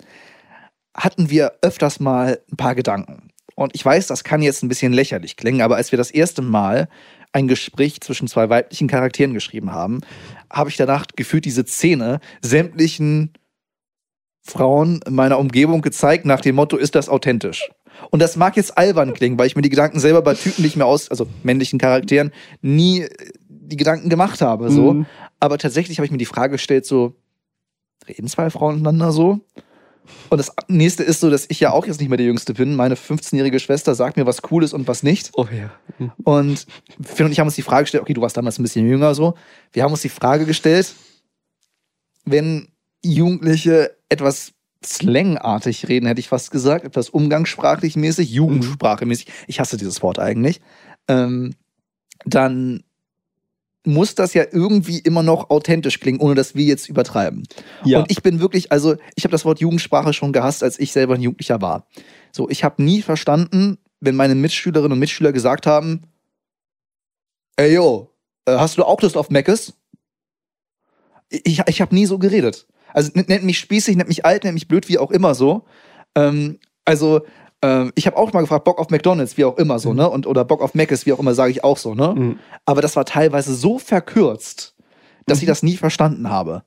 hatten 0.95 1.29
wir 1.29 1.53
öfters 1.61 1.99
mal 1.99 2.39
ein 2.51 2.57
paar 2.57 2.75
Gedanken. 2.75 3.29
Und 3.55 3.73
ich 3.73 3.85
weiß, 3.85 4.07
das 4.07 4.23
kann 4.23 4.41
jetzt 4.41 4.63
ein 4.63 4.69
bisschen 4.69 4.93
lächerlich 4.93 5.37
klingen, 5.37 5.61
aber 5.61 5.77
als 5.77 5.91
wir 5.91 5.97
das 5.97 6.11
erste 6.11 6.41
Mal 6.41 6.89
ein 7.31 7.47
Gespräch 7.47 8.01
zwischen 8.01 8.27
zwei 8.27 8.49
weiblichen 8.49 8.87
Charakteren 8.87 9.33
geschrieben 9.33 9.71
haben, 9.71 10.01
habe 10.51 10.69
ich 10.69 10.77
danach 10.77 11.05
gefühlt 11.15 11.45
diese 11.45 11.65
Szene 11.65 12.19
sämtlichen 12.41 13.33
Frauen 14.41 15.01
in 15.05 15.15
meiner 15.15 15.39
Umgebung 15.39 15.81
gezeigt, 15.81 16.25
nach 16.25 16.41
dem 16.41 16.55
Motto, 16.55 16.77
ist 16.77 16.95
das 16.95 17.09
authentisch? 17.09 17.69
Und 18.11 18.21
das 18.21 18.35
mag 18.35 18.55
jetzt 18.57 18.77
albern 18.77 19.13
klingen, 19.13 19.37
weil 19.37 19.47
ich 19.47 19.55
mir 19.55 19.61
die 19.61 19.69
Gedanken 19.69 19.99
selber 19.99 20.21
bei 20.21 20.33
Typen 20.33 20.63
nicht 20.63 20.75
mehr 20.75 20.85
aus, 20.85 21.09
also 21.09 21.27
männlichen 21.43 21.79
Charakteren, 21.79 22.31
nie 22.61 23.01
äh, 23.01 23.09
die 23.47 23.77
Gedanken 23.77 24.09
gemacht 24.09 24.41
habe, 24.41 24.69
so. 24.69 24.93
Mhm. 24.93 25.05
Aber 25.39 25.57
tatsächlich 25.57 25.97
habe 25.97 26.05
ich 26.05 26.11
mir 26.11 26.17
die 26.17 26.25
Frage 26.25 26.53
gestellt, 26.53 26.85
so, 26.85 27.15
reden 28.07 28.27
zwei 28.27 28.49
Frauen 28.49 28.75
miteinander 28.75 29.11
so? 29.11 29.41
Und 30.29 30.37
das 30.37 30.51
nächste 30.67 31.03
ist 31.03 31.19
so, 31.19 31.29
dass 31.29 31.45
ich 31.49 31.59
ja 31.59 31.71
auch 31.71 31.85
jetzt 31.85 31.99
nicht 31.99 32.09
mehr 32.09 32.17
der 32.17 32.27
Jüngste 32.27 32.53
bin. 32.53 32.75
Meine 32.75 32.95
15-jährige 32.95 33.59
Schwester 33.59 33.95
sagt 33.95 34.17
mir, 34.17 34.25
was 34.25 34.41
cool 34.51 34.63
ist 34.63 34.73
und 34.73 34.87
was 34.87 35.03
nicht. 35.03 35.31
Oh 35.35 35.47
ja. 35.51 35.71
Mhm. 35.97 36.11
Und 36.23 36.67
Finn 37.01 37.25
und 37.25 37.31
ich 37.31 37.39
haben 37.39 37.47
uns 37.47 37.55
die 37.55 37.61
Frage 37.61 37.83
gestellt, 37.83 38.03
okay, 38.03 38.13
du 38.13 38.21
warst 38.21 38.37
damals 38.37 38.59
ein 38.59 38.63
bisschen 38.63 38.87
jünger 38.87 39.15
so. 39.15 39.35
Wir 39.71 39.83
haben 39.83 39.91
uns 39.91 40.01
die 40.01 40.09
Frage 40.09 40.45
gestellt, 40.45 40.93
wenn 42.25 42.67
Jugendliche 43.03 43.95
etwas 44.09 44.53
slangartig 44.83 45.87
reden, 45.87 46.05
hätte 46.07 46.19
ich 46.19 46.29
fast 46.29 46.51
gesagt, 46.51 46.85
etwas 46.85 47.09
umgangssprachlich 47.09 47.95
mäßig, 47.95 48.29
jugendsprachemäßig, 48.31 49.27
ich 49.47 49.59
hasse 49.59 49.77
dieses 49.77 50.01
Wort 50.01 50.19
eigentlich, 50.19 50.61
ähm, 51.07 51.53
dann 52.25 52.83
muss 53.85 54.15
das 54.15 54.33
ja 54.33 54.43
irgendwie 54.51 54.99
immer 54.99 55.23
noch 55.23 55.49
authentisch 55.49 55.99
klingen, 55.99 56.19
ohne 56.19 56.35
dass 56.35 56.55
wir 56.55 56.65
jetzt 56.65 56.89
übertreiben. 56.89 57.43
Ja. 57.83 57.99
Und 57.99 58.11
ich 58.11 58.23
bin 58.23 58.39
wirklich, 58.39 58.71
also 58.71 58.95
ich 59.15 59.23
habe 59.23 59.31
das 59.31 59.45
Wort 59.45 59.59
Jugendsprache 59.59 60.13
schon 60.13 60.33
gehasst, 60.33 60.63
als 60.63 60.79
ich 60.79 60.91
selber 60.91 61.15
ein 61.15 61.21
Jugendlicher 61.21 61.61
war. 61.61 61.87
So, 62.31 62.49
ich 62.49 62.63
habe 62.63 62.83
nie 62.83 63.01
verstanden, 63.01 63.77
wenn 63.99 64.15
meine 64.15 64.35
Mitschülerinnen 64.35 64.93
und 64.93 64.99
Mitschüler 64.99 65.31
gesagt 65.31 65.67
haben, 65.67 66.01
ey 67.57 67.73
yo, 67.73 68.11
äh, 68.45 68.57
hast 68.57 68.77
du 68.77 68.83
auch 68.83 69.01
Lust 69.01 69.17
auf 69.17 69.29
Meckes? 69.29 69.73
Ich, 71.29 71.61
ich 71.65 71.81
habe 71.81 71.95
nie 71.95 72.05
so 72.05 72.17
geredet. 72.17 72.67
Also 72.95 73.11
nennt 73.13 73.43
mich 73.43 73.59
spießig, 73.59 73.97
nennt 73.97 74.07
mich 74.07 74.23
alt, 74.25 74.43
nennt 74.45 74.53
mich 74.53 74.67
blöd, 74.69 74.87
wie 74.87 74.97
auch 74.97 75.11
immer 75.11 75.35
so. 75.35 75.65
Ähm, 76.15 76.59
also 76.85 77.21
ähm, 77.61 77.91
ich 77.95 78.07
habe 78.07 78.15
auch 78.15 78.31
mal 78.31 78.39
gefragt, 78.41 78.63
Bock 78.63 78.79
auf 78.79 78.89
McDonalds, 78.89 79.35
wie 79.37 79.43
auch 79.43 79.57
immer 79.57 79.79
so, 79.79 79.89
Mhm. 79.91 79.95
ne? 79.97 80.09
Und, 80.09 80.27
oder 80.27 80.45
Bock 80.45 80.61
auf 80.61 80.75
Meckes, 80.75 81.05
wie 81.05 81.11
auch 81.11 81.19
immer, 81.19 81.33
sage 81.33 81.51
ich 81.51 81.63
auch 81.63 81.77
so, 81.77 81.93
ne? 81.93 82.13
Mhm. 82.15 82.39
Aber 82.65 82.81
das 82.81 82.95
war 82.95 83.03
teilweise 83.03 83.53
so 83.53 83.79
verkürzt, 83.79 84.75
dass 85.25 85.39
ich 85.39 85.43
Mhm. 85.43 85.47
das 85.49 85.63
nie 85.63 85.75
verstanden 85.75 86.29
habe. 86.29 86.63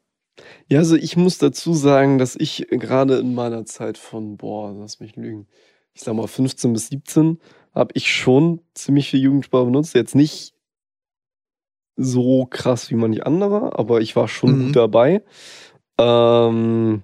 Ja, 0.69 0.81
also 0.81 0.97
ich 0.97 1.17
muss 1.17 1.39
dazu 1.39 1.73
sagen, 1.73 2.19
dass 2.19 2.37
ich 2.37 2.67
gerade 2.71 3.17
in 3.19 3.35
meiner 3.35 3.65
Zeit 3.65 3.97
von, 3.97 4.37
boah, 4.37 4.75
lass 4.79 5.01
mich 5.01 5.17
lügen, 5.17 5.47
ich 5.95 6.03
sag 6.03 6.15
mal 6.15 6.27
15 6.29 6.75
bis 6.75 6.89
17, 6.89 7.39
habe 7.75 7.91
ich 7.95 8.13
schon 8.13 8.61
ziemlich 8.75 9.09
viel 9.11 9.21
Jugendsprache 9.21 9.65
benutzt. 9.65 9.95
Jetzt 9.95 10.15
nicht 10.15 10.53
so 11.97 12.47
krass 12.47 12.91
wie 12.91 12.95
manch 12.95 13.27
anderer, 13.27 13.79
aber 13.79 14.01
ich 14.01 14.15
war 14.15 14.29
schon 14.29 14.53
Mhm. 14.59 14.67
gut 14.67 14.77
dabei. 14.77 15.23
Ähm, 15.99 17.03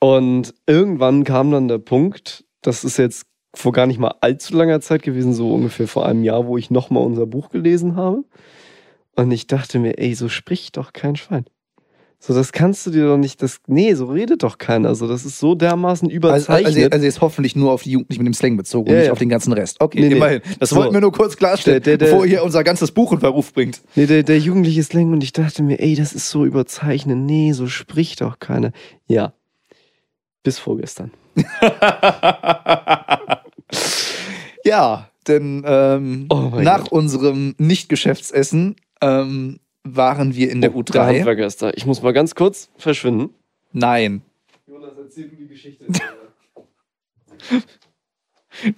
und 0.00 0.54
irgendwann 0.66 1.24
kam 1.24 1.50
dann 1.50 1.68
der 1.68 1.78
Punkt, 1.78 2.44
das 2.62 2.84
ist 2.84 2.98
jetzt 2.98 3.26
vor 3.54 3.72
gar 3.72 3.86
nicht 3.86 3.98
mal 3.98 4.14
allzu 4.20 4.56
langer 4.56 4.80
Zeit 4.80 5.02
gewesen, 5.02 5.32
so 5.32 5.52
ungefähr 5.52 5.88
vor 5.88 6.06
einem 6.06 6.22
Jahr, 6.22 6.46
wo 6.46 6.56
ich 6.58 6.70
nochmal 6.70 7.04
unser 7.04 7.26
Buch 7.26 7.50
gelesen 7.50 7.96
habe. 7.96 8.24
Und 9.16 9.32
ich 9.32 9.46
dachte 9.46 9.78
mir, 9.78 9.98
ey, 9.98 10.14
so 10.14 10.28
spricht 10.28 10.76
doch 10.76 10.92
kein 10.92 11.16
Schwein. 11.16 11.46
So, 12.20 12.34
das 12.34 12.50
kannst 12.50 12.84
du 12.84 12.90
dir 12.90 13.06
doch 13.06 13.16
nicht, 13.16 13.40
das, 13.42 13.60
nee, 13.68 13.94
so 13.94 14.06
redet 14.06 14.42
doch 14.42 14.58
keiner. 14.58 14.96
So, 14.96 15.06
das 15.06 15.24
ist 15.24 15.38
so 15.38 15.54
dermaßen 15.54 16.08
Also, 16.08 16.16
überzeichnet. 16.16 16.76
also, 16.76 16.90
also 16.90 17.04
jetzt 17.04 17.20
hoffentlich 17.20 17.54
nur 17.54 17.70
auf 17.70 17.84
die 17.84 17.92
Jugendlichen 17.92 18.24
mit 18.24 18.32
dem 18.32 18.34
Slang 18.34 18.56
bezogen 18.56 18.88
und 18.88 18.92
Ja, 18.94 18.98
nicht 18.98 19.06
ja. 19.06 19.12
auf 19.12 19.20
den 19.20 19.28
ganzen 19.28 19.52
Rest. 19.52 19.76
Okay, 19.80 20.00
Nee, 20.00 20.08
nee. 20.08 20.16
immerhin. 20.16 20.40
Das 20.58 20.70
So. 20.70 20.76
wollten 20.76 20.94
wir 20.94 21.00
nur 21.00 21.12
kurz 21.12 21.36
klarstellen, 21.36 21.80
Der- 21.80 21.96
der- 21.96 22.06
bevor 22.06 22.26
ihr 22.26 22.42
unser 22.42 22.64
ganzes 22.64 22.90
Buch 22.90 23.12
in 23.12 23.20
Verruf 23.20 23.52
bringt. 23.52 23.80
nee, 23.94 24.06
der, 24.06 24.24
der 24.24 24.38
jugendliche 24.40 24.82
Slang 24.82 25.12
und 25.12 25.22
ich 25.22 25.32
dachte 25.32 25.62
mir, 25.62 25.78
ey, 25.78 25.94
das 25.94 26.12
ist 26.12 26.28
so 26.28 26.44
überzeichnet. 26.44 27.16
Nee, 27.18 27.52
so 27.52 27.68
spricht 27.68 28.20
doch 28.20 28.40
keiner. 28.40 28.72
Ja. 29.06 29.32
Bis 30.42 30.58
vorgestern. 30.58 31.12
ja, 34.64 35.08
denn 35.26 35.62
ähm, 35.66 36.26
Oh 36.30 36.50
nach 36.60 36.80
Gott. 36.84 36.92
unserem 36.92 37.54
Nicht-Geschäftsessen 37.58 38.76
ähm, 39.00 39.60
waren 39.84 40.34
wir 40.34 40.50
in 40.50 40.60
der 40.60 40.74
Oh, 40.74 40.82
der 40.82 41.02
U3. 41.02 41.06
Handwerker 41.06 41.46
ist 41.46 41.62
da. 41.62 41.70
Ich 41.74 41.86
muss 41.86 42.02
mal 42.02 42.12
ganz 42.12 42.34
kurz 42.34 42.70
verschwinden. 42.76 43.30
Nein, 43.72 44.22
Jonas, 44.66 44.92
erzähl 44.98 45.28
die 45.28 45.46
Geschichte. 45.46 45.86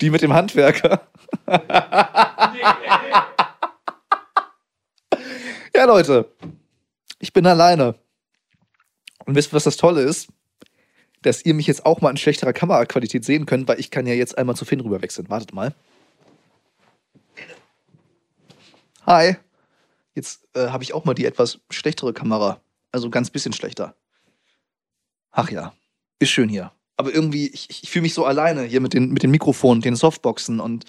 die 0.00 0.10
mit 0.10 0.22
dem 0.22 0.32
Handwerker. 0.32 1.06
ja, 5.74 5.84
Leute, 5.84 6.30
ich 7.18 7.32
bin 7.32 7.46
alleine. 7.46 7.94
Und 9.26 9.34
wisst 9.34 9.52
ihr, 9.52 9.56
was 9.56 9.64
das 9.64 9.76
Tolle 9.76 10.02
ist? 10.02 10.28
Dass 11.22 11.44
ihr 11.44 11.54
mich 11.54 11.66
jetzt 11.66 11.84
auch 11.84 12.00
mal 12.00 12.10
in 12.10 12.16
schlechterer 12.16 12.52
Kameraqualität 12.52 13.24
sehen 13.24 13.46
könnt, 13.46 13.68
weil 13.68 13.80
ich 13.80 13.90
kann 13.90 14.06
ja 14.06 14.14
jetzt 14.14 14.38
einmal 14.38 14.56
zu 14.56 14.64
Finn 14.64 14.80
rüber 14.80 15.02
wechseln. 15.02 15.28
Wartet 15.28 15.52
mal. 15.52 15.74
Hi. 19.06 19.36
Jetzt 20.14 20.48
äh, 20.54 20.68
habe 20.68 20.82
ich 20.82 20.92
auch 20.92 21.04
mal 21.04 21.14
die 21.14 21.24
etwas 21.24 21.60
schlechtere 21.70 22.12
Kamera. 22.12 22.60
Also 22.92 23.10
ganz 23.10 23.30
bisschen 23.30 23.52
schlechter. 23.52 23.94
Ach 25.30 25.50
ja, 25.50 25.72
ist 26.18 26.30
schön 26.30 26.48
hier. 26.48 26.72
Aber 26.96 27.14
irgendwie, 27.14 27.48
ich, 27.48 27.82
ich 27.82 27.90
fühle 27.90 28.02
mich 28.02 28.14
so 28.14 28.24
alleine 28.24 28.64
hier 28.64 28.80
mit 28.80 28.92
den, 28.92 29.10
mit 29.10 29.22
den 29.22 29.30
Mikrofonen, 29.30 29.80
den 29.80 29.96
Softboxen 29.96 30.60
und, 30.60 30.84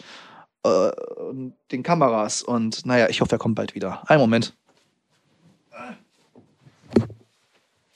äh, 0.64 0.70
und 0.70 1.54
den 1.72 1.84
Kameras. 1.84 2.42
Und 2.42 2.86
naja, 2.86 3.08
ich 3.10 3.22
hoffe, 3.22 3.36
er 3.36 3.40
kommt 3.40 3.56
bald 3.56 3.76
wieder. 3.76 4.10
Einen 4.10 4.20
Moment. 4.20 4.54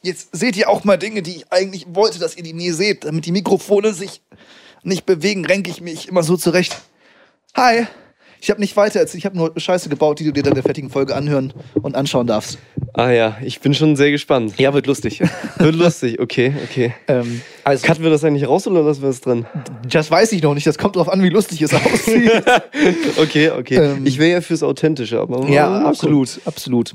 Jetzt 0.02 0.36
seht 0.36 0.56
ihr 0.56 0.70
auch 0.70 0.84
mal 0.84 0.98
Dinge, 0.98 1.24
die 1.24 1.38
ich 1.38 1.52
eigentlich 1.52 1.88
wollte, 1.90 2.20
dass 2.20 2.38
ihr 2.38 2.44
die 2.44 2.54
nie 2.54 2.72
seht. 2.72 3.06
Damit 3.06 3.26
die 3.26 3.32
Mikrofone 3.32 3.92
sich 3.92 4.22
nicht 4.84 5.08
bewegen, 5.08 5.46
renke 5.46 5.72
ich 5.72 5.82
mich 5.82 6.08
immer 6.08 6.22
so 6.22 6.38
zurecht. 6.38 6.80
Hi. 7.56 7.88
Ich 8.46 8.52
habe 8.52 8.62
nicht 8.62 8.78
weiter 8.78 9.00
erzählt. 9.00 9.18
Ich 9.18 9.26
habe 9.26 9.36
nur 9.36 9.60
Scheiße 9.60 9.90
gebaut, 9.90 10.20
die 10.20 10.24
du 10.24 10.32
dir 10.32 10.44
dann 10.44 10.52
in 10.52 10.58
der 10.58 10.64
fertigen 10.64 10.92
Folge 10.92 11.16
anhören 11.16 11.52
und 11.82 11.96
anschauen 11.96 12.28
darfst. 12.28 12.60
Ah 12.94 13.10
ja, 13.10 13.38
ich 13.44 13.60
bin 13.60 13.74
schon 13.74 13.96
sehr 13.96 14.12
gespannt. 14.12 14.60
Ja, 14.60 14.72
wird 14.76 14.86
lustig. 14.86 15.20
Wird 15.58 15.76
lustig, 15.76 16.20
okay, 16.20 16.54
okay. 16.64 16.94
ähm, 17.08 17.42
also, 17.64 17.88
Cutten 17.88 18.04
wir 18.04 18.12
das 18.12 18.24
eigentlich 18.24 18.48
raus 18.48 18.68
oder 18.68 18.84
lassen 18.84 19.02
wir 19.02 19.10
es 19.10 19.20
drin? 19.22 19.48
das 19.90 20.12
weiß 20.12 20.32
ich 20.34 20.44
noch 20.44 20.54
nicht. 20.54 20.68
Das 20.68 20.78
kommt 20.78 20.96
drauf 20.96 21.10
an, 21.10 21.24
wie 21.24 21.30
lustig 21.30 21.60
es 21.64 21.74
aussieht. 21.74 22.32
okay, 23.18 23.50
okay. 23.50 23.78
Ähm, 23.78 24.06
ich 24.06 24.20
wäre 24.20 24.34
ja 24.34 24.42
fürs 24.42 24.62
Authentische, 24.62 25.20
aber. 25.20 25.50
Ja, 25.50 25.66
gucken. 25.68 25.86
absolut, 25.88 26.40
absolut. 26.46 26.94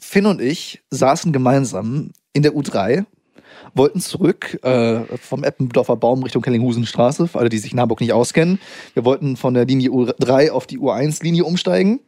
Finn 0.00 0.26
und 0.26 0.40
ich 0.40 0.82
saßen 0.90 1.32
gemeinsam 1.32 2.10
in 2.32 2.42
der 2.42 2.52
U3, 2.52 3.04
wollten 3.76 4.00
zurück 4.00 4.58
äh, 4.64 5.00
vom 5.18 5.44
Eppendorfer 5.44 5.96
Baum 5.96 6.22
Richtung 6.22 6.42
Kellinghusenstraße, 6.42 7.28
für 7.28 7.38
alle, 7.38 7.48
die 7.48 7.58
sich 7.58 7.72
in 7.72 7.80
Hamburg 7.80 8.00
nicht 8.00 8.12
auskennen. 8.12 8.58
Wir 8.94 9.04
wollten 9.04 9.36
von 9.36 9.54
der 9.54 9.64
Linie 9.66 9.90
U3 9.90 10.50
auf 10.50 10.66
die 10.66 10.78
U1-Linie 10.78 11.44
umsteigen. 11.44 12.00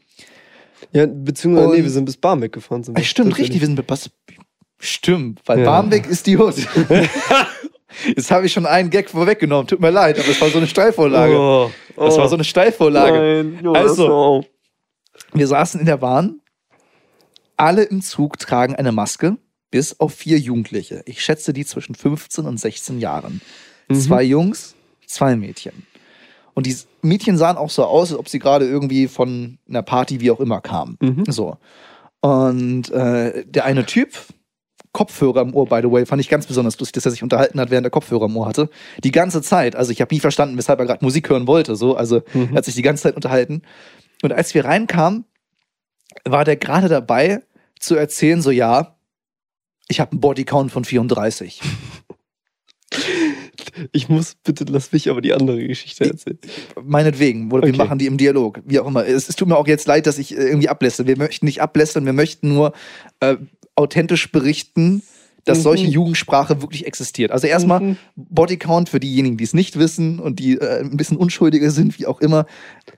Ja, 0.93 1.07
beziehungsweise, 1.07 1.69
Und- 1.69 1.77
nee, 1.77 1.83
wir 1.83 1.91
sind 1.91 2.05
bis 2.05 2.17
Barmbek 2.17 2.53
gefahren. 2.53 2.85
Sind 2.85 2.99
stimmt, 3.05 3.37
richtig, 3.39 3.61
wir 3.61 3.67
sind 3.67 3.83
was. 3.89 4.11
Stimmt, 4.81 5.41
weil 5.47 5.59
Ja. 5.61 5.65
Barmbek 5.65 6.07
ist 6.07 6.27
die 6.27 6.39
Hut. 6.39 6.55
Jetzt 8.07 8.31
habe 8.31 8.47
ich 8.47 8.53
schon 8.53 8.67
einen 8.67 8.91
Gag 8.91 9.11
vorweggenommen, 9.11 9.67
tut 9.67 9.81
mir 9.81 9.91
leid, 9.91 10.19
aber 10.19 10.29
es 10.29 10.41
war 10.41 10.49
so 10.51 10.59
eine 10.59 10.67
Steilvorlage. 10.67 11.37
Oh, 11.37 11.71
oh, 11.97 12.05
Das 12.05 12.17
war 12.17 12.29
so 12.29 12.37
eine 12.37 12.45
Steilvorlage. 12.45 13.45
Nein, 13.45 13.59
Jonas, 13.65 13.83
Also. 13.91 14.45
Wir 15.33 15.47
saßen 15.49 15.81
in 15.81 15.87
der 15.87 15.97
Bahn. 15.97 16.41
Alle 17.57 17.83
im 17.83 18.01
Zug 18.03 18.39
tragen 18.39 18.77
eine 18.77 18.93
Maske, 18.93 19.37
bis 19.71 19.99
auf 20.01 20.15
vier 20.15 20.39
Jugendliche. 20.39 21.03
Ich 21.07 21.23
schätze 21.23 21.53
die 21.53 21.65
zwischen 21.65 21.95
15 21.95 22.47
und 22.47 22.59
16 22.59 22.99
Jahren. 23.01 23.41
Mhm. 23.89 23.95
Zwei 24.01 24.23
Jungs, 24.23 24.75
zwei 25.07 25.37
Mädchen. 25.37 25.87
Und 26.55 26.67
die 26.67 26.77
Mädchen 27.03 27.37
sahen 27.39 27.57
auch 27.57 27.71
so 27.71 27.85
aus, 27.85 28.11
als 28.11 28.19
ob 28.19 28.29
sie 28.29 28.39
gerade 28.39 28.67
irgendwie 28.67 29.07
von 29.09 29.59
einer 29.69 29.83
Party, 29.83 30.21
wie 30.21 30.31
auch 30.31 30.41
immer, 30.41 30.61
kamen. 30.61 30.97
Mhm. 31.01 31.25
So. 31.29 31.57
Und 32.21 32.91
äh, 32.91 33.45
der 33.47 33.65
eine 33.65 33.87
Typ, 33.87 34.11
Kopfhörer 34.93 35.43
im 35.43 35.55
Ohr, 35.55 35.67
by 35.69 35.81
the 35.83 35.91
way, 35.93 36.05
fand 36.07 36.21
ich 36.21 36.29
ganz 36.29 36.47
besonders 36.47 36.79
lustig, 36.81 36.95
dass 36.95 37.05
er 37.05 37.13
sich 37.13 37.23
unterhalten 37.23 37.61
hat, 37.61 37.71
während 37.71 37.87
er 37.87 37.91
Kopfhörer 37.91 38.25
im 38.25 38.37
Ohr 38.37 38.47
hatte. 38.47 38.71
Die 39.05 39.13
ganze 39.13 39.43
Zeit. 39.43 39.77
Also 39.77 39.93
ich 39.93 40.01
habe 40.01 40.13
nie 40.13 40.19
verstanden, 40.21 40.57
weshalb 40.57 40.81
er 40.81 40.87
gerade 40.87 41.05
Musik 41.05 41.29
hören 41.29 41.47
wollte. 41.47 41.77
So, 41.77 41.95
also 41.97 42.23
Mhm. 42.33 42.49
er 42.51 42.57
hat 42.57 42.65
sich 42.65 42.75
die 42.75 42.83
ganze 42.83 43.05
Zeit 43.05 43.15
unterhalten. 43.15 43.63
Und 44.23 44.33
als 44.33 44.53
wir 44.55 44.65
reinkamen, 44.65 45.25
war 46.25 46.45
der 46.45 46.57
gerade 46.57 46.89
dabei 46.89 47.43
zu 47.79 47.95
erzählen, 47.95 48.43
so 48.43 48.51
ja, 48.51 48.97
ich 49.88 50.01
habe 50.01 50.12
einen 50.12 50.20
Bodycount 50.20 50.70
von 50.70 50.85
34. 50.85 51.61
Ich 53.92 54.09
muss, 54.09 54.35
bitte 54.42 54.64
lass 54.68 54.92
mich 54.92 55.09
aber 55.11 55.20
die 55.20 55.33
andere 55.33 55.64
Geschichte 55.66 56.05
erzählen. 56.05 56.38
Meinetwegen, 56.83 57.53
oder 57.53 57.62
wir 57.62 57.68
Okay. 57.70 57.79
machen 57.79 57.98
die 57.98 58.07
im 58.07 58.16
Dialog, 58.16 58.61
wie 58.64 58.81
auch 58.81 58.87
immer. 58.87 59.07
Es, 59.07 59.29
es 59.29 59.37
tut 59.37 59.48
mir 59.48 59.57
auch 59.57 59.66
jetzt 59.66 59.87
leid, 59.87 60.07
dass 60.07 60.18
ich 60.18 60.33
äh, 60.37 60.40
irgendwie 60.40 60.68
ablässt. 60.68 61.07
Wir 61.07 61.16
möchten 61.16 61.46
nicht 61.46 61.61
ablästern, 61.61 62.05
wir 62.07 62.12
möchten 62.12 62.48
nur 62.53 62.72
äh, 63.20 63.37
authentisch 63.77 64.33
berichten, 64.33 65.03
dass 65.49 65.59
Mhm. 65.59 65.63
solche 65.63 65.87
Jugendsprache 65.87 66.61
wirklich 66.63 66.87
existiert. 66.87 67.31
Also 67.33 67.47
erstmal 67.47 67.81
Mhm. 67.81 67.97
Bodycount 68.17 68.89
für 68.89 69.01
diejenigen, 69.01 69.37
die 69.37 69.45
es 69.45 69.55
nicht 69.55 69.79
wissen 69.79 70.19
und 70.19 70.39
die 70.39 70.59
äh, 70.59 70.81
ein 70.81 70.97
bisschen 70.97 71.17
unschuldiger 71.17 71.71
sind, 71.71 71.99
wie 71.99 72.07
auch 72.07 72.21
immer. 72.21 72.47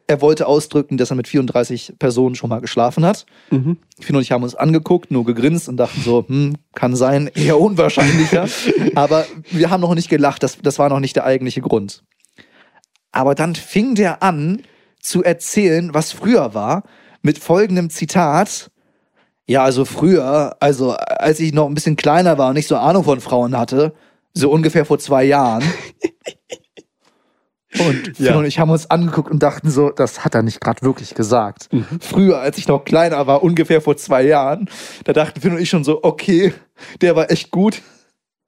Er 0.06 0.20
wollte 0.20 0.46
ausdrücken, 0.46 0.96
dass 0.96 1.10
er 1.10 1.16
mit 1.16 1.28
34 1.28 1.94
Personen 1.98 2.34
schon 2.34 2.50
mal 2.50 2.60
geschlafen 2.60 3.04
hat. 3.04 3.26
Mhm. 3.50 3.76
Finn 4.00 4.16
und 4.16 4.22
ich 4.22 4.32
haben 4.32 4.42
uns 4.42 4.54
angeguckt, 4.54 5.10
nur 5.10 5.24
gegrinst 5.24 5.68
und 5.68 5.76
dachten 5.76 6.00
so, 6.02 6.24
hm, 6.26 6.56
kann 6.74 6.96
sein, 6.96 7.30
eher 7.34 7.60
unwahrscheinlicher. 7.60 8.48
Aber 8.94 9.26
wir 9.50 9.70
haben 9.70 9.80
noch 9.80 9.94
nicht 9.94 10.08
gelacht, 10.08 10.42
das, 10.42 10.58
das 10.62 10.78
war 10.78 10.88
noch 10.88 11.00
nicht 11.00 11.16
der 11.16 11.24
eigentliche 11.24 11.60
Grund. 11.60 12.02
Aber 13.12 13.34
dann 13.34 13.54
fing 13.54 13.94
der 13.94 14.22
an 14.22 14.62
zu 15.00 15.22
erzählen, 15.22 15.94
was 15.94 16.12
früher 16.12 16.54
war, 16.54 16.84
mit 17.22 17.38
folgendem 17.38 17.90
Zitat. 17.90 18.70
Ja, 19.50 19.64
also 19.64 19.84
früher, 19.84 20.56
also 20.60 20.92
als 20.92 21.40
ich 21.40 21.52
noch 21.52 21.66
ein 21.66 21.74
bisschen 21.74 21.96
kleiner 21.96 22.38
war 22.38 22.50
und 22.50 22.54
nicht 22.54 22.68
so 22.68 22.76
Ahnung 22.76 23.02
von 23.02 23.20
Frauen 23.20 23.58
hatte, 23.58 23.92
so 24.32 24.48
ungefähr 24.48 24.84
vor 24.84 25.00
zwei 25.00 25.24
Jahren. 25.24 25.64
Und 27.78 28.16
Finn 28.16 28.26
Ja. 28.26 28.36
und 28.36 28.46
ich 28.46 28.58
haben 28.58 28.70
uns 28.70 28.90
angeguckt 28.90 29.30
und 29.30 29.42
dachten 29.44 29.70
so, 29.70 29.90
das 29.90 30.24
hat 30.24 30.34
er 30.34 30.42
nicht 30.42 30.60
gerade 30.60 30.82
wirklich 30.82 31.14
gesagt. 31.14 31.72
Mhm. 31.72 31.86
Früher, 32.00 32.40
als 32.40 32.58
ich 32.58 32.66
noch 32.66 32.84
kleiner 32.84 33.28
war, 33.28 33.44
ungefähr 33.44 33.80
vor 33.80 33.96
zwei 33.96 34.22
Jahren, 34.22 34.68
da 35.04 35.12
dachten 35.12 35.40
Finn 35.40 35.52
und 35.52 35.60
ich 35.60 35.68
schon 35.70 35.84
so, 35.84 36.02
okay, 36.02 36.52
der 37.00 37.14
war 37.14 37.30
echt 37.30 37.52
gut. 37.52 37.80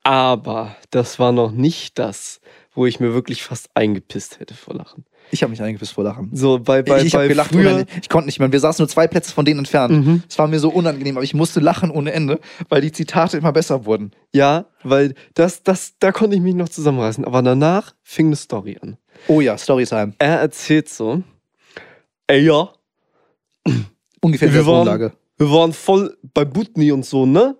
Aber 0.02 0.74
das 0.90 1.20
war 1.20 1.30
noch 1.30 1.52
nicht 1.52 2.00
das, 2.00 2.40
wo 2.74 2.84
ich 2.84 2.98
mir 2.98 3.14
wirklich 3.14 3.44
fast 3.44 3.70
eingepisst 3.74 4.40
hätte 4.40 4.54
vor 4.54 4.74
Lachen. 4.74 5.04
Ich 5.34 5.42
habe 5.42 5.50
mich 5.50 5.62
eingepisst 5.62 5.94
vor 5.94 6.04
Lachen. 6.04 6.28
So 6.34 6.58
bei, 6.58 6.82
bei, 6.82 6.98
ich 6.98 7.06
ich 7.06 7.12
bei 7.14 7.26
gelacht 7.26 7.52
früher. 7.52 7.86
Ich 8.02 8.10
konnte 8.10 8.26
nicht 8.26 8.38
mehr. 8.38 8.52
Wir 8.52 8.60
saßen 8.60 8.82
nur 8.82 8.88
zwei 8.88 9.06
Plätze 9.08 9.32
von 9.32 9.46
denen 9.46 9.60
entfernt. 9.60 9.94
Mhm. 10.06 10.22
Es 10.28 10.38
war 10.38 10.46
mir 10.46 10.58
so 10.60 10.68
unangenehm, 10.68 11.16
aber 11.16 11.24
ich 11.24 11.32
musste 11.32 11.58
lachen 11.60 11.90
ohne 11.90 12.12
Ende, 12.12 12.38
weil 12.68 12.82
die 12.82 12.92
Zitate 12.92 13.38
immer 13.38 13.50
besser 13.50 13.86
wurden. 13.86 14.12
Ja, 14.34 14.66
weil 14.82 15.14
das, 15.32 15.62
das, 15.62 15.94
da 15.98 16.12
konnte 16.12 16.36
ich 16.36 16.42
mich 16.42 16.54
noch 16.54 16.68
zusammenreißen. 16.68 17.24
Aber 17.24 17.40
danach 17.40 17.94
fing 18.02 18.26
eine 18.26 18.36
Story 18.36 18.78
an. 18.82 18.98
Oh 19.26 19.40
ja, 19.40 19.56
Storytime. 19.56 20.12
Er 20.18 20.40
erzählt 20.40 20.90
so, 20.90 21.22
ey 22.26 22.40
ja, 22.44 22.68
Ungefähr 24.20 24.52
Wir 24.52 24.66
waren- 24.66 25.12
wir 25.38 25.50
waren 25.50 25.72
voll 25.72 26.16
bei 26.34 26.44
Butni 26.44 26.92
und 26.92 27.04
so, 27.04 27.26
ne? 27.26 27.56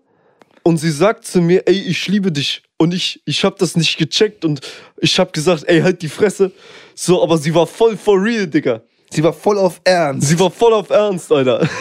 Und 0.62 0.76
sie 0.76 0.90
sagt 0.92 1.24
zu 1.24 1.40
mir, 1.40 1.66
ey, 1.66 1.74
ich 1.74 2.06
liebe 2.06 2.30
dich. 2.30 2.62
Und 2.82 2.92
ich, 2.92 3.22
ich 3.26 3.44
hab 3.44 3.58
das 3.58 3.76
nicht 3.76 3.96
gecheckt 3.96 4.44
und 4.44 4.60
ich 4.96 5.16
hab 5.20 5.32
gesagt, 5.32 5.62
ey, 5.68 5.82
halt 5.82 6.02
die 6.02 6.08
Fresse. 6.08 6.50
So, 6.96 7.22
aber 7.22 7.38
sie 7.38 7.54
war 7.54 7.68
voll 7.68 7.96
for 7.96 8.20
real, 8.20 8.48
Digga. 8.48 8.82
Sie 9.08 9.22
war 9.22 9.32
voll 9.32 9.56
auf 9.56 9.80
Ernst. 9.84 10.26
Sie 10.26 10.40
war 10.40 10.50
voll 10.50 10.72
auf 10.72 10.90
Ernst, 10.90 11.30
Alter. 11.30 11.68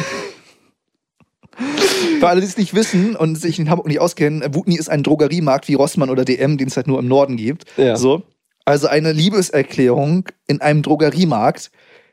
Für 2.19 2.27
alle, 2.27 2.41
die 2.41 2.45
es 2.45 2.55
nicht 2.55 2.75
wissen 2.75 3.15
und 3.15 3.33
sich 3.33 3.57
in 3.57 3.67
Hamburg 3.67 3.87
nicht 3.87 3.99
auskennen, 3.99 4.53
Wutni 4.53 4.75
ist 4.75 4.91
ein 4.91 5.01
Drogeriemarkt 5.01 5.67
wie 5.69 5.73
Rossmann 5.73 6.11
oder 6.11 6.23
DM, 6.23 6.59
den 6.59 6.67
es 6.67 6.77
halt 6.77 6.85
nur 6.85 6.99
im 6.99 7.07
Norden 7.07 7.35
gibt. 7.35 7.65
Ja. 7.77 7.95
So. 7.95 8.21
Also 8.65 8.87
eine 8.87 9.11
Liebeserklärung 9.11 10.29
in 10.45 10.61
einem 10.61 10.83
Drogeriemarkt. 10.83 11.71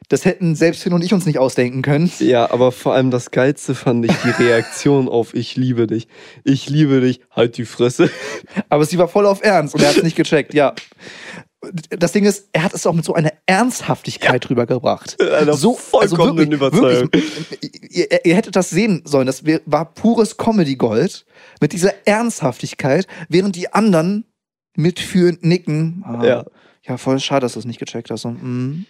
Das 0.08 0.24
hätten 0.24 0.54
selbst 0.54 0.82
Finn 0.82 0.92
und 0.94 1.04
ich 1.04 1.12
uns 1.12 1.26
nicht 1.26 1.38
ausdenken 1.38 1.82
können. 1.82 2.10
Ja, 2.18 2.50
aber 2.50 2.72
vor 2.72 2.94
allem 2.94 3.10
das 3.10 3.30
Geilste 3.30 3.74
fand 3.74 4.04
ich 4.06 4.12
die 4.24 4.42
Reaktion 4.42 5.08
auf 5.08 5.34
Ich 5.34 5.56
liebe 5.56 5.86
dich. 5.86 6.08
Ich 6.44 6.68
liebe 6.70 7.00
dich, 7.00 7.20
halt 7.30 7.56
die 7.58 7.66
Fresse. 7.66 8.08
Aber 8.70 8.84
sie 8.86 8.96
war 8.98 9.08
voll 9.08 9.26
auf 9.26 9.42
Ernst 9.42 9.74
und 9.74 9.82
er 9.82 9.90
hat 9.90 9.96
es 9.98 10.02
nicht 10.02 10.16
gecheckt, 10.16 10.54
ja. 10.54 10.74
Das 11.90 12.12
Ding 12.12 12.24
ist, 12.24 12.48
er 12.52 12.62
hat 12.62 12.72
es 12.72 12.86
auch 12.86 12.92
mit 12.94 13.04
so 13.04 13.14
einer 13.14 13.32
Ernsthaftigkeit 13.46 14.48
rübergebracht. 14.48 15.20
Einer 15.20 15.54
vollkommenen 15.54 16.52
Überzeugung. 16.52 17.10
wirklich, 17.12 17.90
ihr, 17.90 18.24
ihr 18.24 18.34
hättet 18.36 18.54
das 18.54 18.70
sehen 18.70 19.02
sollen. 19.04 19.26
Das 19.26 19.42
war 19.66 19.92
pures 19.92 20.36
Comedy-Gold 20.36 21.26
mit 21.60 21.72
dieser 21.72 21.92
Ernsthaftigkeit, 22.06 23.08
während 23.28 23.56
die 23.56 23.72
anderen 23.72 24.24
mitfühlend 24.76 25.44
nicken. 25.44 26.04
Ah, 26.06 26.24
Ja. 26.24 26.44
Ja, 26.88 26.96
voll 26.96 27.20
schade, 27.20 27.40
dass 27.42 27.52
du 27.52 27.58
es 27.58 27.64
nicht 27.64 27.78
gecheckt 27.78 28.10
hast. 28.10 28.24
Und, 28.24 28.42
mm. 28.42 28.86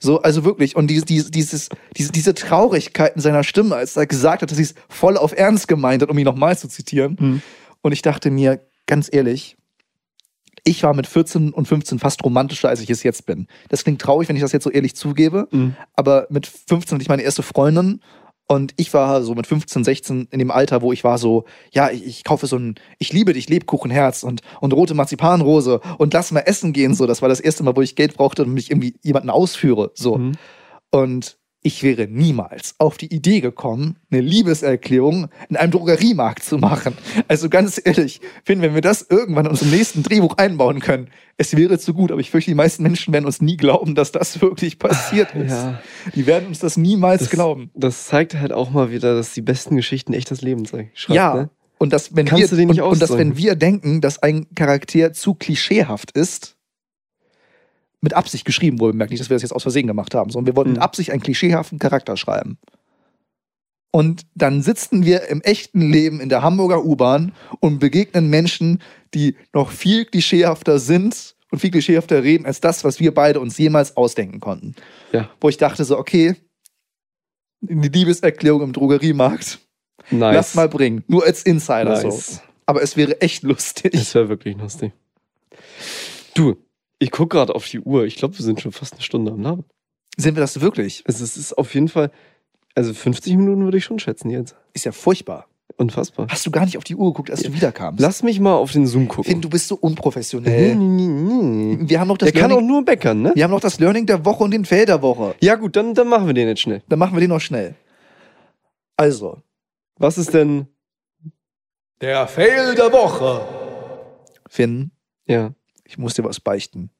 So, 0.00 0.22
also 0.22 0.44
wirklich. 0.44 0.74
Und 0.76 0.88
dieses, 0.88 1.04
dieses, 1.04 1.30
dieses, 1.30 1.68
diese, 1.96 2.12
diese 2.12 2.34
Traurigkeit 2.34 3.14
in 3.14 3.20
seiner 3.20 3.44
Stimme, 3.44 3.76
als 3.76 3.96
er 3.96 4.06
gesagt 4.06 4.42
hat, 4.42 4.50
dass 4.50 4.56
sie 4.56 4.64
es 4.64 4.74
voll 4.88 5.16
auf 5.16 5.36
Ernst 5.36 5.68
gemeint 5.68 6.02
hat, 6.02 6.08
um 6.08 6.18
ihn 6.18 6.24
nochmal 6.24 6.56
zu 6.56 6.68
zitieren. 6.68 7.16
Mhm. 7.20 7.42
Und 7.82 7.92
ich 7.92 8.02
dachte 8.02 8.30
mir, 8.30 8.60
ganz 8.86 9.08
ehrlich, 9.12 9.56
ich 10.64 10.82
war 10.82 10.94
mit 10.94 11.06
14 11.06 11.52
und 11.52 11.68
15 11.68 11.98
fast 11.98 12.24
romantischer, 12.24 12.68
als 12.68 12.80
ich 12.80 12.90
es 12.90 13.02
jetzt 13.02 13.26
bin. 13.26 13.46
Das 13.68 13.84
klingt 13.84 14.00
traurig, 14.00 14.28
wenn 14.28 14.36
ich 14.36 14.42
das 14.42 14.52
jetzt 14.52 14.64
so 14.64 14.70
ehrlich 14.70 14.96
zugebe, 14.96 15.46
Mhm. 15.50 15.76
aber 15.94 16.26
mit 16.30 16.46
15 16.46 16.96
hatte 16.96 17.02
ich 17.02 17.08
meine 17.08 17.22
erste 17.22 17.42
Freundin 17.42 18.00
und 18.48 18.74
ich 18.76 18.94
war 18.94 19.22
so 19.22 19.34
mit 19.34 19.46
15, 19.46 19.82
16 19.82 20.28
in 20.30 20.38
dem 20.38 20.50
Alter, 20.50 20.80
wo 20.80 20.92
ich 20.92 21.02
war 21.02 21.18
so, 21.18 21.44
ja, 21.72 21.90
ich, 21.90 22.06
ich 22.06 22.24
kaufe 22.24 22.46
so 22.46 22.56
ein, 22.56 22.76
ich 22.98 23.12
liebe 23.12 23.32
dich, 23.32 23.48
Lebkuchenherz 23.48 24.22
und, 24.22 24.40
und 24.60 24.72
rote 24.72 24.94
Marzipanrose 24.94 25.80
und 25.98 26.12
lass 26.14 26.30
mal 26.30 26.40
essen 26.40 26.72
gehen, 26.72 26.94
so. 26.94 27.06
Das 27.06 27.22
war 27.22 27.28
das 27.28 27.40
erste 27.40 27.64
Mal, 27.64 27.76
wo 27.76 27.82
ich 27.82 27.96
Geld 27.96 28.14
brauchte 28.14 28.44
und 28.44 28.52
mich 28.52 28.70
irgendwie 28.70 28.94
jemanden 29.02 29.30
ausführe, 29.30 29.90
so. 29.94 30.18
Mhm. 30.18 30.32
Und 30.90 31.38
ich 31.66 31.82
wäre 31.82 32.06
niemals 32.06 32.76
auf 32.78 32.96
die 32.96 33.12
Idee 33.12 33.40
gekommen, 33.40 33.96
eine 34.12 34.20
Liebeserklärung 34.20 35.28
in 35.48 35.56
einem 35.56 35.72
Drogeriemarkt 35.72 36.44
zu 36.44 36.58
machen. 36.58 36.96
Also 37.26 37.48
ganz 37.48 37.80
ehrlich, 37.84 38.20
Finn, 38.44 38.62
wenn 38.62 38.74
wir 38.74 38.82
das 38.82 39.04
irgendwann 39.10 39.46
in 39.46 39.50
unserem 39.50 39.72
nächsten 39.72 40.04
Drehbuch 40.04 40.36
einbauen 40.36 40.78
können, 40.78 41.08
es 41.38 41.56
wäre 41.56 41.80
zu 41.80 41.92
gut, 41.92 42.12
aber 42.12 42.20
ich 42.20 42.30
fürchte, 42.30 42.52
die 42.52 42.54
meisten 42.54 42.84
Menschen 42.84 43.12
werden 43.12 43.26
uns 43.26 43.40
nie 43.42 43.56
glauben, 43.56 43.96
dass 43.96 44.12
das 44.12 44.40
wirklich 44.40 44.78
passiert 44.78 45.34
ist. 45.34 45.50
Ja. 45.50 45.82
Die 46.14 46.26
werden 46.26 46.46
uns 46.46 46.60
das 46.60 46.76
niemals 46.76 47.22
Das, 47.22 47.30
glauben. 47.30 47.70
das 47.74 48.06
zeigt 48.06 48.36
halt 48.36 48.52
auch 48.52 48.70
mal 48.70 48.92
wieder, 48.92 49.16
dass 49.16 49.34
die 49.34 49.42
besten 49.42 49.74
Geschichten 49.74 50.12
echt 50.12 50.30
das 50.30 50.42
Leben 50.42 50.66
zeigen. 50.66 50.92
Ja. 51.08 51.34
Ne? 51.34 51.50
Und 51.78 51.92
dass, 51.92 52.14
wenn 52.14 52.26
Kannst 52.26 52.42
wir, 52.42 52.48
du 52.48 52.56
den 52.56 52.68
nicht 52.68 52.80
und, 52.80 52.92
und 52.92 53.02
dass, 53.02 53.18
wenn 53.18 53.36
wir 53.36 53.56
denken, 53.56 54.00
dass 54.00 54.22
ein 54.22 54.46
Charakter 54.54 55.12
zu 55.12 55.34
klischeehaft 55.34 56.12
ist, 56.12 56.55
mit 58.00 58.14
Absicht 58.14 58.44
geschrieben 58.44 58.78
wurde, 58.80 58.96
merkt 58.96 59.10
nicht, 59.10 59.20
dass 59.20 59.30
wir 59.30 59.34
das 59.34 59.42
jetzt 59.42 59.52
aus 59.52 59.62
Versehen 59.62 59.86
gemacht 59.86 60.14
haben, 60.14 60.30
sondern 60.30 60.46
wir 60.52 60.56
wollten 60.56 60.70
mit 60.70 60.78
Mhm. 60.78 60.84
Absicht 60.84 61.10
einen 61.10 61.22
klischeehaften 61.22 61.78
Charakter 61.78 62.16
schreiben. 62.16 62.58
Und 63.90 64.22
dann 64.34 64.62
sitzen 64.62 65.06
wir 65.06 65.28
im 65.28 65.40
echten 65.40 65.80
Leben 65.80 66.20
in 66.20 66.28
der 66.28 66.42
Hamburger 66.42 66.84
U-Bahn 66.84 67.32
und 67.60 67.78
begegnen 67.78 68.28
Menschen, 68.28 68.82
die 69.14 69.36
noch 69.54 69.70
viel 69.70 70.04
klischeehafter 70.04 70.78
sind 70.78 71.34
und 71.50 71.60
viel 71.60 71.70
klischeehafter 71.70 72.22
reden 72.22 72.44
als 72.44 72.60
das, 72.60 72.84
was 72.84 73.00
wir 73.00 73.14
beide 73.14 73.40
uns 73.40 73.56
jemals 73.56 73.96
ausdenken 73.96 74.40
konnten. 74.40 74.74
Ja. 75.12 75.30
Wo 75.40 75.48
ich 75.48 75.56
dachte 75.56 75.84
so, 75.84 75.96
okay, 75.98 76.34
die 77.62 77.88
Liebeserklärung 77.88 78.62
im 78.62 78.72
Drogeriemarkt, 78.74 79.60
Nice. 80.10 80.34
lass 80.34 80.54
mal 80.54 80.68
bringen. 80.68 81.02
Nur 81.08 81.24
als 81.24 81.42
Insider 81.42 81.96
so. 81.96 82.08
nice. 82.08 82.42
Aber 82.66 82.82
es 82.82 82.96
wäre 82.96 83.20
echt 83.22 83.44
lustig. 83.44 83.92
Das 83.92 84.14
wäre 84.14 84.28
wirklich 84.28 84.56
lustig. 84.58 84.92
Du, 86.34 86.56
ich 86.98 87.10
guck 87.10 87.30
gerade 87.30 87.54
auf 87.54 87.66
die 87.68 87.80
Uhr. 87.80 88.04
Ich 88.04 88.16
glaube, 88.16 88.38
wir 88.38 88.44
sind 88.44 88.60
schon 88.60 88.72
fast 88.72 88.94
eine 88.94 89.02
Stunde 89.02 89.32
am 89.32 89.42
Labern. 89.42 89.64
Sind 90.16 90.34
wir 90.36 90.40
das 90.40 90.60
wirklich? 90.60 91.04
Also 91.06 91.24
es 91.24 91.36
ist 91.36 91.56
auf 91.56 91.74
jeden 91.74 91.88
Fall, 91.88 92.10
also 92.74 92.94
50 92.94 93.36
Minuten 93.36 93.64
würde 93.64 93.78
ich 93.78 93.84
schon 93.84 93.98
schätzen 93.98 94.30
jetzt. 94.30 94.56
Ist 94.72 94.84
ja 94.84 94.92
furchtbar. 94.92 95.46
Unfassbar. 95.78 96.26
Hast 96.30 96.46
du 96.46 96.50
gar 96.50 96.64
nicht 96.64 96.78
auf 96.78 96.84
die 96.84 96.94
Uhr 96.94 97.12
geguckt, 97.12 97.30
als 97.30 97.42
du 97.42 97.52
wiederkamst? 97.52 98.00
Lass 98.00 98.22
mich 98.22 98.40
mal 98.40 98.54
auf 98.54 98.72
den 98.72 98.86
Zoom 98.86 99.08
gucken. 99.08 99.24
Finn, 99.30 99.40
du 99.42 99.50
bist 99.50 99.68
so 99.68 99.74
unprofessionell. 99.74 100.74
Wir 100.74 102.00
haben 102.00 102.08
noch 102.08 102.16
das 102.16 102.32
Der 102.32 102.40
kann 102.40 102.50
auch 102.50 102.56
Learning, 102.56 102.68
nur 102.68 102.84
bäckern, 102.84 103.20
ne? 103.20 103.32
wir 103.34 103.44
haben 103.44 103.50
noch 103.50 103.60
das 103.60 103.78
Learning 103.78 104.06
der 104.06 104.24
Woche 104.24 104.44
und 104.44 104.52
den 104.52 104.64
Fail 104.64 104.86
der 104.86 105.02
Woche. 105.02 105.34
Ja 105.40 105.56
gut, 105.56 105.76
dann, 105.76 105.92
dann 105.92 106.08
machen 106.08 106.26
wir 106.28 106.34
den 106.34 106.48
jetzt 106.48 106.62
schnell. 106.62 106.82
Dann 106.88 106.98
machen 106.98 107.14
wir 107.14 107.20
den 107.20 107.28
noch 107.28 107.40
schnell. 107.40 107.74
Also, 108.96 109.42
Was 109.98 110.16
ist 110.16 110.32
denn, 110.32 110.68
der 112.00 112.26
Fail 112.26 112.74
der 112.74 112.90
Woche. 112.92 113.46
Finn, 114.48 114.92
ja, 115.26 115.52
ich 115.84 115.98
muss 115.98 116.14
dir 116.14 116.24
was 116.24 116.40
beichten. 116.40 116.90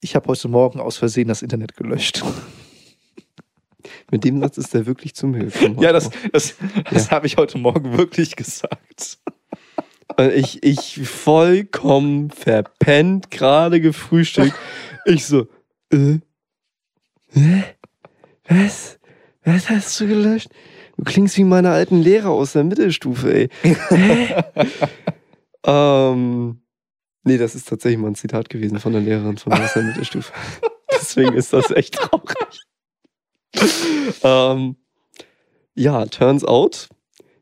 Ich 0.00 0.14
habe 0.14 0.28
heute 0.28 0.48
Morgen 0.48 0.80
aus 0.80 0.96
Versehen 0.96 1.28
das 1.28 1.42
Internet 1.42 1.76
gelöscht. 1.76 2.24
mit 4.10 4.24
dem 4.24 4.40
Satz 4.40 4.56
ist 4.56 4.72
der 4.72 4.86
wirklich 4.86 5.14
zu 5.14 5.26
mir 5.26 5.46
gekommen. 5.46 5.78
Ja, 5.80 5.92
das, 5.92 6.10
das, 6.32 6.54
das 6.90 7.10
habe 7.10 7.26
ich 7.26 7.36
heute 7.36 7.58
Morgen 7.58 7.96
wirklich 7.96 8.34
gesagt. 8.36 9.18
Und 10.16 10.32
ich, 10.32 10.62
ich 10.62 11.06
vollkommen 11.06 12.30
verpennt, 12.30 13.30
gerade 13.30 13.80
gefrühstückt. 13.80 14.54
Ich 15.04 15.26
so, 15.26 15.46
äh, 15.92 16.18
hä? 17.32 17.64
Was? 18.48 18.98
Was 19.44 19.70
hast 19.70 20.00
du 20.00 20.06
gelöscht? 20.06 20.48
Du 20.96 21.04
klingst 21.04 21.36
wie 21.36 21.44
meine 21.44 21.70
alten 21.70 22.00
Lehrer 22.00 22.30
aus 22.30 22.52
der 22.52 22.64
Mittelstufe, 22.64 23.32
ey. 23.32 23.48
Ähm, 25.66 26.62
nee, 27.24 27.38
das 27.38 27.54
ist 27.54 27.68
tatsächlich 27.68 28.00
mal 28.00 28.08
ein 28.08 28.14
Zitat 28.14 28.48
gewesen 28.48 28.78
von 28.78 28.92
der 28.92 29.02
Lehrerin 29.02 29.38
von 29.38 29.52
der 29.52 29.82
Mittelstufe. 29.82 30.32
Deswegen 30.92 31.34
ist 31.34 31.52
das 31.52 31.70
echt 31.70 31.94
traurig. 31.94 32.60
ähm, 34.22 34.76
ja, 35.74 36.04
turns 36.06 36.44
out, 36.44 36.88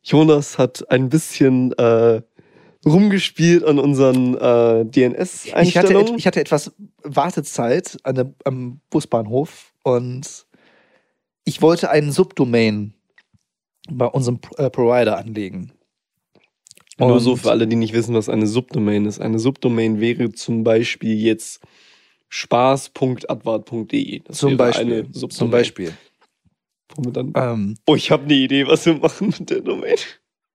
Jonas 0.02 0.58
hat 0.58 0.90
ein 0.90 1.08
bisschen 1.08 1.72
äh, 1.72 2.22
rumgespielt 2.86 3.64
an 3.64 3.78
unseren 3.78 4.34
äh, 4.34 4.82
Ich 4.82 4.86
hatte, 4.86 4.90
DNS-Einstellungen. 4.90 6.18
ich 6.18 6.26
hatte 6.26 6.40
etwas 6.40 6.72
Wartezeit 7.02 7.98
an 8.04 8.14
der, 8.14 8.34
am 8.44 8.80
Busbahnhof 8.90 9.72
und 9.82 10.46
ich 11.44 11.62
wollte 11.62 11.90
einen 11.90 12.12
Subdomain 12.12 12.94
bei 13.90 14.06
unserem 14.06 14.40
äh, 14.56 14.70
Provider 14.70 15.18
anlegen. 15.18 15.72
Nur 16.98 17.20
so 17.20 17.32
Und- 17.32 17.38
für 17.38 17.50
alle, 17.50 17.66
die 17.66 17.76
nicht 17.76 17.92
wissen, 17.94 18.14
was 18.14 18.28
eine 18.28 18.46
Subdomain 18.46 19.06
ist. 19.06 19.20
Eine 19.20 19.38
Subdomain 19.38 20.00
wäre 20.00 20.32
zum 20.32 20.64
Beispiel 20.64 21.14
jetzt 21.14 21.60
spaß.advart.de. 22.28 24.20
Das 24.24 24.38
Zum 24.38 24.56
Beispiel. 24.56 24.84
Eine 24.86 25.02
Subdomain. 25.12 25.30
Zum 25.30 25.50
Beispiel. 25.50 25.92
Ähm, 27.34 27.76
oh, 27.86 27.94
ich 27.94 28.10
habe 28.10 28.24
eine 28.24 28.34
Idee, 28.34 28.66
was 28.66 28.84
wir 28.86 28.94
machen 28.94 29.34
mit 29.38 29.50
der 29.50 29.60
Domain. 29.60 29.96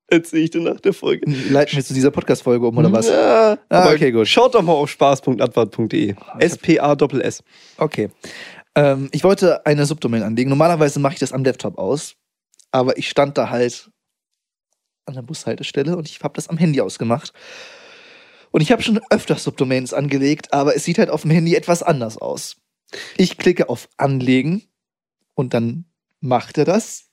Erzähle 0.07 0.43
ich 0.43 0.49
dir 0.51 0.61
nach 0.61 0.79
der 0.81 0.93
Folge. 0.93 1.29
leiten 1.49 1.75
wir 1.77 1.83
zu 1.83 1.93
dieser 1.93 2.11
Podcast-Folge 2.11 2.67
um, 2.67 2.77
oder 2.77 2.91
was? 2.91 3.07
Ja, 3.07 3.57
Ah, 3.69 3.91
okay, 3.91 4.11
gut. 4.11 4.27
Schaut 4.27 4.53
doch 4.53 4.61
mal 4.61 4.73
auf 4.73 4.89
spaß.advart.de. 4.89 6.15
S-P-A-S-S. 6.39 7.43
Okay. 7.77 8.09
Ähm, 8.75 9.09
ich 9.11 9.23
wollte 9.23 9.65
eine 9.65 9.85
Subdomain 9.85 10.23
anlegen. 10.23 10.49
Normalerweise 10.49 10.99
mache 10.99 11.13
ich 11.13 11.19
das 11.19 11.31
am 11.31 11.43
Laptop 11.43 11.77
aus, 11.77 12.15
aber 12.71 12.97
ich 12.97 13.09
stand 13.09 13.37
da 13.37 13.49
halt 13.49 13.89
an 15.05 15.15
der 15.15 15.21
Bushaltestelle 15.21 15.97
und 15.97 16.07
ich 16.07 16.21
habe 16.21 16.35
das 16.35 16.47
am 16.49 16.57
Handy 16.57 16.81
ausgemacht. 16.81 17.33
Und 18.51 18.61
ich 18.61 18.71
habe 18.71 18.83
schon 18.83 18.99
öfter 19.09 19.35
Subdomains 19.35 19.93
angelegt, 19.93 20.53
aber 20.53 20.75
es 20.75 20.83
sieht 20.83 20.99
halt 20.99 21.09
auf 21.09 21.23
dem 21.23 21.31
Handy 21.31 21.55
etwas 21.55 21.81
anders 21.81 22.17
aus. 22.17 22.57
Ich 23.17 23.37
klicke 23.37 23.69
auf 23.69 23.89
Anlegen 23.97 24.63
und 25.33 25.53
dann 25.53 25.85
macht 26.19 26.57
er 26.57 26.65
das. 26.65 27.09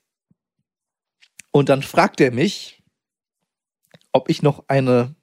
Und 1.51 1.69
dann 1.69 1.83
fragt 1.83 2.21
er 2.21 2.31
mich, 2.31 2.83
ob 4.13 4.29
ich 4.29 4.43
noch 4.43 4.65
eine 4.69 5.15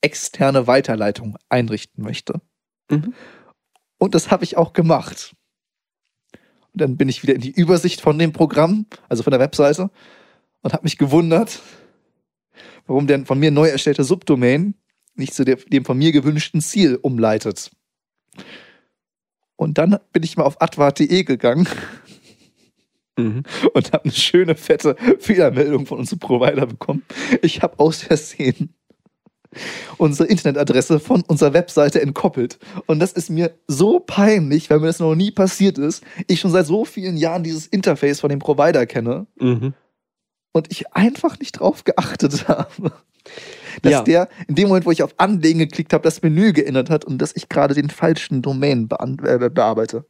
externe 0.00 0.66
Weiterleitung 0.66 1.36
einrichten 1.48 2.02
möchte. 2.02 2.40
Mhm. 2.90 3.14
Und 3.98 4.14
das 4.14 4.30
habe 4.30 4.44
ich 4.44 4.56
auch 4.56 4.72
gemacht. 4.72 5.34
Und 6.72 6.80
dann 6.80 6.96
bin 6.96 7.08
ich 7.08 7.22
wieder 7.22 7.34
in 7.34 7.40
die 7.40 7.50
Übersicht 7.50 8.00
von 8.00 8.18
dem 8.18 8.32
Programm, 8.32 8.86
also 9.08 9.22
von 9.22 9.30
der 9.30 9.40
Webseite, 9.40 9.90
und 10.66 10.72
habe 10.72 10.82
mich 10.82 10.98
gewundert, 10.98 11.60
warum 12.88 13.06
der 13.06 13.24
von 13.24 13.38
mir 13.38 13.52
neu 13.52 13.68
erstellte 13.68 14.02
Subdomain 14.02 14.74
nicht 15.14 15.32
zu 15.32 15.44
dem 15.44 15.84
von 15.84 15.96
mir 15.96 16.10
gewünschten 16.10 16.60
Ziel 16.60 16.98
umleitet. 17.00 17.70
Und 19.54 19.78
dann 19.78 20.00
bin 20.12 20.24
ich 20.24 20.36
mal 20.36 20.42
auf 20.42 20.60
advart.de 20.60 21.22
gegangen 21.22 21.68
Mhm. 23.18 23.44
und 23.72 23.92
habe 23.92 24.04
eine 24.04 24.12
schöne, 24.12 24.56
fette 24.56 24.94
Fehlermeldung 25.20 25.86
von 25.86 26.00
unserem 26.00 26.18
Provider 26.18 26.66
bekommen. 26.66 27.02
Ich 27.40 27.62
habe 27.62 27.78
aus 27.78 28.02
Versehen 28.02 28.74
unsere 29.96 30.28
Internetadresse 30.28 31.00
von 31.00 31.22
unserer 31.22 31.54
Webseite 31.54 32.02
entkoppelt. 32.02 32.58
Und 32.84 32.98
das 32.98 33.12
ist 33.12 33.30
mir 33.30 33.54
so 33.68 34.00
peinlich, 34.00 34.68
weil 34.68 34.80
mir 34.80 34.88
das 34.88 34.98
noch 34.98 35.14
nie 35.14 35.30
passiert 35.30 35.78
ist. 35.78 36.04
Ich 36.26 36.40
schon 36.40 36.50
seit 36.50 36.66
so 36.66 36.84
vielen 36.84 37.16
Jahren 37.16 37.42
dieses 37.42 37.66
Interface 37.68 38.20
von 38.20 38.28
dem 38.28 38.40
Provider 38.40 38.84
kenne 38.84 39.26
Mhm. 39.40 39.72
Und 40.56 40.70
ich 40.70 40.92
einfach 40.94 41.38
nicht 41.38 41.60
drauf 41.60 41.84
geachtet 41.84 42.48
habe. 42.48 42.92
Dass 43.82 43.92
Ja. 43.92 44.02
der 44.02 44.28
in 44.48 44.54
dem 44.54 44.68
Moment, 44.68 44.86
wo 44.86 44.90
ich 44.90 45.02
auf 45.02 45.14
Anlegen 45.18 45.58
geklickt 45.58 45.92
habe, 45.92 46.02
das 46.02 46.22
Menü 46.22 46.52
geändert 46.52 46.90
hat 46.90 47.04
und 47.04 47.18
dass 47.18 47.34
ich 47.36 47.48
gerade 47.48 47.74
den 47.74 47.90
falschen 47.90 48.40
Domain 48.42 48.88
äh, 49.22 49.50
bearbeite. 49.50 50.06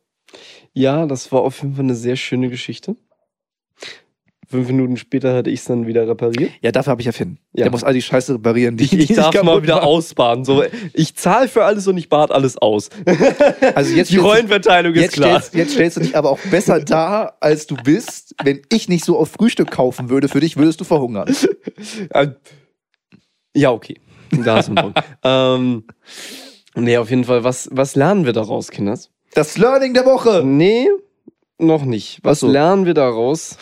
Ja, 0.73 1.07
das 1.07 1.33
war 1.33 1.41
auf 1.41 1.63
jeden 1.63 1.75
Fall 1.75 1.85
eine 1.85 1.95
sehr 1.95 2.17
schöne 2.17 2.49
Geschichte. 2.51 2.97
Fünf 4.49 4.69
Minuten 4.69 4.97
später 4.97 5.35
hatte 5.35 5.51
ich 5.51 5.61
es 5.61 5.65
dann 5.67 5.87
wieder 5.87 6.07
repariert. 6.07 6.53
Ja, 6.61 6.71
dafür 6.71 6.93
habe 6.93 7.03
ich 7.03 7.07
ja 7.07 7.13
Finn. 7.13 7.39
Ja. 7.53 7.65
Der 7.65 7.73
muss 7.73 7.83
all 7.83 7.95
die 7.95 8.03
Scheiße 8.03 8.35
reparieren, 8.35 8.77
die 8.77 8.85
Ich, 8.85 8.93
ich 8.93 9.07
die 9.09 9.15
darf 9.15 9.43
mal 9.43 9.63
wieder 9.63 9.83
ausbaden. 9.83 10.45
So, 10.45 10.63
ich 10.93 11.17
zahle 11.17 11.49
für 11.49 11.65
alles 11.65 11.89
und 11.89 11.97
ich 11.99 12.09
bad 12.09 12.31
alles 12.31 12.57
aus. 12.59 12.91
Also 13.75 13.95
jetzt 13.95 14.11
Die 14.13 14.19
Rollenverteilung 14.19 14.95
ist 14.95 15.01
Jetzt 15.03 15.15
klar. 15.15 15.41
stellst, 15.41 15.55
jetzt 15.55 15.73
stellst 15.73 15.97
du 15.97 16.01
dich 16.03 16.17
aber 16.17 16.31
auch 16.31 16.39
besser 16.51 16.79
dar, 16.81 17.37
als 17.41 17.67
du 17.67 17.75
bist. 17.77 18.35
Wenn 18.45 18.63
ich 18.71 18.89
nicht 18.89 19.05
so 19.05 19.19
auf 19.19 19.31
Frühstück 19.31 19.71
kaufen 19.73 20.11
würde 20.11 20.29
für 20.29 20.41
dich, 20.41 20.57
würdest 20.57 20.81
du 20.81 20.85
verhungern. 20.85 21.29
Äh, 22.11 22.29
Ja, 23.55 23.73
okay. 23.73 24.01
Da 24.31 24.59
ist 24.61 24.69
ein 24.69 24.75
Punkt. 24.77 24.99
ähm, 25.25 25.85
nee, 26.75 26.97
auf 26.99 27.11
jeden 27.11 27.25
Fall. 27.25 27.43
Was, 27.45 27.69
was 27.73 27.97
lernen 27.97 28.27
wir 28.27 28.33
daraus, 28.33 28.71
Kinders? 28.71 29.11
Das 29.35 29.59
Learning 29.59 29.93
der 29.95 30.05
Woche. 30.07 30.43
Nee, 30.45 30.89
noch 31.59 31.85
nicht. 31.85 32.21
Was 32.23 32.41
so. 32.41 32.49
lernen 32.49 32.87
wir 32.87 32.95
daraus? 32.95 33.57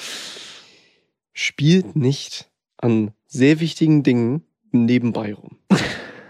Spielt 1.34 1.96
nicht 1.96 2.48
an 2.78 3.10
sehr 3.26 3.60
wichtigen 3.60 4.02
Dingen 4.02 4.42
nebenbei 4.70 5.34
rum. 5.34 5.58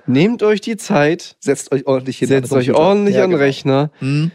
Nehmt 0.06 0.42
euch 0.42 0.60
die 0.60 0.76
Zeit, 0.76 1.36
Setzt 1.40 1.70
euch 1.72 1.86
ordentlich 1.86 2.18
hin. 2.18 2.28
setzt 2.28 2.52
an 2.52 2.60
den 2.60 2.70
euch 2.72 2.76
ordentlich 2.76 3.14
Ja, 3.16 3.24
an 3.24 3.30
den 3.30 3.36
genau. 3.36 3.44
Rechner, 3.44 3.90
Hm? 4.00 4.30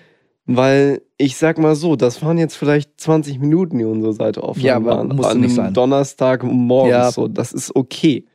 weil 0.45 1.01
ich 1.17 1.35
sag 1.37 1.57
mal 1.57 1.75
so, 1.75 1.95
das 1.95 2.21
waren 2.23 2.37
jetzt 2.37 2.55
vielleicht 2.55 2.99
20 3.01 3.39
Minuten, 3.39 3.77
die 3.79 3.83
unsere 3.85 4.13
Seite 4.13 4.43
offline 4.43 4.65
Ja, 4.65 4.75
aber 4.77 4.97
waren. 4.97 5.07
musste 5.09 5.31
an 5.31 5.41
nicht 5.41 5.55
sein. 5.55 5.73
Donnerstag 5.73 6.43
morgens 6.43 6.91
Ja. 6.91 7.11
so, 7.11 7.27
das 7.27 7.51
ist 7.51 7.75
okay. 7.75 8.25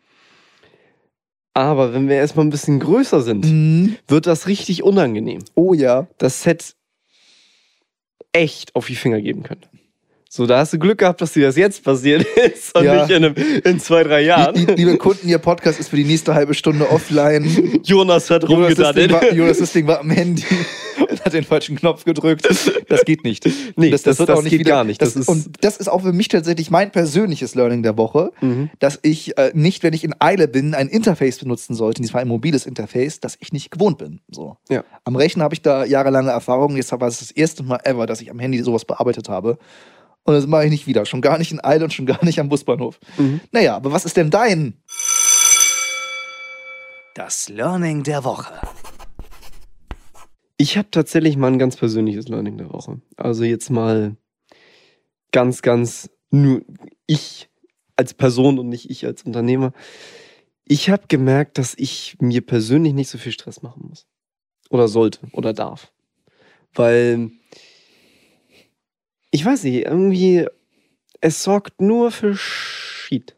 Aber 1.54 1.94
wenn 1.94 2.08
wir 2.08 2.16
erstmal 2.16 2.44
ein 2.44 2.50
bisschen 2.50 2.80
größer 2.80 3.20
sind, 3.22 3.44
Hm? 3.46 3.96
wird 4.08 4.26
das 4.26 4.48
richtig 4.48 4.82
unangenehm. 4.82 5.40
Oh 5.54 5.72
ja. 5.72 6.08
Das 6.18 6.42
Set 6.42 6.74
echt 8.32 8.74
auf 8.74 8.86
die 8.88 8.96
Finger 8.96 9.20
geben 9.20 9.42
können. 9.44 9.62
So, 10.36 10.46
da 10.46 10.58
hast 10.58 10.72
du 10.72 10.80
Glück 10.80 10.98
gehabt, 10.98 11.20
dass 11.20 11.32
dir 11.32 11.46
das 11.46 11.54
jetzt 11.54 11.84
passiert 11.84 12.26
ist 12.52 12.76
und 12.76 12.82
Ja. 12.82 13.02
nicht 13.06 13.10
in, 13.16 13.24
einem, 13.24 13.34
in 13.62 13.78
zwei, 13.78 14.02
drei 14.02 14.22
Jahren. 14.22 14.56
Lie- 14.56 14.74
Liebe 14.74 14.96
Kunden, 14.96 15.28
Ihr 15.28 15.38
Podcast 15.38 15.78
ist 15.78 15.90
für 15.90 15.96
die 15.96 16.02
nächste 16.02 16.34
halbe 16.34 16.54
Stunde 16.54 16.90
offline. 16.90 17.78
Jonas 17.84 18.28
hat 18.30 18.42
Jonas 18.48 18.74
das, 18.74 18.96
Ding 18.96 19.12
war, 19.12 19.32
Jonas 19.32 19.58
das 19.58 19.72
Ding 19.72 19.86
war 19.86 20.00
am 20.00 20.10
Handy 20.10 20.42
und 21.08 21.24
hat 21.24 21.32
den 21.34 21.44
falschen 21.44 21.76
Knopf 21.76 22.04
gedrückt. 22.04 22.48
Das 22.88 23.04
geht 23.04 23.22
nicht. 23.22 23.48
Nee, 23.76 23.90
das- 23.90 24.02
das 24.02 24.18
geht 24.46 24.64
gar 24.66 24.82
nicht. 24.82 25.00
Das, 25.00 25.14
Das 25.14 25.22
ist- 25.22 25.28
und 25.28 25.50
das 25.64 25.76
ist 25.76 25.86
auch 25.86 26.02
für 26.02 26.12
mich 26.12 26.26
tatsächlich 26.26 26.68
mein 26.68 26.90
persönliches 26.90 27.54
Learning 27.54 27.84
der 27.84 27.96
Woche, 27.96 28.32
Mhm. 28.40 28.70
dass 28.80 28.98
ich 29.02 29.38
äh, 29.38 29.52
nicht, 29.54 29.84
wenn 29.84 29.94
ich 29.94 30.02
in 30.02 30.16
Eile 30.18 30.48
bin, 30.48 30.74
ein 30.74 30.88
Interface 30.88 31.38
benutzen 31.38 31.74
sollte, 31.76 32.02
Fall 32.08 32.22
ein 32.22 32.28
mobiles 32.28 32.66
Interface, 32.66 33.20
das 33.20 33.36
ich 33.38 33.52
nicht 33.52 33.70
gewohnt 33.70 33.98
bin. 33.98 34.18
So. 34.32 34.56
Ja. 34.68 34.82
Am 35.04 35.14
Rechner 35.14 35.44
habe 35.44 35.54
ich 35.54 35.62
da 35.62 35.84
jahrelange 35.84 36.30
Erfahrung. 36.32 36.74
Jetzt 36.74 36.90
war 36.90 37.06
es 37.06 37.20
das 37.20 37.30
erste 37.30 37.62
Mal 37.62 37.78
ever, 37.84 38.06
dass 38.06 38.20
ich 38.20 38.32
am 38.32 38.40
Handy 38.40 38.60
sowas 38.64 38.84
bearbeitet 38.84 39.28
habe. 39.28 39.58
Und 40.24 40.34
das 40.34 40.46
mache 40.46 40.64
ich 40.64 40.70
nicht 40.70 40.86
wieder. 40.86 41.04
Schon 41.04 41.20
gar 41.20 41.38
nicht 41.38 41.52
in 41.52 41.62
Eile 41.62 41.84
und 41.84 41.92
schon 41.92 42.06
gar 42.06 42.24
nicht 42.24 42.40
am 42.40 42.48
Busbahnhof. 42.48 42.98
Mhm. 43.18 43.40
Naja, 43.52 43.76
aber 43.76 43.92
was 43.92 44.04
ist 44.04 44.16
denn 44.16 44.30
dein? 44.30 44.82
Das 47.14 47.48
Learning 47.48 48.02
der 48.02 48.24
Woche. 48.24 48.54
Ich 50.56 50.78
habe 50.78 50.90
tatsächlich 50.90 51.36
mal 51.36 51.52
ein 51.52 51.58
ganz 51.58 51.76
persönliches 51.76 52.28
Learning 52.28 52.56
der 52.56 52.72
Woche. 52.72 53.00
Also 53.16 53.44
jetzt 53.44 53.70
mal 53.70 54.16
ganz, 55.30 55.62
ganz 55.62 56.10
nur 56.30 56.62
ich 57.06 57.50
als 57.96 58.14
Person 58.14 58.58
und 58.58 58.68
nicht 58.68 58.90
ich 58.90 59.04
als 59.04 59.22
Unternehmer. 59.22 59.72
Ich 60.64 60.88
habe 60.88 61.04
gemerkt, 61.08 61.58
dass 61.58 61.74
ich 61.76 62.16
mir 62.20 62.40
persönlich 62.40 62.94
nicht 62.94 63.10
so 63.10 63.18
viel 63.18 63.32
Stress 63.32 63.62
machen 63.62 63.86
muss. 63.88 64.06
Oder 64.70 64.88
sollte 64.88 65.20
oder 65.32 65.52
darf. 65.52 65.92
Weil 66.72 67.30
ich 69.34 69.44
weiß 69.44 69.64
nicht, 69.64 69.84
irgendwie, 69.84 70.46
es 71.20 71.42
sorgt 71.42 71.80
nur 71.80 72.12
für 72.12 72.36
Shit. 72.36 73.34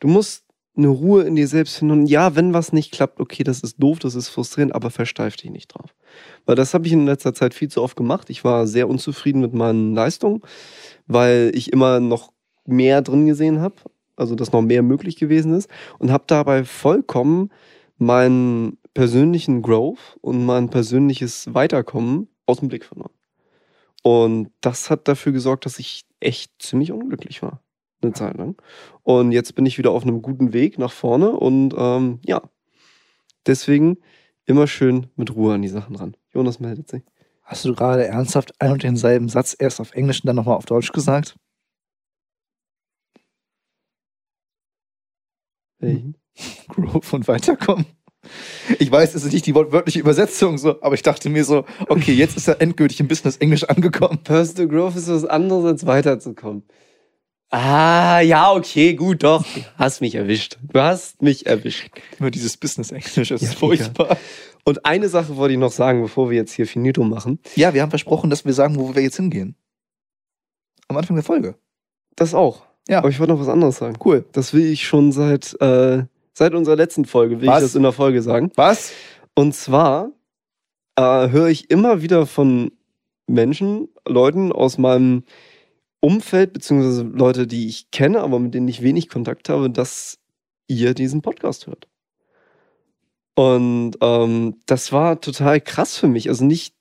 Du 0.00 0.08
musst 0.08 0.44
eine 0.76 0.88
Ruhe 0.88 1.22
in 1.22 1.34
dir 1.34 1.48
selbst 1.48 1.78
finden. 1.78 2.00
Und 2.00 2.06
ja, 2.08 2.36
wenn 2.36 2.52
was 2.52 2.74
nicht 2.74 2.92
klappt, 2.92 3.18
okay, 3.18 3.42
das 3.42 3.60
ist 3.60 3.82
doof, 3.82 4.00
das 4.00 4.14
ist 4.14 4.28
frustrierend, 4.28 4.74
aber 4.74 4.90
versteif 4.90 5.36
dich 5.36 5.50
nicht 5.50 5.68
drauf. 5.68 5.94
Weil 6.44 6.56
das 6.56 6.74
habe 6.74 6.86
ich 6.86 6.92
in 6.92 7.06
letzter 7.06 7.32
Zeit 7.32 7.54
viel 7.54 7.68
zu 7.68 7.80
oft 7.80 7.96
gemacht. 7.96 8.28
Ich 8.28 8.44
war 8.44 8.66
sehr 8.66 8.86
unzufrieden 8.86 9.40
mit 9.40 9.54
meinen 9.54 9.94
Leistungen, 9.94 10.42
weil 11.06 11.52
ich 11.54 11.72
immer 11.72 11.98
noch 11.98 12.30
mehr 12.66 13.00
drin 13.00 13.26
gesehen 13.26 13.60
habe, 13.62 13.76
also 14.16 14.34
dass 14.34 14.52
noch 14.52 14.60
mehr 14.60 14.82
möglich 14.82 15.16
gewesen 15.16 15.54
ist 15.54 15.70
und 16.00 16.12
habe 16.12 16.24
dabei 16.26 16.64
vollkommen 16.64 17.50
meinen 17.96 18.76
persönlichen 18.92 19.62
Growth 19.62 20.18
und 20.20 20.44
mein 20.44 20.68
persönliches 20.68 21.54
Weiterkommen 21.54 22.28
aus 22.44 22.58
dem 22.58 22.68
Blick 22.68 22.84
verloren. 22.84 23.12
Und 24.02 24.50
das 24.60 24.90
hat 24.90 25.08
dafür 25.08 25.32
gesorgt, 25.32 25.64
dass 25.66 25.78
ich 25.78 26.04
echt 26.20 26.50
ziemlich 26.60 26.92
unglücklich 26.92 27.42
war. 27.42 27.62
eine 28.02 28.12
Zeit 28.12 28.36
lang. 28.36 28.60
Und 29.02 29.32
jetzt 29.32 29.54
bin 29.54 29.66
ich 29.66 29.78
wieder 29.78 29.92
auf 29.92 30.02
einem 30.02 30.22
guten 30.22 30.52
Weg 30.52 30.78
nach 30.78 30.92
vorne 30.92 31.30
und 31.30 31.74
ähm, 31.78 32.18
ja, 32.24 32.42
deswegen 33.46 33.98
immer 34.44 34.66
schön 34.66 35.08
mit 35.16 35.34
Ruhe 35.34 35.54
an 35.54 35.62
die 35.62 35.68
Sachen 35.68 35.96
ran. 35.96 36.16
Jonas 36.32 36.58
meldet 36.60 36.88
sich. 36.88 37.02
Hast 37.42 37.64
du 37.64 37.74
gerade 37.74 38.04
ernsthaft 38.06 38.60
ein 38.60 38.72
und 38.72 38.82
denselben 38.82 39.28
Satz 39.28 39.54
erst 39.58 39.80
auf 39.80 39.92
Englisch 39.94 40.20
und 40.22 40.26
dann 40.26 40.36
nochmal 40.36 40.56
auf 40.56 40.66
Deutsch 40.66 40.92
gesagt? 40.92 41.36
Welchen? 45.78 46.16
Growth 46.68 47.12
und 47.12 47.28
weiterkommen. 47.28 47.86
Ich 48.78 48.90
weiß, 48.90 49.14
es 49.14 49.24
ist 49.24 49.32
nicht 49.32 49.46
die 49.46 49.54
wortwörtliche 49.54 49.98
Übersetzung, 49.98 50.56
so, 50.56 50.80
aber 50.82 50.94
ich 50.94 51.02
dachte 51.02 51.28
mir 51.28 51.44
so, 51.44 51.64
okay, 51.88 52.12
jetzt 52.12 52.36
ist 52.36 52.48
er 52.48 52.60
endgültig 52.60 53.00
im 53.00 53.08
Business 53.08 53.36
Englisch 53.38 53.64
angekommen. 53.64 54.18
Personal 54.22 54.68
Growth 54.68 54.96
ist 54.96 55.08
was 55.08 55.24
anderes, 55.24 55.64
als 55.64 55.86
weiterzukommen. 55.86 56.62
Ah, 57.50 58.20
ja, 58.20 58.50
okay, 58.52 58.94
gut, 58.94 59.24
doch. 59.24 59.44
Du 59.44 59.60
hast 59.76 60.00
mich 60.00 60.14
erwischt. 60.14 60.56
Du 60.62 60.80
hast 60.80 61.20
mich 61.20 61.46
erwischt. 61.46 61.90
Nur 62.18 62.30
dieses 62.30 62.56
Business 62.56 62.90
Englisch 62.92 63.30
ist 63.30 63.42
Ja, 63.42 63.50
furchtbar. 63.50 64.16
Und 64.64 64.86
eine 64.86 65.08
Sache 65.08 65.36
wollte 65.36 65.52
ich 65.52 65.60
noch 65.60 65.72
sagen, 65.72 66.00
bevor 66.00 66.30
wir 66.30 66.36
jetzt 66.36 66.52
hier 66.52 66.66
Finito 66.66 67.02
machen. 67.04 67.40
Ja, 67.56 67.74
wir 67.74 67.82
haben 67.82 67.90
versprochen, 67.90 68.30
dass 68.30 68.46
wir 68.46 68.54
sagen, 68.54 68.76
wo 68.76 68.94
wir 68.94 69.02
jetzt 69.02 69.16
hingehen. 69.16 69.56
Am 70.88 70.96
Anfang 70.96 71.16
der 71.16 71.24
Folge. 71.24 71.56
Das 72.16 72.32
auch. 72.32 72.62
Ja. 72.88 72.98
Aber 72.98 73.10
ich 73.10 73.18
wollte 73.18 73.34
noch 73.34 73.40
was 73.40 73.48
anderes 73.48 73.76
sagen. 73.76 73.96
Cool. 74.02 74.24
Das 74.32 74.54
will 74.54 74.64
ich 74.64 74.86
schon 74.86 75.12
seit, 75.12 75.60
äh, 75.60 76.04
seit 76.32 76.54
unserer 76.54 76.76
letzten 76.76 77.04
Folge, 77.04 77.40
will 77.40 77.48
Was? 77.48 77.58
ich 77.58 77.64
das 77.64 77.74
in 77.74 77.82
der 77.82 77.92
Folge 77.92 78.22
sagen. 78.22 78.50
Was? 78.56 78.92
Und 79.34 79.54
zwar 79.54 80.12
äh, 80.96 81.28
höre 81.30 81.48
ich 81.48 81.70
immer 81.70 82.02
wieder 82.02 82.26
von 82.26 82.72
Menschen, 83.26 83.88
Leuten 84.06 84.52
aus 84.52 84.78
meinem 84.78 85.24
Umfeld, 86.00 86.52
beziehungsweise 86.52 87.02
Leute, 87.04 87.46
die 87.46 87.68
ich 87.68 87.90
kenne, 87.90 88.20
aber 88.20 88.38
mit 88.38 88.54
denen 88.54 88.68
ich 88.68 88.82
wenig 88.82 89.08
Kontakt 89.08 89.48
habe, 89.48 89.70
dass 89.70 90.18
ihr 90.66 90.94
diesen 90.94 91.22
Podcast 91.22 91.66
hört. 91.66 91.88
Und 93.34 93.96
ähm, 94.00 94.56
das 94.66 94.92
war 94.92 95.20
total 95.20 95.60
krass 95.60 95.96
für 95.96 96.08
mich. 96.08 96.28
Also 96.28 96.44
nicht, 96.44 96.74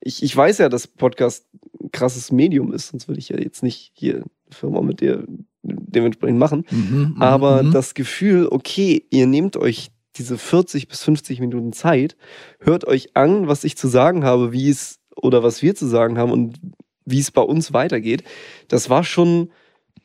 ich, 0.00 0.22
ich 0.22 0.36
weiß 0.36 0.58
ja, 0.58 0.68
dass 0.68 0.86
Podcast 0.86 1.46
ein 1.80 1.92
krasses 1.92 2.32
Medium 2.32 2.72
ist, 2.72 2.88
sonst 2.88 3.06
würde 3.06 3.20
ich 3.20 3.28
ja 3.28 3.38
jetzt 3.38 3.62
nicht 3.62 3.92
hier 3.94 4.16
eine 4.16 4.24
Firma 4.50 4.80
mit 4.80 5.00
dir 5.00 5.26
dementsprechend 5.64 6.38
machen. 6.38 6.64
Mhm, 6.70 7.16
Aber 7.20 7.62
mhm. 7.62 7.72
das 7.72 7.94
Gefühl, 7.94 8.48
okay, 8.50 9.06
ihr 9.10 9.26
nehmt 9.26 9.56
euch 9.56 9.90
diese 10.16 10.38
40 10.38 10.88
bis 10.88 11.02
50 11.02 11.40
Minuten 11.40 11.72
Zeit, 11.72 12.16
hört 12.60 12.86
euch 12.86 13.16
an, 13.16 13.48
was 13.48 13.64
ich 13.64 13.76
zu 13.76 13.88
sagen 13.88 14.24
habe, 14.24 14.52
wie 14.52 14.68
es 14.68 15.00
oder 15.16 15.42
was 15.42 15.62
wir 15.62 15.74
zu 15.74 15.86
sagen 15.86 16.18
haben 16.18 16.30
und 16.32 16.60
wie 17.04 17.20
es 17.20 17.30
bei 17.30 17.42
uns 17.42 17.72
weitergeht, 17.72 18.24
das 18.68 18.90
war 18.90 19.04
schon 19.04 19.50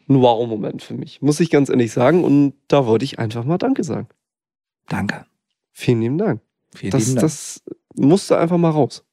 ein 0.10 0.22
Wow-Moment 0.22 0.82
für 0.82 0.96
mich, 0.96 1.22
muss 1.22 1.40
ich 1.40 1.50
ganz 1.50 1.70
ehrlich 1.70 1.92
sagen. 1.92 2.24
Und 2.24 2.54
da 2.68 2.86
wollte 2.86 3.06
ich 3.06 3.20
einfach 3.20 3.44
mal 3.44 3.58
Danke 3.58 3.84
sagen. 3.84 4.08
Danke. 4.88 5.26
Vielen 5.72 6.02
lieben 6.02 6.18
Dank. 6.18 6.42
Vielen 6.74 6.92
Das, 6.92 7.02
lieben 7.02 7.16
Dank. 7.16 7.22
das 7.22 7.64
musste 7.96 8.38
einfach 8.38 8.58
mal 8.58 8.72
raus. 8.72 9.06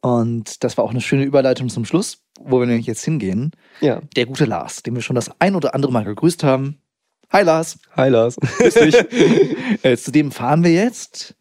Und 0.00 0.64
das 0.64 0.76
war 0.76 0.84
auch 0.84 0.90
eine 0.90 1.00
schöne 1.00 1.24
Überleitung 1.24 1.68
zum 1.68 1.84
Schluss, 1.84 2.22
wo 2.40 2.60
wir 2.60 2.66
nämlich 2.66 2.86
jetzt 2.86 3.04
hingehen. 3.04 3.52
Ja. 3.80 4.00
Der 4.16 4.26
gute 4.26 4.44
Lars, 4.44 4.82
den 4.82 4.94
wir 4.94 5.02
schon 5.02 5.16
das 5.16 5.30
ein 5.40 5.54
oder 5.54 5.74
andere 5.74 5.92
Mal 5.92 6.04
gegrüßt 6.04 6.44
haben. 6.44 6.80
Hi 7.30 7.42
Lars. 7.42 7.78
Hi 7.94 8.08
Lars. 8.08 8.36
Grüß 8.58 8.74
dich. 8.74 9.84
äh, 9.84 9.96
zu 9.96 10.12
dem 10.12 10.32
fahren 10.32 10.64
wir 10.64 10.72
jetzt, 10.72 11.36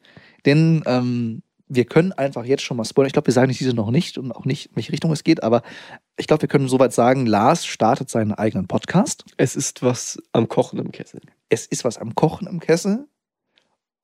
denn 0.45 0.84
ähm, 0.86 1.43
wir 1.70 1.86
können 1.86 2.14
einfach 2.14 2.45
jetzt 2.45 2.64
schon 2.64 2.78
mal 2.78 2.86
spoilern. 2.86 3.08
Ich 3.08 3.14
glaube, 3.14 3.28
wir 3.28 3.34
sagen 3.34 3.52
diese 3.52 3.74
noch 3.74 3.91
nicht 3.91 4.18
und 4.18 4.32
auch 4.32 4.45
nicht, 4.45 4.68
in 4.68 4.76
welche 4.78 4.91
Richtung 4.91 5.12
es 5.12 5.24
geht, 5.24 5.43
aber 5.43 5.64
ich 6.18 6.28
glaube, 6.28 6.43
wir 6.43 6.50
können 6.50 6.68
soweit 6.68 6.93
sagen, 6.93 7.26
Lars 7.26 7.66
startet 7.66 8.10
seinen 8.10 8.34
eigenen 8.34 8.68
Podcast. 8.68 9.26
es 9.38 9.56
ist 9.56 9.84
was 9.84 10.22
am 10.32 10.48
Kochen 10.48 10.80
im 10.80 10.91
Kessel. 10.91 11.22
Es 11.50 11.66
ist 11.66 11.84
was 11.84 11.98
am 11.98 12.16
Kochen 12.16 12.48
im 12.48 12.60
Kessel 12.60 13.08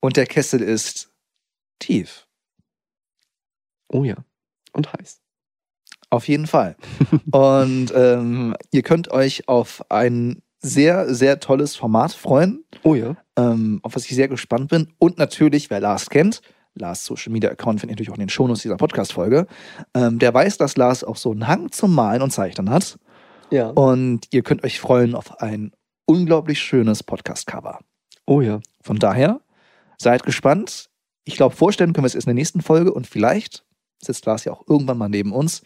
und 0.00 0.16
der 0.16 0.26
Kessel 0.26 0.60
ist 0.60 1.10
tief. 1.78 2.26
Oh 3.88 4.04
ja. 4.04 4.16
Und 4.72 4.92
heiß. 4.92 5.23
Auf 6.14 6.28
jeden 6.28 6.46
Fall. 6.46 6.76
und 7.32 7.92
ähm, 7.92 8.54
ihr 8.70 8.82
könnt 8.82 9.10
euch 9.10 9.48
auf 9.48 9.84
ein 9.90 10.42
sehr, 10.60 11.12
sehr 11.12 11.40
tolles 11.40 11.74
Format 11.74 12.12
freuen. 12.12 12.62
Oh 12.84 12.94
ja. 12.94 13.16
ähm, 13.36 13.80
auf 13.82 13.96
was 13.96 14.04
ich 14.04 14.14
sehr 14.14 14.28
gespannt 14.28 14.70
bin. 14.70 14.92
Und 15.00 15.18
natürlich, 15.18 15.70
wer 15.70 15.80
Lars 15.80 16.08
kennt, 16.08 16.40
Lars 16.74 17.04
Social 17.04 17.32
Media 17.32 17.50
Account 17.50 17.80
findet 17.80 17.94
ihr 17.94 17.94
natürlich 17.94 18.10
auch 18.10 18.14
in 18.14 18.20
den 18.20 18.28
Shownotes 18.28 18.62
dieser 18.62 18.76
Podcast-Folge, 18.76 19.48
ähm, 19.92 20.20
der 20.20 20.32
weiß, 20.32 20.56
dass 20.56 20.76
Lars 20.76 21.02
auch 21.02 21.16
so 21.16 21.32
einen 21.32 21.48
Hang 21.48 21.72
zum 21.72 21.92
Malen 21.92 22.22
und 22.22 22.30
Zeichnen 22.30 22.70
hat. 22.70 22.96
Ja. 23.50 23.70
Und 23.70 24.28
ihr 24.30 24.42
könnt 24.42 24.62
euch 24.62 24.78
freuen 24.78 25.16
auf 25.16 25.40
ein 25.40 25.72
unglaublich 26.06 26.60
schönes 26.60 27.02
Podcast-Cover. 27.02 27.80
Oh 28.24 28.40
ja. 28.40 28.60
Von 28.82 29.00
daher, 29.00 29.40
seid 29.98 30.22
gespannt. 30.22 30.90
Ich 31.24 31.34
glaube, 31.34 31.56
vorstellen 31.56 31.92
können 31.92 32.04
wir 32.04 32.08
es 32.08 32.14
erst 32.14 32.28
in 32.28 32.36
der 32.36 32.40
nächsten 32.40 32.62
Folge 32.62 32.92
und 32.92 33.08
vielleicht 33.08 33.64
sitzt 34.00 34.26
Lars 34.26 34.44
ja 34.44 34.52
auch 34.52 34.62
irgendwann 34.68 34.98
mal 34.98 35.08
neben 35.08 35.32
uns. 35.32 35.62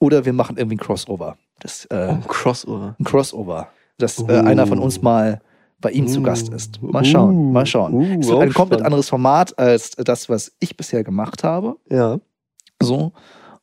Oder 0.00 0.24
wir 0.24 0.32
machen 0.32 0.56
irgendwie 0.56 0.74
ein 0.76 0.80
Crossover. 0.80 1.36
Das, 1.60 1.84
äh, 1.86 2.08
Oh, 2.10 2.26
Crossover. 2.26 2.96
ein 2.98 3.04
Crossover, 3.04 3.68
dass 3.98 4.18
äh, 4.18 4.22
Oh. 4.28 4.46
einer 4.46 4.66
von 4.66 4.78
uns 4.80 5.00
mal 5.02 5.40
bei 5.80 5.90
ihm 5.92 6.08
zu 6.08 6.20
Uh. 6.20 6.22
Gast 6.24 6.48
ist. 6.52 6.82
Mal 6.82 7.04
schauen, 7.04 7.52
mal 7.52 7.64
schauen. 7.66 7.94
Uh, 7.94 8.20
es 8.20 8.26
wird 8.28 8.40
ein 8.40 8.52
komplett 8.52 8.82
anderes 8.82 9.08
Format 9.08 9.56
als 9.58 9.92
das, 9.92 10.28
was 10.28 10.52
ich 10.58 10.76
bisher 10.76 11.04
gemacht 11.04 11.44
habe. 11.44 11.76
Ja. 11.88 12.18
So. 12.82 13.12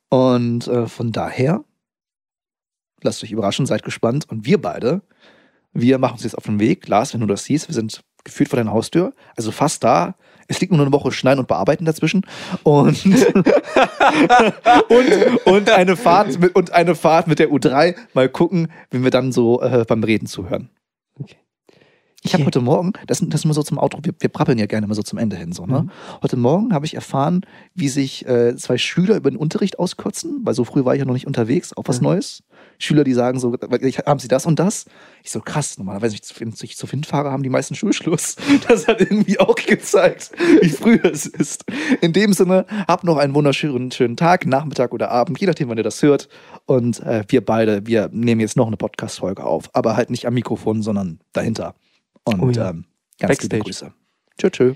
Und 0.09 0.67
äh, 0.67 0.87
von 0.87 1.11
daher, 1.11 1.63
lasst 3.01 3.23
euch 3.23 3.31
überraschen, 3.31 3.65
seid 3.65 3.83
gespannt. 3.83 4.29
Und 4.29 4.45
wir 4.45 4.61
beide, 4.61 5.01
wir 5.73 5.97
machen 5.97 6.13
uns 6.13 6.23
jetzt 6.23 6.37
auf 6.37 6.45
den 6.45 6.59
Weg. 6.59 6.87
Lars, 6.87 7.13
wenn 7.13 7.21
du 7.21 7.27
das 7.27 7.43
siehst, 7.43 7.67
wir 7.67 7.75
sind 7.75 8.03
gefühlt 8.23 8.49
vor 8.49 8.57
deiner 8.57 8.71
Haustür, 8.73 9.13
also 9.35 9.51
fast 9.51 9.83
da. 9.83 10.15
Es 10.47 10.61
liegt 10.61 10.71
nur 10.71 10.81
eine 10.81 10.91
Woche 10.93 11.11
Schneiden 11.11 11.39
und 11.39 11.47
Bearbeiten 11.47 11.85
dazwischen. 11.85 12.21
Und, 12.63 13.05
und, 14.89 15.45
und, 15.45 15.69
eine 15.69 15.95
Fahrt 15.95 16.39
mit, 16.39 16.55
und 16.55 16.71
eine 16.71 16.95
Fahrt 16.95 17.27
mit 17.27 17.39
der 17.39 17.49
U3. 17.49 17.95
Mal 18.13 18.29
gucken, 18.29 18.69
wenn 18.91 19.03
wir 19.03 19.11
dann 19.11 19.31
so 19.31 19.61
äh, 19.61 19.85
beim 19.87 20.03
Reden 20.03 20.27
zuhören. 20.27 20.69
Okay. 21.19 21.35
Ich 22.23 22.33
habe 22.33 22.45
heute 22.45 22.61
Morgen, 22.61 22.93
das, 23.05 23.19
das 23.19 23.41
ist 23.41 23.45
immer 23.45 23.53
so 23.53 23.63
zum 23.63 23.77
Outro, 23.77 23.99
wir, 24.03 24.13
wir 24.19 24.29
brabbeln 24.29 24.57
ja 24.57 24.65
gerne 24.65 24.85
immer 24.85 24.95
so 24.95 25.03
zum 25.03 25.19
Ende 25.19 25.35
hin. 25.35 25.51
So, 25.51 25.65
ne? 25.65 25.83
Mhm. 25.83 25.91
Heute 26.21 26.35
Morgen 26.35 26.73
habe 26.73 26.85
ich 26.85 26.95
erfahren, 26.95 27.41
wie 27.75 27.89
sich 27.89 28.25
äh, 28.25 28.55
zwei 28.55 28.77
Schüler 28.77 29.15
über 29.15 29.29
den 29.29 29.37
Unterricht 29.37 29.79
auskotzen, 29.79 30.41
weil 30.43 30.53
so 30.53 30.63
früh 30.63 30.83
war 30.83 30.95
ich 30.95 30.99
ja 30.99 31.05
noch 31.05 31.13
nicht 31.13 31.27
unterwegs, 31.27 31.73
auf 31.73 31.87
was 31.87 31.99
Mhm. 32.01 32.07
Neues. 32.07 32.43
Schüler, 32.79 33.03
die 33.03 33.13
sagen 33.13 33.39
so, 33.39 33.53
haben 34.05 34.19
sie 34.19 34.27
das 34.27 34.45
und 34.45 34.59
das? 34.59 34.85
Ich 35.23 35.31
so, 35.31 35.39
krass, 35.41 35.77
normalerweise, 35.77 36.17
wenn 36.37 36.53
ich 36.61 36.77
zu 36.77 36.91
Wind 36.91 37.05
fahre, 37.05 37.31
haben 37.31 37.43
die 37.43 37.49
meisten 37.49 37.75
Schulschluss. 37.75 38.35
Das 38.67 38.87
hat 38.87 38.99
irgendwie 39.01 39.39
auch 39.39 39.55
gezeigt, 39.55 40.31
wie 40.61 40.69
früh 40.69 40.99
es 41.03 41.25
ist. 41.25 41.65
In 42.01 42.11
dem 42.13 42.33
Sinne, 42.33 42.65
habt 42.87 43.03
noch 43.03 43.17
einen 43.17 43.33
wunderschönen 43.33 43.91
schönen 43.91 44.17
Tag, 44.17 44.45
Nachmittag 44.45 44.93
oder 44.93 45.09
Abend, 45.11 45.39
je 45.39 45.47
nachdem, 45.47 45.69
wann 45.69 45.77
ihr 45.77 45.83
das 45.83 46.01
hört. 46.01 46.27
Und 46.65 46.99
äh, 47.01 47.23
wir 47.27 47.43
beide, 47.45 47.85
wir 47.85 48.09
nehmen 48.11 48.41
jetzt 48.41 48.57
noch 48.57 48.67
eine 48.67 48.77
Podcast-Folge 48.77 49.43
auf, 49.43 49.69
aber 49.73 49.95
halt 49.95 50.09
nicht 50.09 50.25
am 50.25 50.33
Mikrofon, 50.33 50.81
sondern 50.83 51.19
dahinter. 51.33 51.75
Und 52.23 52.41
Oh 52.41 52.49
ja. 52.49 52.69
ähm, 52.71 52.85
ganz 53.19 53.41
liebe 53.41 53.57
Backstage. 53.57 53.63
Grüße. 53.63 53.93
Tschö, 54.37 54.49
tschö. 54.49 54.73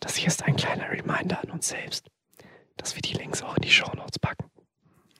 Das 0.00 0.16
hier 0.16 0.28
ist 0.28 0.42
ein 0.44 0.56
kleiner 0.56 0.90
Reminder 0.90 1.40
an 1.42 1.50
uns 1.50 1.68
selbst, 1.68 2.06
dass 2.76 2.94
wir 2.94 3.02
die 3.02 3.14
Links 3.14 3.42
auch 3.42 3.56
in 3.56 3.62
die 3.62 3.70
Shownotes 3.70 4.18
packen. 4.18 4.44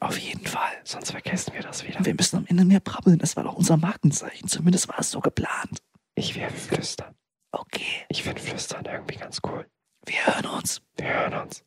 Auf 0.01 0.19
jeden 0.19 0.47
Fall. 0.47 0.73
Sonst 0.85 1.11
vergessen 1.11 1.53
wir 1.55 1.61
das 1.63 1.87
wieder. 1.87 2.05
Wir 2.05 2.15
müssen 2.15 2.37
am 2.39 2.47
Ende 2.47 2.65
mehr 2.65 2.81
brabbeln. 2.81 3.19
Das 3.19 3.37
war 3.37 3.45
doch 3.45 3.55
unser 3.55 3.77
Markenzeichen. 3.77 4.49
Zumindest 4.49 4.89
war 4.89 4.99
es 4.99 5.11
so 5.11 5.21
geplant. 5.21 5.83
Ich 6.15 6.35
werde 6.37 6.55
flüstern. 6.55 7.15
Okay, 7.53 8.07
Ich 8.09 8.23
finde 8.23 8.41
Flüstern 8.41 8.85
irgendwie 8.87 9.17
ganz 9.17 9.41
cool. 9.45 9.67
wir 10.07 10.27
hören 10.27 10.47
uns. 10.47 10.81
Wir 10.97 11.09
hören 11.13 11.35
uns. 11.35 11.65